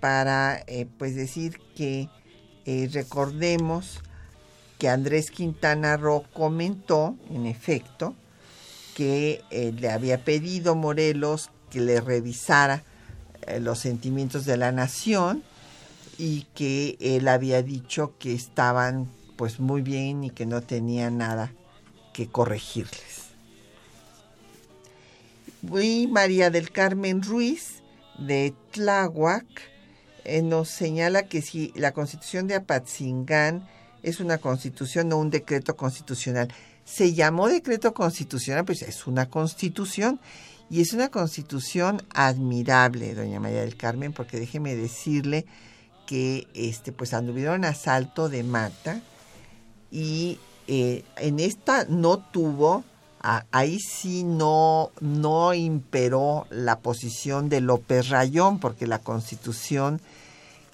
para 0.01 0.63
eh, 0.67 0.87
pues 0.99 1.15
decir 1.15 1.61
que 1.75 2.11
eh, 2.67 2.89
recordemos 2.93 4.01
que 4.79 4.89
Andrés 4.89 5.31
Quintana 5.31 5.97
Roo 5.97 6.25
comentó, 6.35 7.17
en 7.31 7.47
efecto, 7.47 8.15
que 8.95 9.43
eh, 9.51 9.73
le 9.73 9.91
había 9.91 10.25
pedido 10.25 10.75
Morelos 10.75 11.51
que 11.71 11.81
le 11.81 12.01
revisara 12.01 12.85
los 13.61 13.79
sentimientos 13.79 14.45
de 14.45 14.57
la 14.57 14.73
nación 14.73 15.45
y 16.19 16.47
que 16.55 16.97
él 17.01 17.29
había 17.29 17.63
dicho 17.63 18.15
que 18.19 18.35
estaban 18.35 19.09
pues 19.37 19.61
muy 19.61 19.83
bien 19.83 20.25
y 20.25 20.31
que 20.31 20.47
no 20.47 20.63
tenía 20.63 21.11
nada 21.11 21.53
que 22.13 22.27
corregirles. 22.27 23.27
Y 25.63 26.07
María 26.07 26.51
del 26.51 26.71
Carmen 26.71 27.23
Ruiz 27.23 27.83
de 28.19 28.55
Tláhuac 28.73 29.47
eh, 30.25 30.43
nos 30.43 30.69
señala 30.69 31.25
que 31.25 31.43
si 31.43 31.73
la 31.77 31.93
constitución 31.93 32.47
de 32.47 32.55
Apatzingán 32.55 33.69
es 34.03 34.21
una 34.21 34.39
constitución 34.39 35.13
o 35.13 35.19
un 35.19 35.31
decreto 35.31 35.77
constitucional, 35.77 36.53
se 36.85 37.15
llamó 37.15 37.49
decreto 37.49 37.93
constitucional, 37.95 38.65
pues 38.65 38.83
es 38.83 39.07
una 39.07 39.29
constitución 39.29 40.21
Y 40.69 40.81
es 40.81 40.93
una 40.93 41.11
constitución 41.11 42.03
admirable, 42.13 43.15
doña 43.15 43.39
María 43.39 43.61
del 43.61 43.77
Carmen, 43.77 44.13
porque 44.13 44.41
déjeme 44.41 44.75
decirle 44.75 45.47
que 46.07 46.49
este, 46.55 46.91
pues 46.91 47.15
anduvieron 47.15 47.65
asalto 47.65 48.29
de 48.29 48.43
mata 48.43 49.01
y 49.91 50.39
eh, 50.69 51.05
en 51.17 51.41
esta 51.41 51.85
no 51.89 52.19
tuvo, 52.19 52.85
ahí 53.21 53.79
sí 53.81 54.23
no, 54.25 54.91
no 55.01 55.55
imperó 55.55 56.47
la 56.51 56.79
posición 56.79 57.49
de 57.49 57.61
López 57.61 58.09
Rayón, 58.09 58.59
porque 58.59 58.87
la 58.87 58.99
constitución 58.99 60.01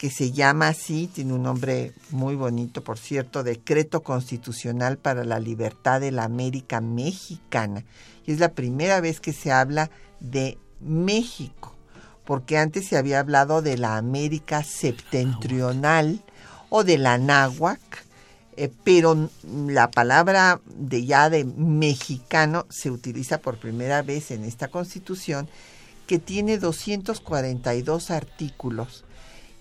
que 0.03 0.11
se 0.11 0.33
llama 0.33 0.67
así, 0.67 1.07
tiene 1.07 1.33
un 1.33 1.45
nombre 1.45 1.93
muy 2.11 2.35
bonito, 2.35 2.83
por 2.83 2.99
cierto, 2.99 3.45
Decreto 3.45 4.03
Constitucional 4.03 4.99
para 4.99 5.23
la 5.23 5.39
Libertad 5.39 6.01
de 6.01 6.11
la 6.11 6.25
América 6.25 6.81
Mexicana. 6.81 7.85
Y 8.27 8.33
es 8.33 8.41
la 8.41 8.49
primera 8.49 9.01
vez 9.01 9.21
que 9.21 9.33
se 9.33 9.53
habla 9.53 9.91
de 10.19 10.59
México, 10.81 11.77
porque 12.25 12.59
antes 12.59 12.89
se 12.89 12.97
había 12.97 13.21
hablado 13.21 13.63
de 13.63 13.79
la 13.79 13.97
América 13.97 14.65
septentrional 14.65 16.21
o 16.69 16.83
de 16.83 16.99
la 16.99 17.17
náhuac, 17.19 18.05
eh, 18.57 18.71
pero 18.85 19.31
la 19.47 19.91
palabra 19.91 20.61
de 20.67 21.05
ya 21.05 21.31
de 21.31 21.45
mexicano 21.45 22.67
se 22.69 22.91
utiliza 22.91 23.39
por 23.39 23.59
primera 23.59 24.03
vez 24.03 24.31
en 24.31 24.45
esta 24.45 24.69
constitución 24.69 25.49
que 26.07 26.19
tiene 26.19 26.59
242 26.59 28.11
artículos 28.11 29.05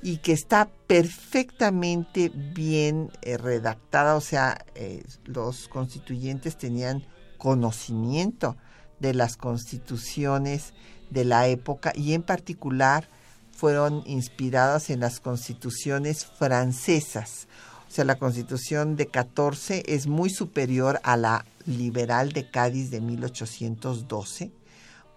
y 0.04 0.18
que 0.18 0.34
está 0.34 0.68
perfectamente 0.88 2.32
bien 2.34 3.12
eh, 3.22 3.38
redactada, 3.38 4.16
o 4.16 4.22
sea, 4.22 4.66
eh, 4.76 5.04
los 5.26 5.68
constituyentes 5.68 6.58
tenían 6.58 7.06
conocimiento 7.38 8.58
de 9.00 9.14
las 9.14 9.38
constituciones 9.38 10.74
de 11.10 11.26
la 11.26 11.48
época 11.48 11.94
y 11.96 12.14
en 12.14 12.24
particular 12.24 13.08
fueron 13.52 14.04
inspiradas 14.06 14.89
en 14.89 15.02
las 15.02 15.20
constituciones 15.20 16.26
francesas. 16.26 17.48
O 17.92 17.94
sea, 17.94 18.06
la 18.06 18.18
constitución 18.18 18.96
de 18.96 19.08
14 19.08 19.84
es 19.86 20.08
muy 20.08 20.30
superior 20.30 21.02
a 21.04 21.18
la 21.18 21.44
liberal 21.66 22.32
de 22.32 22.50
Cádiz 22.50 22.89
de 22.89 23.02
1812, 23.02 24.50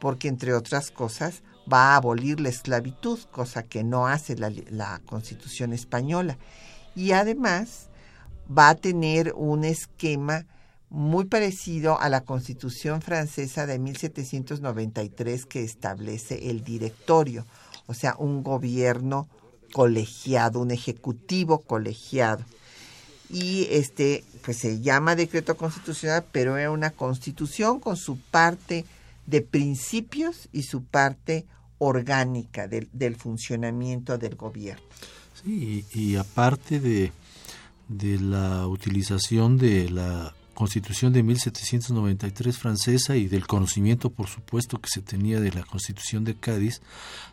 porque 0.01 0.27
entre 0.27 0.55
otras 0.55 0.91
cosas 0.91 1.45
va 1.73 1.93
a 1.93 1.97
abolir 1.97 2.41
la 2.41 2.49
esclavitud, 2.49 3.21
cosa 3.31 3.63
que 3.63 3.85
no 3.85 4.09
hace 4.09 4.35
la, 4.35 5.01
Constitución 5.07 5.73
española. 5.73 6.37
Y 6.97 7.13
además 7.13 7.91
va 8.51 8.71
a 8.71 8.75
tener 8.75 9.35
un 9.37 9.63
esquema 9.65 10.45
muy 10.91 11.27
parecido 11.27 12.01
a 12.01 12.09
la 12.09 12.23
Constitución 12.23 13.03
francesa 13.03 13.67
de 13.67 13.79
1793 13.79 15.47
que 15.47 15.63
establece 15.63 16.51
el 16.51 16.65
directorio, 16.65 17.47
o 17.87 17.95
sea, 17.95 18.17
un 18.19 18.43
gobierno 18.43 19.29
colegiado, 19.73 20.59
un 20.59 20.73
ejecutivo 20.73 21.61
colegiado. 21.61 22.45
Y 23.31 23.67
este, 23.71 24.25
pues 24.45 24.59
se 24.59 24.81
llama 24.81 25.17
decreto 25.17 25.57
constitucional, 25.57 26.25
pero 26.31 26.57
era 26.57 26.71
una 26.71 26.91
constitución 26.91 27.81
con 27.81 27.97
su 27.97 28.19
parte 28.19 28.85
de 29.27 29.41
principios 29.41 30.49
y 30.53 30.63
su 30.63 30.85
parte 30.85 31.47
orgánica 31.79 32.69
del, 32.69 32.89
del 32.93 33.17
funcionamiento 33.17 34.19
del 34.19 34.37
gobierno. 34.37 34.85
Sí, 35.43 35.85
y, 35.93 36.17
aparte 36.17 36.81
de, 36.81 37.13
de 37.89 38.19
la 38.19 38.67
utilización 38.67 39.59
de 39.59 39.91
la 39.91 40.35
Constitución 40.55 41.13
de 41.13 41.23
1793 41.23 42.57
francesa 42.57 43.17
y 43.17 43.29
del 43.29 43.47
conocimiento, 43.47 44.11
por 44.11 44.29
supuesto, 44.29 44.81
que 44.81 44.89
se 44.89 45.03
tenía 45.03 45.41
de 45.41 45.53
la 45.53 45.65
Constitución 45.65 46.25
de 46.25 46.37
Cádiz, 46.37 46.81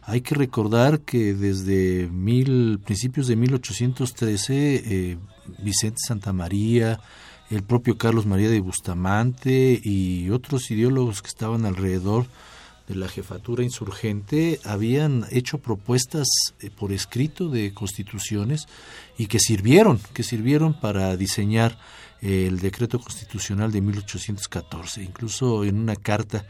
hay 0.01 0.21
que 0.21 0.35
recordar 0.35 1.01
que 1.01 1.33
desde 1.33 2.07
mil, 2.11 2.79
principios 2.83 3.27
de 3.27 3.35
1813, 3.35 4.83
eh, 4.85 5.17
Vicente 5.59 5.99
Santamaría, 6.05 6.99
el 7.49 7.63
propio 7.63 7.97
Carlos 7.97 8.25
María 8.25 8.49
de 8.49 8.59
Bustamante 8.59 9.79
y 9.83 10.29
otros 10.29 10.71
ideólogos 10.71 11.21
que 11.21 11.27
estaban 11.27 11.65
alrededor 11.65 12.25
de 12.87 12.95
la 12.95 13.07
jefatura 13.07 13.63
insurgente 13.63 14.59
habían 14.65 15.25
hecho 15.31 15.59
propuestas 15.59 16.27
eh, 16.59 16.69
por 16.69 16.91
escrito 16.91 17.49
de 17.49 17.73
constituciones 17.73 18.67
y 19.17 19.27
que 19.27 19.39
sirvieron, 19.39 19.99
que 20.13 20.23
sirvieron 20.23 20.73
para 20.73 21.15
diseñar 21.15 21.77
el 22.21 22.59
decreto 22.59 22.99
constitucional 22.99 23.71
de 23.71 23.81
1814. 23.81 25.03
Incluso 25.03 25.63
en 25.63 25.79
una 25.79 25.95
carta 25.95 26.45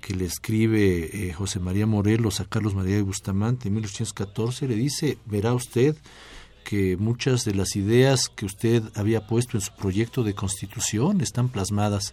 que 0.00 0.14
le 0.14 0.24
escribe 0.24 1.28
eh, 1.28 1.32
José 1.32 1.58
María 1.58 1.86
Morelos 1.86 2.40
a 2.40 2.44
Carlos 2.44 2.74
María 2.74 2.96
de 2.96 3.02
Bustamante 3.02 3.68
en 3.68 3.74
1814 3.74 4.68
le 4.68 4.76
dice, 4.76 5.18
verá 5.26 5.54
usted, 5.54 5.96
que 6.64 6.96
muchas 6.96 7.44
de 7.44 7.54
las 7.54 7.76
ideas 7.76 8.28
que 8.28 8.46
usted 8.46 8.82
había 8.94 9.26
puesto 9.26 9.56
en 9.56 9.62
su 9.62 9.72
proyecto 9.72 10.22
de 10.22 10.34
constitución 10.34 11.20
están 11.20 11.48
plasmadas 11.48 12.12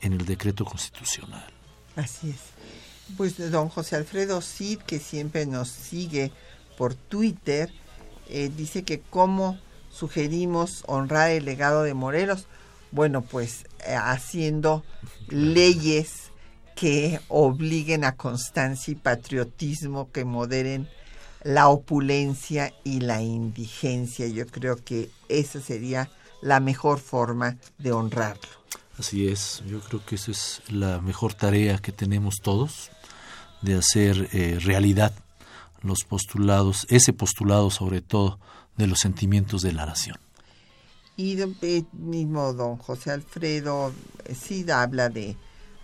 en 0.00 0.12
el 0.12 0.26
decreto 0.26 0.64
constitucional. 0.64 1.46
Así 1.96 2.30
es. 2.30 3.16
Pues 3.16 3.50
don 3.50 3.68
José 3.68 3.96
Alfredo 3.96 4.40
Cid, 4.40 4.78
que 4.80 4.98
siempre 4.98 5.46
nos 5.46 5.68
sigue 5.68 6.32
por 6.76 6.94
Twitter, 6.94 7.70
eh, 8.28 8.50
dice 8.56 8.82
que 8.82 9.00
cómo 9.00 9.58
sugerimos 9.92 10.82
honrar 10.86 11.30
el 11.30 11.44
legado 11.44 11.82
de 11.82 11.94
Morelos. 11.94 12.46
Bueno, 12.90 13.22
pues 13.22 13.64
eh, 13.86 13.94
haciendo 13.94 14.82
leyes 15.28 16.32
que 16.74 17.20
obliguen 17.28 18.04
a 18.04 18.16
constancia 18.16 18.92
y 18.92 18.96
patriotismo, 18.96 20.10
que 20.10 20.24
moderen 20.24 20.88
la 21.44 21.68
opulencia 21.68 22.72
y 22.84 23.00
la 23.00 23.22
indigencia. 23.22 24.26
Yo 24.26 24.46
creo 24.46 24.76
que 24.76 25.10
esa 25.28 25.60
sería 25.60 26.10
la 26.40 26.60
mejor 26.60 26.98
forma 26.98 27.56
de 27.78 27.92
honrarlo. 27.92 28.48
Así 28.98 29.28
es, 29.28 29.62
yo 29.66 29.80
creo 29.80 30.04
que 30.04 30.16
esa 30.16 30.30
es 30.30 30.62
la 30.68 31.00
mejor 31.00 31.34
tarea 31.34 31.78
que 31.78 31.92
tenemos 31.92 32.36
todos, 32.42 32.90
de 33.62 33.74
hacer 33.76 34.28
eh, 34.32 34.58
realidad 34.60 35.14
los 35.82 36.04
postulados, 36.04 36.86
ese 36.90 37.12
postulado 37.12 37.70
sobre 37.70 38.00
todo 38.00 38.38
de 38.76 38.86
los 38.86 39.00
sentimientos 39.00 39.62
de 39.62 39.72
la 39.72 39.86
nación. 39.86 40.16
Y 41.16 41.40
eh, 41.40 41.84
mismo 41.92 42.52
don 42.54 42.76
José 42.76 43.10
Alfredo 43.10 43.92
eh, 44.24 44.34
sí 44.34 44.64
habla 44.70 45.08
de 45.08 45.36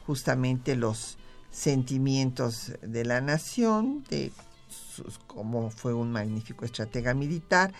justamente 0.06 0.74
los 0.74 1.18
sentimientos 1.50 2.72
de 2.82 3.04
la 3.04 3.20
nación, 3.20 4.04
de 4.08 4.32
como 5.26 5.70
fue 5.70 5.94
un 5.94 6.12
magnífico 6.12 6.64
estratega 6.64 7.14
militar. 7.14 7.72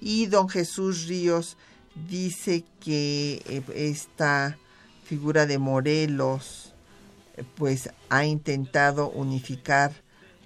Y 0.00 0.26
don 0.26 0.48
Jesús 0.48 1.06
Ríos 1.06 1.56
dice 2.08 2.64
que 2.80 3.42
eh, 3.46 3.62
esta 3.74 4.58
figura 5.04 5.46
de 5.46 5.58
Morelos 5.58 6.74
eh, 7.36 7.44
pues 7.56 7.90
ha 8.08 8.24
intentado 8.24 9.10
unificar 9.10 9.92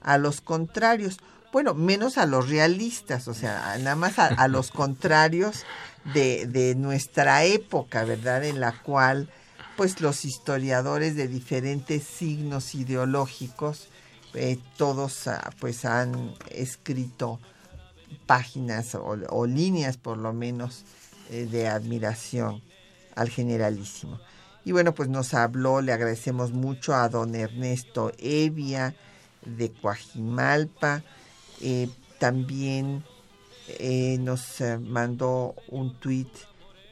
a 0.02 0.18
los 0.18 0.40
contrarios, 0.40 1.18
bueno, 1.56 1.72
menos 1.72 2.18
a 2.18 2.26
los 2.26 2.50
realistas, 2.50 3.28
o 3.28 3.32
sea, 3.32 3.78
nada 3.78 3.96
más 3.96 4.18
a, 4.18 4.46
los 4.48 4.70
contrarios 4.70 5.64
de, 6.12 6.46
de, 6.46 6.74
nuestra 6.74 7.44
época, 7.44 8.04
¿verdad? 8.04 8.44
En 8.44 8.60
la 8.60 8.72
cual 8.82 9.30
pues 9.74 10.02
los 10.02 10.26
historiadores 10.26 11.16
de 11.16 11.28
diferentes 11.28 12.04
signos 12.04 12.74
ideológicos 12.74 13.88
eh, 14.34 14.58
todos 14.76 15.28
ah, 15.28 15.50
pues 15.58 15.86
han 15.86 16.34
escrito 16.50 17.40
páginas 18.26 18.94
o, 18.94 19.46
líneas 19.46 19.96
por 19.96 20.18
lo 20.18 20.34
menos 20.34 20.84
eh, 21.30 21.48
de 21.50 21.68
admiración 21.68 22.60
al 23.14 23.30
generalísimo. 23.30 24.20
Y 24.66 24.72
bueno, 24.72 24.94
pues 24.94 25.08
nos 25.08 25.32
habló, 25.32 25.80
le 25.80 25.94
agradecemos 25.94 26.52
mucho 26.52 26.94
a 26.94 27.08
don 27.08 27.34
Ernesto 27.34 28.12
Evia 28.18 28.94
de 29.46 29.72
Coajimalpa, 29.72 31.02
eh, 31.60 31.88
también 32.18 33.04
nos 34.20 34.62
mandó 34.80 35.54
un 35.68 35.98
tuit 35.98 36.28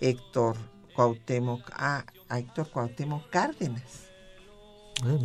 Héctor 0.01 0.57
Cuauhtémoc, 0.95 1.71
ah, 1.73 2.05
Héctor 2.29 2.69
Cuauhtémoc 2.69 3.31
Cárdenas 3.31 4.05
Ah, 5.03 5.19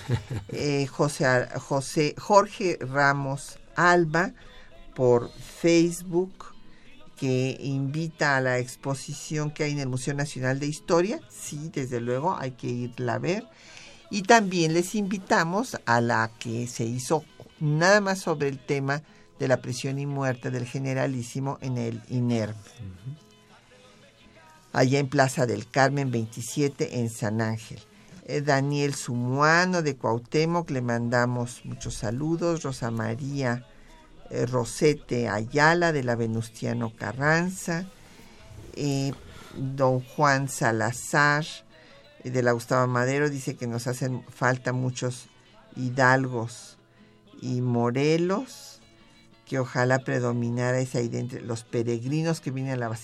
eh, 0.48 0.86
José, 0.86 1.48
José, 1.56 2.14
Jorge 2.16 2.78
Ramos 2.80 3.58
Alba 3.74 4.32
por 4.94 5.30
Facebook 5.32 6.32
que 7.16 7.56
invita 7.60 8.36
a 8.36 8.40
la 8.40 8.58
exposición 8.58 9.50
que 9.50 9.64
hay 9.64 9.72
en 9.72 9.80
el 9.80 9.88
Museo 9.88 10.14
Nacional 10.14 10.60
de 10.60 10.66
Historia. 10.66 11.20
Sí, 11.30 11.70
desde 11.72 12.00
luego 12.00 12.36
hay 12.38 12.52
que 12.52 12.68
irla 12.68 13.14
a 13.14 13.18
ver. 13.18 13.46
Y 14.10 14.22
también 14.22 14.74
les 14.74 14.94
invitamos 14.94 15.78
a 15.86 16.00
la 16.00 16.30
que 16.38 16.66
se 16.66 16.84
hizo 16.84 17.24
nada 17.60 18.00
más 18.00 18.18
sobre 18.18 18.48
el 18.48 18.58
tema 18.58 19.02
de 19.38 19.48
la 19.48 19.58
prisión 19.58 19.98
y 19.98 20.06
muerte 20.06 20.50
del 20.50 20.66
generalísimo 20.66 21.58
en 21.60 21.78
el 21.78 22.02
INERM. 22.08 22.54
Allá 24.72 24.98
en 24.98 25.08
Plaza 25.08 25.46
del 25.46 25.68
Carmen 25.68 26.10
27 26.10 27.00
en 27.00 27.10
San 27.10 27.40
Ángel. 27.40 27.80
eh, 28.26 28.40
Daniel 28.40 28.94
Sumuano 28.94 29.82
de 29.82 29.96
Cuauhtémoc, 29.96 30.70
le 30.70 30.82
mandamos 30.82 31.62
muchos 31.64 31.94
saludos. 31.94 32.62
Rosa 32.62 32.90
María 32.90 33.64
eh, 34.30 34.46
Rosete 34.46 35.28
Ayala 35.28 35.92
de 35.92 36.02
la 36.02 36.16
Venustiano 36.16 36.92
Carranza. 36.96 37.86
Eh, 38.74 39.12
don 39.56 40.00
Juan 40.00 40.48
Salazar 40.48 41.46
de 42.22 42.42
la 42.42 42.52
Gustavo 42.52 42.86
Madero 42.86 43.30
dice 43.30 43.56
que 43.56 43.66
nos 43.66 43.86
hacen 43.86 44.24
falta 44.28 44.72
muchos 44.72 45.28
hidalgos 45.76 46.75
y 47.40 47.60
morelos, 47.60 48.80
que 49.46 49.58
ojalá 49.58 50.00
predominara 50.00 50.80
esa 50.80 51.00
entre 51.00 51.40
los 51.40 51.64
peregrinos 51.64 52.40
que 52.40 52.50
vienen 52.50 52.72
a 52.72 52.76
la 52.76 52.96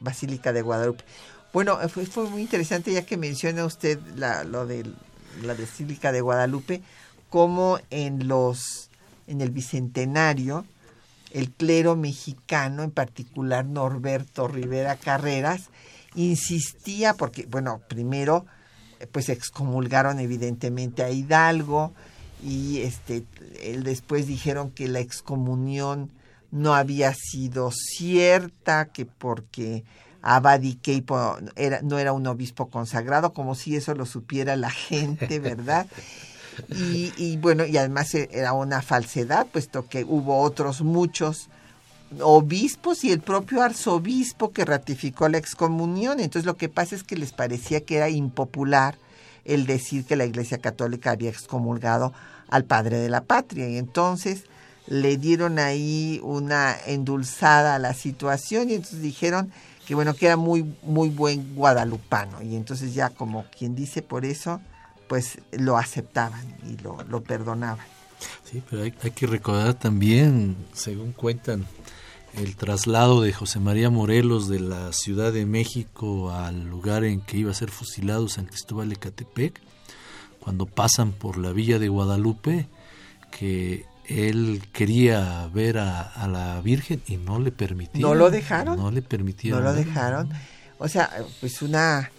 Basílica 0.00 0.52
de 0.52 0.62
Guadalupe. 0.62 1.04
Bueno, 1.52 1.78
fue, 1.88 2.04
fue 2.06 2.28
muy 2.28 2.42
interesante 2.42 2.92
ya 2.92 3.06
que 3.06 3.16
menciona 3.16 3.64
usted 3.64 3.98
la, 4.16 4.42
lo 4.42 4.66
de 4.66 4.84
la 5.42 5.54
Basílica 5.54 6.10
de 6.10 6.20
Guadalupe, 6.20 6.82
como 7.30 7.78
en 7.90 8.26
los 8.28 8.90
en 9.26 9.40
el 9.40 9.50
bicentenario 9.50 10.66
el 11.30 11.50
clero 11.50 11.96
mexicano, 11.96 12.84
en 12.84 12.92
particular 12.92 13.64
Norberto 13.64 14.46
Rivera 14.46 14.96
Carreras, 14.96 15.68
insistía 16.14 17.14
porque 17.14 17.46
bueno, 17.46 17.80
primero 17.88 18.46
pues 19.10 19.28
excomulgaron 19.28 20.20
evidentemente 20.20 21.02
a 21.02 21.10
Hidalgo 21.10 21.92
y 22.44 22.80
este 22.82 23.24
él 23.62 23.82
después 23.82 24.26
dijeron 24.26 24.70
que 24.70 24.88
la 24.88 25.00
excomunión 25.00 26.10
no 26.50 26.74
había 26.74 27.12
sido 27.14 27.72
cierta, 27.72 28.86
que 28.86 29.06
porque 29.06 29.84
Abadi 30.22 30.78
era, 31.56 31.82
no 31.82 31.98
era 31.98 32.12
un 32.12 32.26
obispo 32.26 32.68
consagrado, 32.68 33.32
como 33.32 33.54
si 33.54 33.74
eso 33.74 33.94
lo 33.94 34.06
supiera 34.06 34.54
la 34.56 34.70
gente, 34.70 35.38
¿verdad? 35.40 35.86
Y, 36.68 37.12
y, 37.16 37.36
bueno, 37.36 37.66
y 37.66 37.76
además 37.78 38.14
e, 38.14 38.28
era 38.30 38.52
una 38.52 38.80
falsedad, 38.80 39.48
puesto 39.48 39.88
que 39.88 40.04
hubo 40.04 40.40
otros 40.40 40.82
muchos 40.82 41.48
obispos 42.20 43.02
y 43.02 43.10
el 43.10 43.18
propio 43.20 43.60
arzobispo 43.60 44.52
que 44.52 44.64
ratificó 44.64 45.28
la 45.28 45.38
excomunión. 45.38 46.20
Entonces 46.20 46.46
lo 46.46 46.56
que 46.56 46.68
pasa 46.68 46.94
es 46.94 47.02
que 47.02 47.16
les 47.16 47.32
parecía 47.32 47.80
que 47.80 47.96
era 47.96 48.08
impopular 48.08 48.96
el 49.44 49.66
decir 49.66 50.04
que 50.04 50.14
la 50.14 50.26
Iglesia 50.26 50.58
Católica 50.58 51.10
había 51.10 51.30
excomulgado 51.30 52.12
al 52.48 52.64
padre 52.64 52.98
de 52.98 53.08
la 53.08 53.22
patria. 53.22 53.68
Y 53.68 53.78
entonces 53.78 54.44
le 54.86 55.16
dieron 55.16 55.58
ahí 55.58 56.20
una 56.22 56.76
endulzada 56.86 57.76
a 57.76 57.78
la 57.78 57.94
situación 57.94 58.70
y 58.70 58.74
entonces 58.74 59.00
dijeron 59.00 59.50
que 59.86 59.94
bueno, 59.94 60.14
que 60.14 60.26
era 60.26 60.36
muy, 60.36 60.76
muy 60.82 61.08
buen 61.08 61.54
guadalupano. 61.54 62.42
Y 62.42 62.56
entonces 62.56 62.94
ya 62.94 63.10
como 63.10 63.44
quien 63.56 63.74
dice 63.74 64.02
por 64.02 64.24
eso, 64.24 64.60
pues 65.08 65.38
lo 65.52 65.76
aceptaban 65.76 66.56
y 66.68 66.76
lo, 66.82 67.02
lo 67.04 67.22
perdonaban. 67.22 67.86
Sí, 68.44 68.62
pero 68.68 68.82
hay, 68.82 68.94
hay 69.02 69.10
que 69.10 69.26
recordar 69.26 69.74
también, 69.74 70.56
según 70.72 71.12
cuentan, 71.12 71.66
el 72.34 72.56
traslado 72.56 73.20
de 73.20 73.32
José 73.32 73.60
María 73.60 73.90
Morelos 73.90 74.48
de 74.48 74.60
la 74.60 74.92
Ciudad 74.92 75.32
de 75.32 75.46
México 75.46 76.32
al 76.32 76.68
lugar 76.68 77.04
en 77.04 77.20
que 77.20 77.36
iba 77.36 77.50
a 77.50 77.54
ser 77.54 77.70
fusilado 77.70 78.28
San 78.28 78.46
Cristóbal 78.46 78.88
de 78.88 78.96
Catepec, 78.96 79.60
cuando 80.44 80.66
pasan 80.66 81.12
por 81.12 81.38
la 81.38 81.52
villa 81.52 81.78
de 81.78 81.88
Guadalupe, 81.88 82.68
que 83.30 83.86
él 84.06 84.62
quería 84.72 85.48
ver 85.52 85.78
a, 85.78 86.28
la 86.28 86.60
Virgen 86.60 87.02
y 87.06 87.16
no 87.16 87.40
le 87.40 87.50
permitieron. 87.50 88.10
¿No 88.10 88.14
lo 88.14 88.30
dejaron? 88.30 88.76
No 88.76 88.90
le 88.90 89.00
permitieron. 89.00 89.62
No 89.62 89.70
lo 89.70 89.74
dejaron. 89.74 90.28
O 90.78 90.88
sea, 90.88 91.10
pues 91.40 91.62
una 91.62 92.10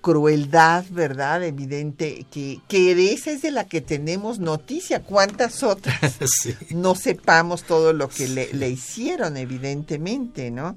crueldad, 0.00 0.84
¿verdad? 0.90 1.42
Evidente, 1.42 2.26
que, 2.30 2.60
que 2.68 3.12
esa 3.12 3.32
es 3.32 3.42
de 3.42 3.50
la 3.50 3.66
que 3.66 3.80
tenemos 3.80 4.38
noticia. 4.38 5.02
¿Cuántas 5.02 5.62
otras 5.64 6.18
no 6.70 6.94
sepamos 6.94 7.64
todo 7.64 7.92
lo 7.92 8.08
que 8.08 8.28
le, 8.28 8.52
le, 8.52 8.70
hicieron, 8.70 9.36
evidentemente, 9.36 10.50
¿no? 10.50 10.76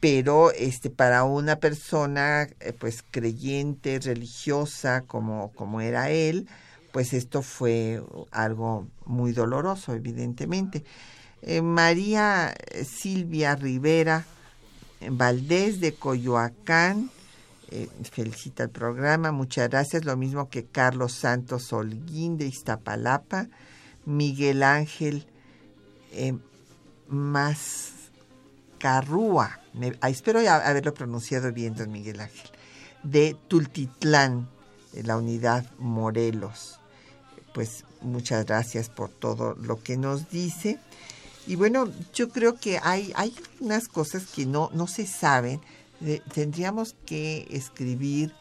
Pero 0.00 0.50
este, 0.52 0.90
para 0.90 1.24
una 1.24 1.56
persona, 1.56 2.48
eh, 2.60 2.72
pues, 2.72 3.02
creyente, 3.10 3.98
religiosa, 3.98 5.02
como, 5.02 5.52
como 5.52 5.80
era 5.80 6.10
él, 6.10 6.48
pues 6.92 7.12
esto 7.12 7.42
fue 7.42 8.02
algo 8.30 8.86
muy 9.04 9.32
doloroso, 9.32 9.94
evidentemente. 9.94 10.84
Eh, 11.42 11.62
María 11.62 12.54
Silvia 12.84 13.54
Rivera 13.56 14.24
Valdés 15.00 15.80
de 15.80 15.94
Coyoacán, 15.94 17.10
eh, 17.70 17.88
felicita 18.10 18.62
el 18.64 18.70
programa, 18.70 19.32
muchas 19.32 19.68
gracias, 19.68 20.04
lo 20.04 20.16
mismo 20.16 20.48
que 20.48 20.64
Carlos 20.64 21.12
Santos 21.12 21.72
Holguín 21.72 22.38
de 22.38 22.46
Iztapalapa, 22.46 23.48
Miguel 24.04 24.62
Ángel 24.62 25.26
eh, 26.12 26.38
Mascarrúa, 27.08 28.00
ah, 30.00 30.10
espero 30.10 30.40
haberlo 30.40 30.94
pronunciado 30.94 31.52
bien, 31.52 31.74
don 31.74 31.90
Miguel 31.90 32.20
Ángel, 32.20 32.50
de 33.02 33.36
Tultitlán, 33.48 34.48
de 34.92 35.02
la 35.02 35.16
unidad 35.16 35.66
Morelos 35.78 36.80
pues 37.56 37.84
muchas 38.02 38.44
gracias 38.44 38.90
por 38.90 39.08
todo 39.08 39.54
lo 39.54 39.82
que 39.82 39.96
nos 39.96 40.28
dice. 40.28 40.78
Y 41.46 41.54
bueno, 41.54 41.90
yo 42.12 42.28
creo 42.28 42.56
que 42.56 42.78
hay, 42.82 43.14
hay 43.16 43.34
unas 43.60 43.88
cosas 43.88 44.26
que 44.26 44.44
no, 44.44 44.68
no 44.74 44.86
se 44.86 45.06
saben. 45.06 45.62
tendríamos 46.34 46.96
que 47.06 47.48
escribir 47.50 48.34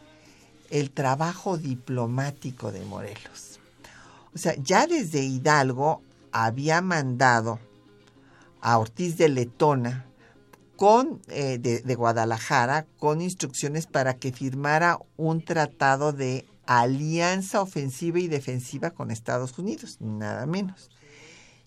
el 0.69 0.91
trabajo 0.91 1.57
diplomático 1.57 2.73
de 2.73 2.83
Morelos. 2.83 3.61
O 4.33 4.37
sea, 4.37 4.53
ya 4.61 4.85
desde 4.85 5.21
Hidalgo 5.23 6.01
había 6.33 6.81
mandado 6.81 7.57
a 8.59 8.77
Ortiz 8.77 9.15
de 9.15 9.29
Letona 9.29 10.07
con, 10.75 11.21
eh, 11.29 11.57
de 11.59 11.95
Guadalajara 11.95 12.85
con 12.99 13.21
instrucciones 13.21 13.87
para 13.87 14.15
que 14.15 14.31
firmara 14.31 14.99
un 15.17 15.43
tratado 15.43 16.11
de 16.11 16.45
alianza 16.65 17.61
ofensiva 17.61 18.19
y 18.19 18.27
defensiva 18.27 18.91
con 18.91 19.11
Estados 19.11 19.57
Unidos, 19.57 19.97
nada 19.99 20.45
menos. 20.45 20.89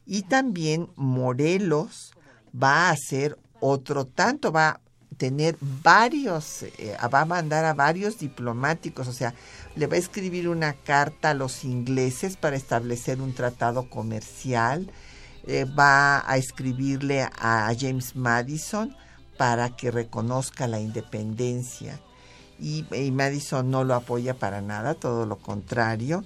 Y 0.07 0.23
también 0.23 0.89
Morelos 0.97 2.13
va 2.55 2.89
a 2.89 2.91
hacer 2.91 3.39
otro 3.61 4.07
tanto, 4.07 4.53
va 4.53 4.69
a 4.69 4.81
tener 5.17 5.57
varios, 5.61 6.63
eh, 6.63 6.97
va 7.13 7.23
a 7.23 7.25
mandar 7.27 7.65
a 7.65 7.75
varios 7.75 8.19
diplomáticos, 8.19 9.09
o 9.09 9.13
sea, 9.13 9.35
le 9.75 9.87
va 9.87 9.97
a 9.97 9.99
escribir 9.99 10.49
una 10.49 10.73
carta 10.73 11.31
a 11.31 11.35
los 11.35 11.65
ingleses 11.65 12.37
para 12.37 12.57
establecer 12.57 13.21
un 13.21 13.35
tratado 13.35 13.91
comercial, 13.91 14.91
eh, 15.51 15.65
va 15.65 16.31
a 16.31 16.37
escribirle 16.37 17.23
a 17.23 17.73
James 17.75 18.15
Madison 18.15 18.95
para 19.39 19.75
que 19.75 19.91
reconozca 19.91 20.69
la 20.69 20.79
independencia. 20.79 21.99
Y, 22.61 22.85
Madison 23.13 23.71
no 23.71 23.83
lo 23.83 23.95
apoya 23.95 24.35
para 24.35 24.61
nada, 24.61 24.93
todo 24.93 25.25
lo 25.25 25.37
contrario, 25.39 26.23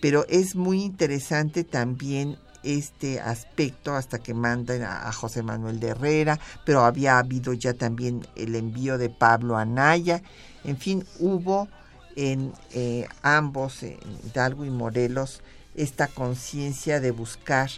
pero 0.00 0.26
es 0.28 0.56
muy 0.56 0.82
interesante 0.82 1.62
también 1.62 2.36
este 2.64 3.20
aspecto 3.20 3.94
hasta 3.94 4.18
que 4.18 4.34
mandan 4.34 4.82
a, 4.82 5.12
José 5.12 5.44
Manuel 5.44 5.78
de 5.78 5.90
Herrera, 5.90 6.40
pero 6.66 6.84
había 6.84 7.18
habido 7.18 7.52
ya 7.52 7.74
también 7.74 8.26
el 8.34 8.56
envío 8.56 8.98
de 8.98 9.08
Pablo 9.08 9.56
Anaya, 9.56 10.20
en 10.64 10.78
fin, 10.78 11.04
hubo 11.20 11.68
en 12.16 12.52
eh, 12.72 13.06
ambos, 13.22 13.84
en 13.84 13.98
Hidalgo 14.26 14.64
y 14.64 14.70
Morelos, 14.70 15.42
esta 15.76 16.08
conciencia 16.08 16.98
de 16.98 17.12
buscar 17.12 17.70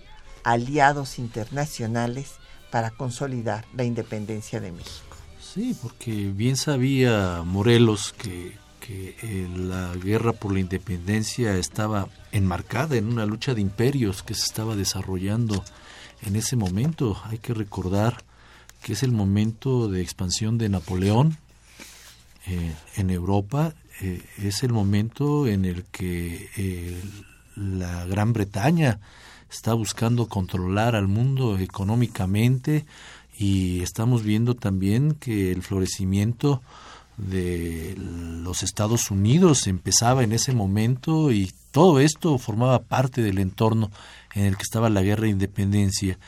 aliados 0.46 1.18
internacionales 1.18 2.36
para 2.70 2.92
consolidar 2.92 3.66
la 3.74 3.82
independencia 3.82 4.60
de 4.60 4.70
México. 4.70 5.16
Sí, 5.40 5.76
porque 5.82 6.30
bien 6.32 6.56
sabía 6.56 7.42
Morelos 7.44 8.14
que, 8.16 8.56
eh, 8.88 9.48
la 9.56 9.92
guerra 9.96 10.32
por 10.32 10.52
la 10.52 10.60
independencia 10.60 11.56
estaba 11.56 12.08
enmarcada 12.30 12.94
en 12.94 13.08
una 13.08 13.26
lucha 13.26 13.54
de 13.54 13.60
imperios 13.60 14.22
que 14.22 14.34
se 14.34 14.44
estaba 14.44 14.76
desarrollando 14.76 15.64
en 16.22 16.36
ese 16.36 16.54
momento. 16.54 17.20
Hay 17.24 17.38
que 17.38 17.52
recordar 17.52 18.22
que 18.82 18.92
es 18.92 19.02
el 19.02 19.10
momento 19.10 19.88
de 19.88 20.02
expansión 20.02 20.56
de 20.58 20.68
Napoleón 20.68 21.36
eh, 22.46 22.72
en 22.94 23.10
Europa, 23.10 23.74
eh, 24.00 24.22
es 24.38 24.62
el 24.62 24.72
momento 24.72 25.48
en 25.48 25.64
el 25.64 25.82
que 25.86 27.02
la 27.56 28.04
Gran 28.04 28.32
Bretaña 28.32 29.00
está 29.50 29.74
buscando 29.74 30.28
controlar 30.28 30.94
al 30.94 31.08
mundo 31.08 31.58
económicamente, 31.58 32.84
y 33.38 33.80
estamos 33.82 34.22
viendo 34.22 34.54
también 34.54 35.14
que 35.14 35.52
el 35.52 35.62
florecimiento 35.62 36.62
de 37.16 37.94
los 37.96 38.62
Estados 38.62 39.10
Unidos 39.10 39.66
empezaba 39.66 40.22
en 40.22 40.32
ese 40.32 40.52
momento 40.52 41.32
y 41.32 41.52
todo 41.70 42.00
esto 42.00 42.36
formaba 42.38 42.82
parte 42.82 43.22
del 43.22 43.38
entorno 43.38 43.90
en 44.34 44.44
el 44.44 44.56
que 44.56 44.62
estaba 44.62 44.90
la 44.90 45.02
guerra 45.02 45.24
de 45.24 45.30
independencia 45.30 46.18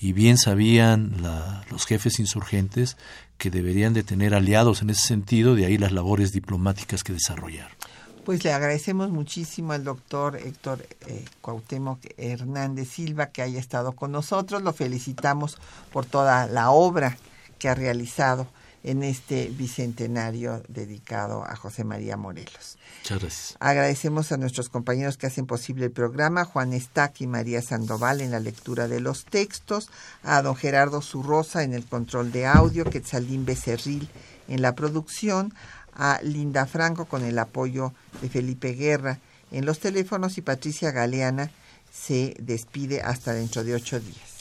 y 0.00 0.12
bien 0.12 0.36
sabían 0.36 1.22
los 1.70 1.86
jefes 1.86 2.18
insurgentes 2.18 2.96
que 3.38 3.50
deberían 3.50 3.94
de 3.94 4.02
tener 4.02 4.34
aliados 4.34 4.82
en 4.82 4.90
ese 4.90 5.06
sentido, 5.06 5.54
de 5.54 5.66
ahí 5.66 5.78
las 5.78 5.92
labores 5.92 6.32
diplomáticas 6.32 7.02
que 7.02 7.14
desarrollaron. 7.14 7.76
Pues 8.24 8.42
le 8.42 8.52
agradecemos 8.52 9.10
muchísimo 9.10 9.72
al 9.72 9.84
doctor 9.84 10.36
Héctor 10.36 10.86
eh, 11.06 11.24
Cuauhtémoc 11.42 12.00
Hernández 12.16 12.88
Silva 12.88 13.26
que 13.26 13.42
haya 13.42 13.60
estado 13.60 13.92
con 13.92 14.12
nosotros. 14.12 14.62
Lo 14.62 14.72
felicitamos 14.72 15.58
por 15.92 16.06
toda 16.06 16.46
la 16.46 16.70
obra 16.70 17.18
que 17.58 17.68
ha 17.68 17.74
realizado 17.74 18.46
en 18.84 19.02
este 19.02 19.48
bicentenario 19.48 20.62
dedicado 20.68 21.44
a 21.44 21.56
José 21.56 21.84
María 21.84 22.16
Morelos. 22.16 22.78
Muchas 23.00 23.20
gracias. 23.20 23.56
Agradecemos 23.58 24.30
a 24.30 24.36
nuestros 24.36 24.68
compañeros 24.68 25.16
que 25.16 25.26
hacen 25.26 25.46
posible 25.46 25.86
el 25.86 25.90
programa, 25.90 26.44
Juan 26.44 26.74
Estac 26.74 27.20
y 27.20 27.26
María 27.26 27.62
Sandoval 27.62 28.20
en 28.20 28.30
la 28.30 28.40
lectura 28.40 28.86
de 28.86 29.00
los 29.00 29.24
textos, 29.24 29.90
a 30.22 30.42
don 30.42 30.54
Gerardo 30.54 31.00
Zurrosa 31.00 31.62
en 31.62 31.72
el 31.72 31.86
control 31.86 32.30
de 32.30 32.46
audio, 32.46 32.84
Quetzalín 32.84 33.46
Becerril 33.46 34.08
en 34.48 34.60
la 34.60 34.74
producción, 34.74 35.54
a 35.94 36.20
Linda 36.22 36.66
Franco 36.66 37.04
con 37.06 37.24
el 37.24 37.38
apoyo 37.38 37.92
de 38.20 38.28
Felipe 38.28 38.72
Guerra 38.72 39.18
en 39.50 39.66
los 39.66 39.78
teléfonos 39.78 40.38
y 40.38 40.42
Patricia 40.42 40.90
Galeana 40.90 41.50
se 41.92 42.34
despide 42.40 43.02
hasta 43.02 43.32
dentro 43.32 43.62
de 43.62 43.74
ocho 43.74 44.00
días. 44.00 44.34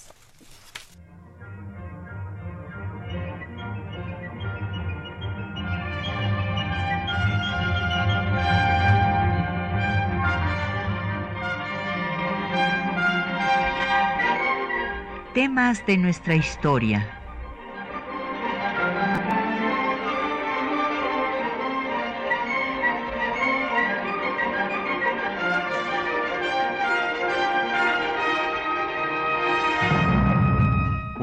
Temas 15.34 15.86
de 15.88 15.98
nuestra 15.98 16.36
historia 16.36 17.23